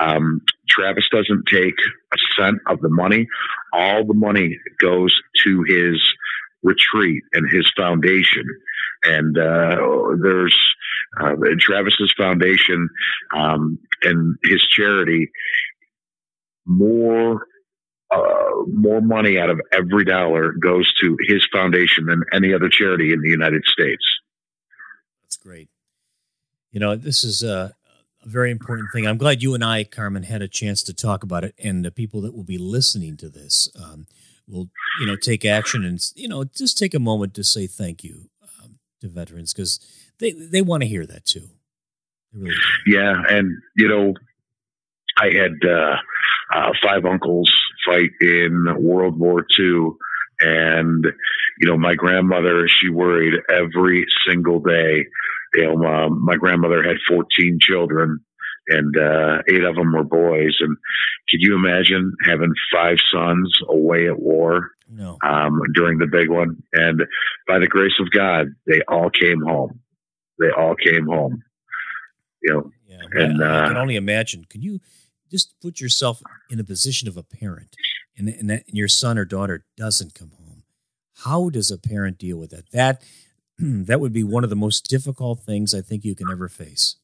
um, 0.00 0.42
Travis 0.68 1.08
doesn't 1.10 1.44
take 1.50 1.74
a 2.12 2.16
cent 2.38 2.58
of 2.68 2.80
the 2.80 2.88
money. 2.88 3.26
All 3.72 4.06
the 4.06 4.14
money 4.14 4.56
goes 4.80 5.18
to 5.44 5.64
his 5.64 6.00
retreat 6.62 7.22
and 7.32 7.50
his 7.50 7.70
foundation. 7.76 8.44
And 9.02 9.36
uh, 9.36 9.76
there's 10.22 10.56
uh, 11.20 11.34
Travis's 11.58 12.12
foundation 12.16 12.88
um, 13.34 13.78
and 14.02 14.36
his 14.44 14.62
charity. 14.68 15.30
More 16.66 17.46
uh, 18.10 18.50
more 18.66 19.00
money 19.00 19.38
out 19.38 19.50
of 19.50 19.60
every 19.72 20.04
dollar 20.04 20.52
goes 20.52 20.92
to 21.00 21.16
his 21.28 21.46
foundation 21.52 22.06
than 22.06 22.24
any 22.32 22.52
other 22.52 22.68
charity 22.68 23.12
in 23.12 23.20
the 23.20 23.28
United 23.28 23.64
States. 23.64 24.04
That's 25.22 25.36
great. 25.36 25.68
You 26.72 26.80
know, 26.80 26.96
this 26.96 27.24
is 27.24 27.42
a, 27.42 27.74
a, 28.24 28.28
very 28.28 28.50
important 28.50 28.88
thing. 28.92 29.06
I'm 29.06 29.18
glad 29.18 29.42
you 29.42 29.54
and 29.54 29.64
I, 29.64 29.84
Carmen, 29.84 30.24
had 30.24 30.42
a 30.42 30.48
chance 30.48 30.82
to 30.84 30.94
talk 30.94 31.22
about 31.22 31.44
it, 31.44 31.54
and 31.58 31.84
the 31.84 31.90
people 31.90 32.20
that 32.22 32.34
will 32.34 32.44
be 32.44 32.58
listening 32.58 33.16
to 33.18 33.28
this 33.28 33.70
um, 33.80 34.06
will, 34.48 34.70
you 35.00 35.06
know, 35.06 35.16
take 35.16 35.44
action 35.44 35.84
and 35.84 36.00
you 36.14 36.28
know 36.28 36.44
just 36.44 36.78
take 36.78 36.94
a 36.94 37.00
moment 37.00 37.34
to 37.34 37.44
say 37.44 37.66
thank 37.66 38.04
you 38.04 38.30
um, 38.42 38.78
to 39.00 39.08
veterans 39.08 39.52
because 39.52 39.80
they 40.18 40.32
they 40.32 40.62
want 40.62 40.82
to 40.82 40.88
hear 40.88 41.06
that 41.06 41.24
too. 41.24 41.48
Really 42.32 42.54
yeah, 42.86 43.22
and 43.28 43.50
you 43.76 43.88
know, 43.88 44.14
I 45.20 45.26
had 45.26 45.68
uh, 45.68 45.96
uh, 46.54 46.72
five 46.82 47.04
uncles 47.04 47.52
fight 47.86 48.10
in 48.20 48.66
World 48.78 49.18
War 49.18 49.44
II. 49.58 49.90
And, 50.40 51.04
you 51.58 51.68
know, 51.68 51.76
my 51.76 51.94
grandmother, 51.94 52.66
she 52.68 52.88
worried 52.88 53.34
every 53.50 54.06
single 54.26 54.60
day. 54.60 55.06
You 55.54 55.74
know, 55.74 55.84
um, 55.86 56.24
my 56.24 56.36
grandmother 56.36 56.82
had 56.82 56.96
14 57.08 57.58
children 57.60 58.20
and 58.68 58.96
uh, 58.96 59.42
eight 59.48 59.64
of 59.64 59.74
them 59.74 59.92
were 59.92 60.04
boys. 60.04 60.56
And 60.60 60.76
could 61.28 61.40
you 61.40 61.54
imagine 61.54 62.14
having 62.24 62.52
five 62.72 62.98
sons 63.12 63.52
away 63.68 64.06
at 64.06 64.18
war 64.18 64.70
no. 64.88 65.18
um, 65.22 65.60
during 65.74 65.98
the 65.98 66.06
big 66.06 66.30
one? 66.30 66.62
And 66.72 67.02
by 67.46 67.58
the 67.58 67.66
grace 67.66 67.98
of 68.00 68.10
God, 68.10 68.46
they 68.66 68.80
all 68.88 69.10
came 69.10 69.42
home. 69.42 69.80
They 70.38 70.50
all 70.50 70.74
came 70.74 71.06
home. 71.06 71.42
You 72.42 72.54
know, 72.54 72.70
yeah, 72.88 73.22
and 73.22 73.44
I, 73.44 73.64
I 73.64 73.68
can 73.68 73.76
uh, 73.76 73.80
only 73.80 73.96
imagine. 73.96 74.46
Can 74.46 74.62
you 74.62 74.80
just 75.30 75.54
put 75.60 75.80
yourself 75.80 76.22
in 76.50 76.58
the 76.58 76.64
position 76.64 77.08
of 77.08 77.16
a 77.16 77.22
parent 77.22 77.76
and, 78.16 78.28
and, 78.28 78.50
that, 78.50 78.64
and 78.66 78.76
your 78.76 78.88
son 78.88 79.18
or 79.18 79.24
daughter 79.24 79.64
doesn't 79.76 80.14
come 80.14 80.32
home. 80.36 80.62
How 81.24 81.48
does 81.50 81.70
a 81.70 81.78
parent 81.78 82.18
deal 82.18 82.38
with 82.38 82.50
that? 82.50 82.70
That 82.72 83.02
that 83.58 84.00
would 84.00 84.12
be 84.12 84.24
one 84.24 84.44
of 84.44 84.50
the 84.50 84.56
most 84.56 84.88
difficult 84.88 85.40
things 85.40 85.74
i 85.74 85.80
think 85.80 86.04
you 86.04 86.14
can 86.14 86.30
ever 86.30 86.48
face. 86.48 86.96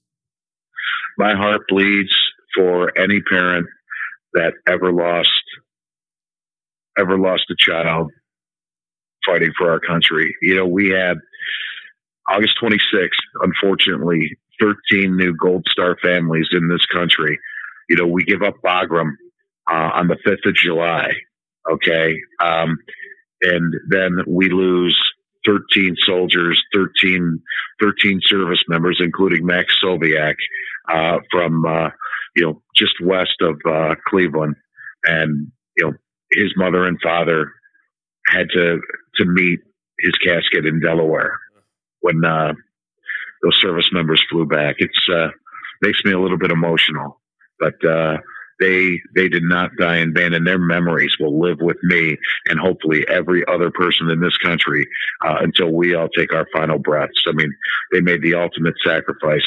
My 1.18 1.34
heart 1.34 1.62
bleeds 1.68 2.14
for 2.54 2.96
any 2.98 3.20
parent 3.20 3.66
that 4.34 4.54
ever 4.66 4.92
lost 4.92 5.30
ever 6.98 7.18
lost 7.18 7.44
a 7.50 7.54
child 7.58 8.10
fighting 9.26 9.52
for 9.56 9.70
our 9.70 9.80
country. 9.80 10.34
You 10.42 10.56
know 10.56 10.66
we 10.66 10.90
had 10.90 11.18
august 12.28 12.58
26th 12.60 13.10
unfortunately 13.42 14.36
13 14.60 15.16
new 15.16 15.34
gold 15.36 15.64
star 15.70 15.96
families 16.02 16.48
in 16.52 16.68
this 16.68 16.84
country 16.86 17.38
you 17.88 17.96
know, 17.96 18.06
we 18.06 18.24
give 18.24 18.42
up 18.42 18.54
Bagram 18.64 19.12
uh, 19.70 19.90
on 19.94 20.08
the 20.08 20.16
5th 20.26 20.48
of 20.48 20.54
July. 20.54 21.12
Okay. 21.70 22.16
Um, 22.40 22.78
and 23.42 23.74
then 23.88 24.18
we 24.26 24.48
lose 24.48 24.98
13 25.46 25.96
soldiers, 26.04 26.62
13, 26.74 27.40
13 27.80 28.20
service 28.24 28.62
members, 28.68 28.98
including 29.00 29.46
Max 29.46 29.74
Soviak, 29.82 30.34
uh, 30.88 31.18
from, 31.30 31.64
uh, 31.64 31.90
you 32.34 32.44
know, 32.44 32.62
just 32.74 32.94
west 33.02 33.36
of, 33.40 33.56
uh, 33.68 33.94
Cleveland. 34.06 34.56
And, 35.04 35.52
you 35.76 35.84
know, 35.84 35.92
his 36.32 36.52
mother 36.56 36.84
and 36.84 36.98
father 37.00 37.52
had 38.28 38.48
to, 38.54 38.80
to 39.16 39.24
meet 39.24 39.60
his 40.00 40.14
casket 40.16 40.66
in 40.66 40.80
Delaware 40.80 41.38
when, 42.00 42.24
uh, 42.24 42.54
those 43.42 43.60
service 43.60 43.90
members 43.92 44.22
flew 44.30 44.46
back. 44.46 44.76
It's, 44.78 45.08
uh, 45.12 45.28
makes 45.82 46.02
me 46.04 46.12
a 46.12 46.18
little 46.18 46.38
bit 46.38 46.50
emotional 46.50 47.20
but 47.58 47.84
uh, 47.84 48.18
they 48.58 49.00
they 49.14 49.28
did 49.28 49.42
not 49.42 49.70
die 49.78 49.98
in 49.98 50.14
vain, 50.14 50.32
and 50.32 50.46
their 50.46 50.58
memories 50.58 51.16
will 51.18 51.40
live 51.40 51.60
with 51.60 51.76
me 51.82 52.16
and 52.46 52.58
hopefully 52.58 53.04
every 53.08 53.46
other 53.48 53.70
person 53.70 54.10
in 54.10 54.20
this 54.20 54.36
country 54.38 54.86
uh, 55.24 55.36
until 55.40 55.72
we 55.72 55.94
all 55.94 56.08
take 56.08 56.32
our 56.32 56.46
final 56.52 56.78
breaths. 56.78 57.24
I 57.28 57.32
mean, 57.32 57.54
they 57.92 58.00
made 58.00 58.22
the 58.22 58.34
ultimate 58.34 58.74
sacrifice. 58.84 59.46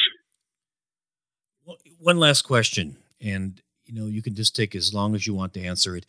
Well, 1.65 1.77
one 1.99 2.19
last 2.19 2.43
question, 2.43 2.97
and 3.21 3.61
you 3.85 3.93
know 3.93 4.05
you 4.05 4.21
can 4.21 4.35
just 4.35 4.55
take 4.55 4.75
as 4.75 4.93
long 4.93 5.15
as 5.15 5.25
you 5.25 5.33
want 5.33 5.53
to 5.55 5.63
answer 5.63 5.95
it. 5.95 6.05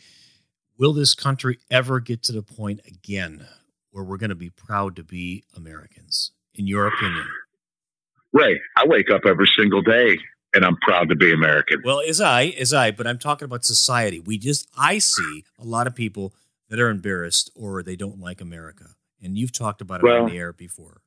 Will 0.79 0.93
this 0.93 1.15
country 1.15 1.59
ever 1.71 2.01
get 2.01 2.23
to 2.25 2.33
the 2.33 2.43
point 2.43 2.81
again 2.87 3.47
where 3.91 4.05
we're 4.05 4.17
going 4.17 4.31
to 4.31 4.37
be 4.37 4.51
proud 4.51 4.97
to 4.97 5.03
be 5.03 5.45
Americans? 5.55 6.33
In 6.55 6.67
your 6.67 6.87
opinion? 6.87 7.27
Ray, 8.33 8.61
I 8.77 8.87
wake 8.87 9.11
up 9.11 9.23
every 9.27 9.49
single 9.57 9.83
day 9.83 10.19
and 10.55 10.65
I'm 10.65 10.77
proud 10.77 11.09
to 11.09 11.17
be 11.17 11.33
American. 11.33 11.83
Well, 11.85 12.01
as 12.07 12.21
I, 12.21 12.47
as 12.59 12.73
I, 12.75 12.91
but 12.91 13.07
I'm 13.07 13.19
talking 13.19 13.47
about 13.47 13.65
society. 13.65 14.21
We 14.21 14.39
just, 14.39 14.69
I 14.77 14.99
see 14.99 15.45
a 15.59 15.65
lot 15.65 15.87
of 15.87 15.95
people 15.95 16.35
that 16.69 16.81
are 16.81 16.89
embarrassed 16.89 17.51
or 17.55 17.83
they 17.83 17.97
don't 17.97 18.21
like 18.21 18.41
America, 18.41 18.91
and 19.23 19.37
you've 19.37 19.53
talked 19.53 19.81
about 19.81 20.01
it 20.01 20.05
well, 20.05 20.25
on 20.25 20.31
the 20.31 20.39
air 20.39 20.53
before. 20.53 21.03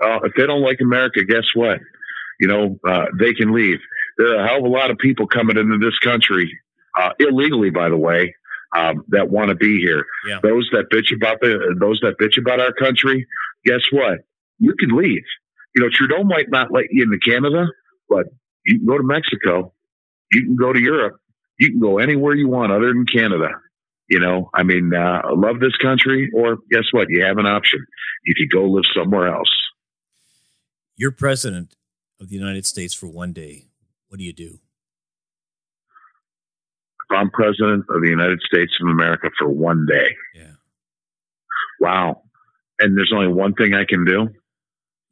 Well, 0.00 0.20
if 0.24 0.32
they 0.36 0.46
don't 0.46 0.62
like 0.62 0.80
America, 0.80 1.24
guess 1.24 1.44
what? 1.54 1.80
You 2.40 2.48
know, 2.48 2.78
uh, 2.86 3.06
they 3.18 3.34
can 3.34 3.52
leave. 3.52 3.80
There 4.16 4.36
are 4.36 4.44
a 4.44 4.48
hell 4.48 4.58
of 4.58 4.64
a 4.64 4.68
lot 4.68 4.90
of 4.90 4.98
people 4.98 5.26
coming 5.26 5.56
into 5.56 5.78
this 5.78 5.98
country 5.98 6.56
uh, 6.98 7.10
illegally, 7.18 7.70
by 7.70 7.88
the 7.88 7.96
way, 7.96 8.34
um, 8.76 9.04
that 9.08 9.30
want 9.30 9.48
to 9.48 9.54
be 9.54 9.78
here. 9.80 10.04
Yeah. 10.26 10.40
Those 10.42 10.68
that 10.72 10.90
bitch 10.92 11.14
about 11.14 11.40
the 11.40 11.76
those 11.78 12.00
that 12.02 12.18
bitch 12.18 12.38
about 12.38 12.60
our 12.60 12.72
country, 12.72 13.26
guess 13.64 13.80
what? 13.90 14.20
You 14.58 14.74
can 14.78 14.90
leave. 14.90 15.24
You 15.74 15.82
know, 15.82 15.88
Trudeau 15.92 16.24
might 16.24 16.50
not 16.50 16.72
let 16.72 16.86
you 16.90 17.04
into 17.04 17.18
Canada, 17.18 17.66
but 18.08 18.26
you 18.64 18.78
can 18.78 18.86
go 18.86 18.96
to 18.98 19.04
Mexico, 19.04 19.72
you 20.32 20.42
can 20.44 20.56
go 20.56 20.72
to 20.72 20.80
Europe, 20.80 21.20
you 21.58 21.70
can 21.70 21.80
go 21.80 21.98
anywhere 21.98 22.34
you 22.34 22.48
want 22.48 22.72
other 22.72 22.88
than 22.88 23.06
Canada. 23.06 23.48
You 24.08 24.20
know, 24.20 24.48
I 24.54 24.62
mean, 24.62 24.94
uh, 24.94 25.20
love 25.34 25.60
this 25.60 25.76
country, 25.76 26.30
or 26.34 26.56
guess 26.70 26.84
what? 26.92 27.08
You 27.10 27.22
have 27.24 27.36
an 27.36 27.44
option. 27.46 27.84
You 28.24 28.34
could 28.34 28.50
go 28.50 28.64
live 28.64 28.84
somewhere 28.96 29.28
else. 29.28 29.50
You're 30.96 31.10
president 31.12 31.74
of 32.20 32.28
the 32.30 32.34
United 32.34 32.64
States 32.64 32.94
for 32.94 33.06
one 33.06 33.32
day. 33.34 33.66
What 34.08 34.18
do 34.18 34.24
you 34.24 34.32
do? 34.32 34.58
If 37.10 37.16
I'm 37.16 37.30
president 37.30 37.84
of 37.90 38.00
the 38.02 38.08
United 38.08 38.40
States 38.42 38.72
of 38.82 38.88
America 38.88 39.28
for 39.38 39.48
one 39.48 39.86
day, 39.88 40.14
Yeah. 40.34 40.52
wow. 41.80 42.22
And 42.80 42.96
there's 42.96 43.12
only 43.14 43.28
one 43.28 43.54
thing 43.54 43.74
I 43.74 43.84
can 43.84 44.04
do. 44.04 44.28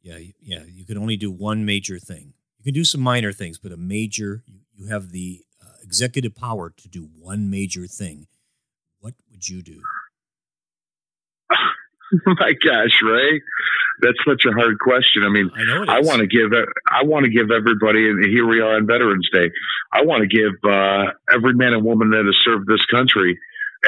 Yeah. 0.02 0.18
Yeah. 0.40 0.62
You 0.66 0.84
can 0.84 0.98
only 0.98 1.16
do 1.16 1.30
one 1.30 1.64
major 1.64 1.98
thing. 1.98 2.32
Can 2.66 2.74
do 2.74 2.82
some 2.82 3.00
minor 3.00 3.30
things, 3.30 3.58
but 3.58 3.70
a 3.70 3.76
major, 3.76 4.42
you, 4.44 4.58
you 4.74 4.86
have 4.88 5.12
the 5.12 5.44
uh, 5.64 5.68
executive 5.84 6.34
power 6.34 6.70
to 6.76 6.88
do 6.88 7.08
one 7.16 7.48
major 7.48 7.86
thing. 7.86 8.26
What 8.98 9.14
would 9.30 9.48
you 9.48 9.62
do? 9.62 9.82
My 12.26 12.54
gosh, 12.54 13.00
Ray, 13.04 13.40
that's 14.02 14.18
such 14.26 14.46
a 14.46 14.52
hard 14.52 14.80
question. 14.80 15.22
I 15.22 15.28
mean, 15.28 15.48
I 15.54 15.98
I 15.98 16.00
want 16.00 16.22
to 16.22 16.26
give 16.26 16.50
I 16.90 17.04
want 17.04 17.22
to 17.22 17.30
give 17.30 17.52
everybody, 17.52 18.10
and 18.10 18.24
here 18.24 18.48
we 18.48 18.58
are 18.58 18.74
on 18.74 18.86
Veterans 18.88 19.28
Day. 19.32 19.48
I 19.92 20.02
want 20.02 20.22
to 20.22 20.26
give 20.26 20.54
uh, 20.68 21.12
every 21.32 21.54
man 21.54 21.72
and 21.72 21.84
woman 21.84 22.10
that 22.10 22.24
has 22.26 22.34
served 22.44 22.66
this 22.66 22.84
country 22.86 23.38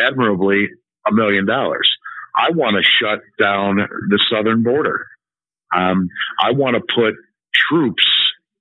admirably 0.01 0.68
a 1.05 1.12
million 1.12 1.47
dollars. 1.47 1.91
I 2.37 2.53
want 2.53 2.76
to 2.76 2.83
shut 2.85 3.22
down 3.41 3.79
the 3.79 4.24
southern 4.31 4.62
border. 4.62 5.05
Um, 5.74 6.11
I 6.41 6.53
want 6.53 6.76
to 6.76 6.95
put 6.95 7.16
troops 7.53 8.05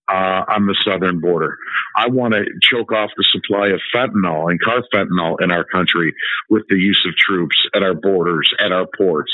uh, 0.10 0.44
on 0.48 0.68
the 0.68 0.76
southern 0.86 1.20
border. 1.20 1.58
I 1.96 2.08
want 2.08 2.34
to 2.34 2.46
choke 2.62 2.92
off 2.92 3.12
the 3.18 3.24
supply 3.24 3.68
of 3.68 3.82
fentanyl 3.94 4.50
and 4.50 4.60
carfentanil 4.62 5.42
in 5.42 5.52
our 5.52 5.64
country 5.66 6.14
with 6.50 6.64
the 6.70 6.78
use 6.78 7.06
of 7.08 7.16
troops 7.16 7.58
at 7.76 7.84
our 7.84 7.94
borders, 7.94 8.50
at 8.60 8.72
our 8.72 8.88
ports, 8.98 9.32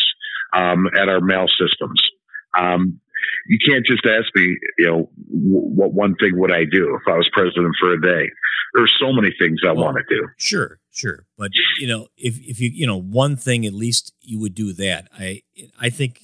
um, 0.53 0.87
at 0.99 1.09
our 1.09 1.21
mail 1.21 1.47
systems. 1.47 2.01
Um, 2.57 2.99
you 3.47 3.57
can't 3.65 3.85
just 3.85 4.05
ask 4.05 4.27
me, 4.35 4.57
you 4.77 4.85
know, 4.85 5.09
what 5.29 5.93
one 5.93 6.15
thing 6.15 6.37
would 6.39 6.51
I 6.51 6.65
do 6.65 6.95
if 6.95 7.07
I 7.07 7.15
was 7.17 7.29
president 7.31 7.75
for 7.79 7.93
a 7.93 8.01
day? 8.01 8.29
There 8.73 8.83
are 8.83 8.89
so 8.99 9.13
many 9.13 9.33
things 9.39 9.59
I 9.63 9.71
Well, 9.71 9.85
want 9.85 9.97
to 9.97 10.15
do. 10.15 10.27
Sure, 10.37 10.79
sure, 10.91 11.25
but 11.37 11.51
you 11.79 11.87
know, 11.87 12.07
if 12.17 12.37
if 12.39 12.59
you 12.59 12.69
you 12.73 12.87
know 12.87 12.99
one 12.99 13.35
thing, 13.37 13.65
at 13.65 13.73
least 13.73 14.13
you 14.21 14.39
would 14.39 14.55
do 14.55 14.73
that. 14.73 15.07
I 15.17 15.41
I 15.79 15.89
think 15.89 16.19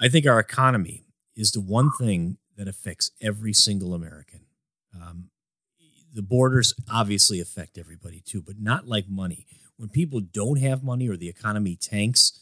I 0.00 0.08
think 0.08 0.26
our 0.26 0.38
economy 0.40 1.04
is 1.36 1.52
the 1.52 1.60
one 1.60 1.90
thing 1.98 2.38
that 2.56 2.68
affects 2.68 3.10
every 3.20 3.52
single 3.52 3.94
American. 3.94 4.40
Um, 4.94 5.30
the 6.12 6.22
borders 6.22 6.74
obviously 6.90 7.40
affect 7.40 7.76
everybody 7.76 8.22
too, 8.24 8.40
but 8.40 8.60
not 8.60 8.86
like 8.86 9.08
money. 9.08 9.46
When 9.76 9.88
people 9.88 10.20
don't 10.20 10.60
have 10.60 10.84
money 10.84 11.08
or 11.08 11.16
the 11.16 11.28
economy 11.28 11.76
tanks, 11.76 12.38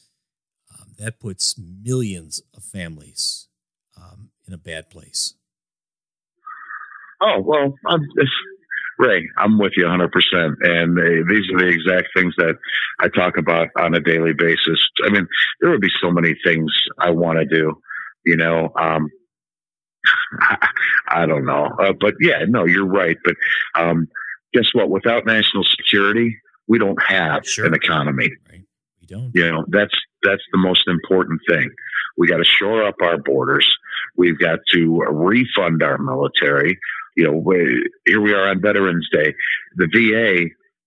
um, 0.78 0.88
that 0.98 1.18
puts 1.18 1.56
millions 1.58 2.42
of 2.54 2.62
families 2.62 3.48
um, 3.96 4.30
in 4.46 4.52
a 4.52 4.58
bad 4.58 4.90
place. 4.90 5.34
Oh 7.22 7.40
well, 7.40 7.74
I'm, 7.86 8.00
Ray, 8.98 9.28
I'm 9.38 9.58
with 9.58 9.72
you 9.76 9.84
100. 9.84 10.12
percent 10.12 10.54
And 10.62 10.96
these 11.28 11.44
are 11.50 11.58
the 11.58 11.68
exact 11.68 12.08
things 12.14 12.34
that 12.36 12.56
I 13.00 13.08
talk 13.08 13.38
about 13.38 13.68
on 13.78 13.94
a 13.94 14.00
daily 14.00 14.32
basis. 14.32 14.78
I 15.04 15.10
mean, 15.10 15.26
there 15.60 15.70
would 15.70 15.80
be 15.80 15.90
so 16.02 16.10
many 16.10 16.34
things 16.44 16.70
I 16.98 17.10
want 17.10 17.38
to 17.38 17.44
do. 17.46 17.80
You 18.24 18.36
know, 18.36 18.70
um, 18.78 19.08
I, 21.09 21.26
don't 21.26 21.44
know, 21.44 21.70
uh, 21.78 21.92
but 21.98 22.14
yeah, 22.20 22.44
no, 22.48 22.64
you're 22.64 22.86
right. 22.86 23.16
But 23.24 23.36
um, 23.74 24.09
guess 24.53 24.66
what? 24.72 24.90
Without 24.90 25.26
national 25.26 25.64
security, 25.64 26.36
we 26.68 26.78
don't 26.78 27.00
have 27.03 27.46
Sure. 27.46 27.66
an 27.66 27.74
economy. 27.74 28.30
Right? 28.50 28.62
We 29.00 29.07
don't. 29.07 29.30
You 29.34 29.50
know, 29.50 29.64
that's 29.68 29.94
that's 30.22 30.42
the 30.53 30.59
most 30.59 30.88
important 30.88 31.40
thing. 31.48 31.70
We 32.16 32.28
got 32.28 32.38
to 32.38 32.44
shore 32.44 32.84
up 32.84 32.96
our 33.03 33.18
borders. 33.18 33.66
We've 34.16 34.38
got 34.38 34.59
to 34.72 35.03
refund 35.11 35.82
our 35.82 35.98
military. 35.98 36.78
You 37.16 37.24
know, 37.24 37.32
we, 37.32 37.88
here 38.07 38.20
we 38.20 38.32
are 38.32 38.48
on 38.48 38.61
Veterans 38.61 39.09
Day. 39.11 39.34
The 39.76 39.88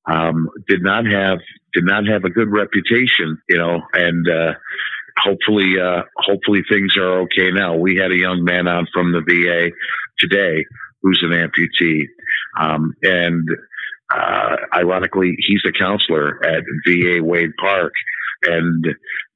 VA 0.07 0.11
um, 0.11 0.49
did 0.67 0.83
not 0.83 1.05
have 1.05 1.39
did 1.73 1.83
not 1.83 2.05
have 2.07 2.23
a 2.25 2.29
good 2.29 2.51
reputation. 2.51 3.41
You 3.49 3.57
know, 3.57 3.81
and 3.93 4.29
uh, 4.29 4.53
hopefully, 5.19 5.75
uh, 5.81 6.03
hopefully 6.17 6.61
things 6.69 6.95
are 6.97 7.21
okay 7.21 7.51
now. 7.51 7.75
We 7.75 7.95
had 7.97 8.11
a 8.11 8.17
young 8.17 8.43
man 8.43 8.67
on 8.67 8.87
from 8.93 9.11
the 9.11 9.21
VA 9.21 9.71
today 10.19 10.65
who's 11.01 11.23
an 11.23 11.31
amputee, 11.31 12.05
um, 12.59 12.93
and 13.03 13.47
uh, 14.13 14.55
ironically, 14.73 15.35
he's 15.39 15.61
a 15.67 15.71
counselor 15.71 16.43
at 16.45 16.63
VA 16.87 17.23
Wade 17.23 17.51
Park, 17.59 17.93
and 18.43 18.85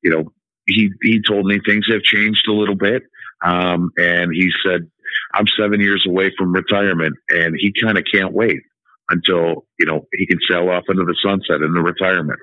you 0.03 0.11
know, 0.11 0.31
he 0.67 0.91
he 1.01 1.21
told 1.21 1.45
me 1.45 1.59
things 1.65 1.87
have 1.91 2.03
changed 2.03 2.47
a 2.47 2.53
little 2.53 2.75
bit, 2.75 3.03
um, 3.43 3.91
and 3.97 4.31
he 4.33 4.51
said, 4.63 4.89
"I'm 5.33 5.47
seven 5.59 5.79
years 5.79 6.05
away 6.07 6.31
from 6.37 6.53
retirement, 6.53 7.15
and 7.29 7.55
he 7.57 7.73
kind 7.81 7.97
of 7.97 8.03
can't 8.11 8.33
wait 8.33 8.61
until 9.09 9.65
you 9.79 9.85
know 9.85 10.05
he 10.13 10.27
can 10.27 10.39
sail 10.47 10.69
off 10.69 10.83
into 10.87 11.03
the 11.03 11.15
sunset 11.23 11.61
into 11.61 11.81
retirement." 11.81 12.39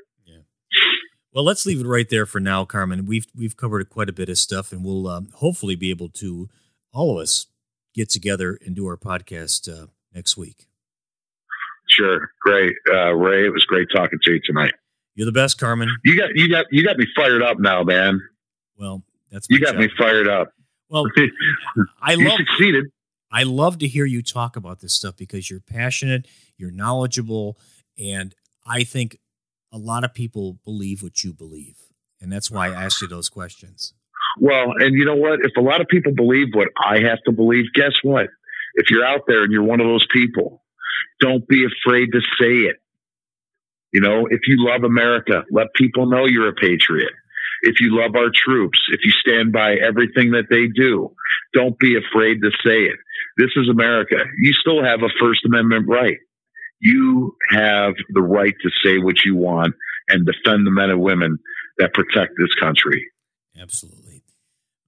Well, 1.37 1.45
let's 1.45 1.67
leave 1.67 1.83
it 1.83 1.87
right 1.87 2.09
there 2.09 2.25
for 2.25 2.41
now, 2.41 2.65
Carmen. 2.65 3.05
We've 3.05 3.27
we've 3.37 3.59
covered 3.59 3.91
quite 3.91 4.09
a 4.09 4.13
bit 4.15 4.31
of 4.31 4.39
stuff, 4.39 4.73
and 4.73 4.83
we'll 4.83 5.07
um, 5.07 5.29
hopefully 5.35 5.77
be 5.77 5.91
able 5.91 6.09
to 6.09 6.49
all 6.95 7.15
of 7.15 7.23
us 7.23 7.45
get 7.95 8.09
together 8.09 8.59
and 8.65 8.75
do 8.75 8.87
our 8.87 8.97
podcast 8.97 9.69
uh, 9.71 9.89
next 10.15 10.39
week. 10.39 10.67
Sure, 11.91 12.31
great, 12.41 12.73
uh, 12.91 13.13
Ray. 13.13 13.45
It 13.45 13.53
was 13.53 13.67
great 13.67 13.89
talking 13.95 14.19
to 14.23 14.33
you 14.33 14.41
tonight. 14.47 14.73
You're 15.15 15.27
the 15.27 15.33
best, 15.33 15.59
Carmen. 15.59 15.95
You 16.07 16.17
got 16.17 16.31
you 16.35 16.49
got 16.49 16.65
you 16.71 16.83
got 16.83 16.97
me 16.97 17.07
fired 17.15 17.43
up 17.43 17.59
now, 17.61 17.83
man. 17.83 18.19
Well, 18.79 19.03
that's 19.31 19.47
You 19.51 19.61
got 19.61 19.73
job. 19.73 19.81
me 19.81 19.91
fired 19.99 20.29
up. 20.29 20.55
Well, 20.89 21.05
I 22.01 22.15
you 22.15 22.27
love 22.27 22.39
succeeded. 22.39 22.87
I 23.31 23.43
love 23.43 23.77
to 23.81 23.87
hear 23.87 24.07
you 24.07 24.23
talk 24.23 24.57
about 24.57 24.81
this 24.81 24.95
stuff 24.95 25.19
because 25.19 25.51
you're 25.51 25.61
passionate, 25.61 26.27
you're 26.57 26.71
knowledgeable, 26.71 27.59
and 27.99 28.35
I 28.67 28.85
think 28.85 29.19
a 29.73 29.79
lot 29.79 30.05
of 30.05 30.15
people 30.15 30.59
believe 30.65 31.03
what 31.03 31.25
you 31.25 31.33
believe, 31.33 31.77
and 32.21 32.33
that's 32.33 32.51
why 32.51 32.69
I 32.69 32.85
asked 32.85 33.03
you 33.03 33.09
those 33.09 33.29
questions. 33.29 33.95
Well, 34.41 34.73
and 34.79 34.95
you 34.95 35.05
know 35.05 35.17
what? 35.17 35.41
If 35.43 35.53
a 35.57 35.61
lot 35.61 35.81
of 35.81 35.89
people 35.89 36.13
believe 36.15 36.49
what 36.53 36.69
I 36.85 37.01
have 37.01 37.23
to 37.25 37.33
believe, 37.33 37.67
guess 37.75 37.93
what? 38.03 38.29
If 38.75 38.91
you're 38.91 39.05
out 39.05 39.23
there 39.27 39.43
and 39.43 39.53
you're 39.53 39.63
one 39.63 39.81
of 39.81 39.87
those 39.87 40.07
people, 40.13 40.63
don't 41.21 41.47
be 41.49 41.65
afraid 41.65 42.13
to 42.13 42.21
say 42.39 42.69
it. 42.69 42.77
You 43.93 44.01
know, 44.01 44.27
if 44.27 44.41
you 44.47 44.57
love 44.59 44.85
America, 44.85 45.45
let 45.51 45.69
people 45.75 46.07
know 46.07 46.27
you're 46.27 46.49
a 46.49 46.55
patriot. 46.55 47.13
If 47.63 47.81
you 47.81 47.99
love 47.99 48.15
our 48.15 48.31
troops, 48.35 48.79
if 48.91 49.01
you 49.05 49.11
stand 49.13 49.53
by 49.53 49.77
everything 49.77 50.33
that 50.33 50.47
they 50.51 50.67
do, 50.67 51.15
don't 51.55 51.79
be 51.79 51.97
afraid 51.97 52.43
to 52.43 52.51
say 52.63 52.83
it. 52.85 52.99
This 53.39 53.51
is 53.57 53.69
America. 53.71 54.17
You 54.39 54.53
still 54.53 54.85
have 54.85 55.03
a 55.03 55.09
First 55.19 55.47
Amendment 55.47 55.89
right. 55.89 56.19
You 56.81 57.37
have 57.51 57.95
the 58.11 58.23
right 58.23 58.55
to 58.63 58.71
say 58.85 58.99
what 58.99 59.25
you 59.25 59.35
want 59.35 59.75
and 60.09 60.27
defend 60.27 60.67
the 60.67 60.71
men 60.71 60.91
and 60.91 61.01
women 61.01 61.39
that 61.79 61.95
protect 61.95 62.35
this 62.39 62.55
country. 62.61 63.07
Absolutely. 63.61 64.23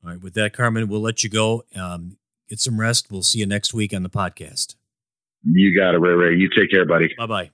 All 0.04 0.10
right. 0.10 0.20
With 0.20 0.34
that, 0.34 0.52
Carmen, 0.52 0.88
we'll 0.88 1.00
let 1.00 1.24
you 1.24 1.30
go. 1.30 1.64
Um, 1.74 2.18
get 2.48 2.60
some 2.60 2.78
rest. 2.78 3.10
We'll 3.10 3.22
see 3.22 3.40
you 3.40 3.46
next 3.46 3.74
week 3.74 3.94
on 3.94 4.02
the 4.02 4.10
podcast. 4.10 4.76
You 5.44 5.74
got 5.74 5.94
it, 5.94 5.98
Ray 5.98 6.12
Ray. 6.12 6.36
You 6.36 6.48
take 6.48 6.70
care, 6.70 6.84
buddy. 6.84 7.14
Bye 7.16 7.26
bye. 7.26 7.50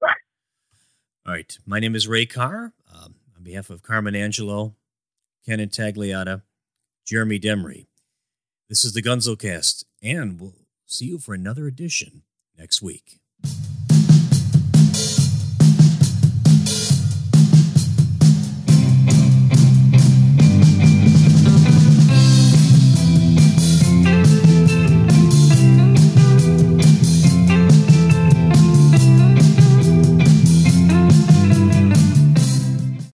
Bye. 0.00 0.14
All 1.26 1.32
right. 1.32 1.58
My 1.66 1.80
name 1.80 1.94
is 1.94 2.08
Ray 2.08 2.26
Carr. 2.26 2.72
Um, 2.92 3.16
on 3.36 3.42
behalf 3.42 3.70
of 3.70 3.82
Carmen 3.82 4.14
Angelo, 4.14 4.74
Kent 5.44 5.60
Intagliata, 5.60 6.42
Jeremy 7.04 7.38
Demery, 7.38 7.86
this 8.68 8.84
is 8.84 8.94
the 8.94 9.02
Gunsel 9.02 9.38
Cast, 9.38 9.84
and 10.02 10.40
we'll 10.40 10.54
see 10.86 11.06
you 11.06 11.18
for 11.18 11.34
another 11.34 11.66
edition 11.66 12.22
next 12.56 12.80
week 12.80 13.20
thank 13.44 13.68
you 13.68 13.73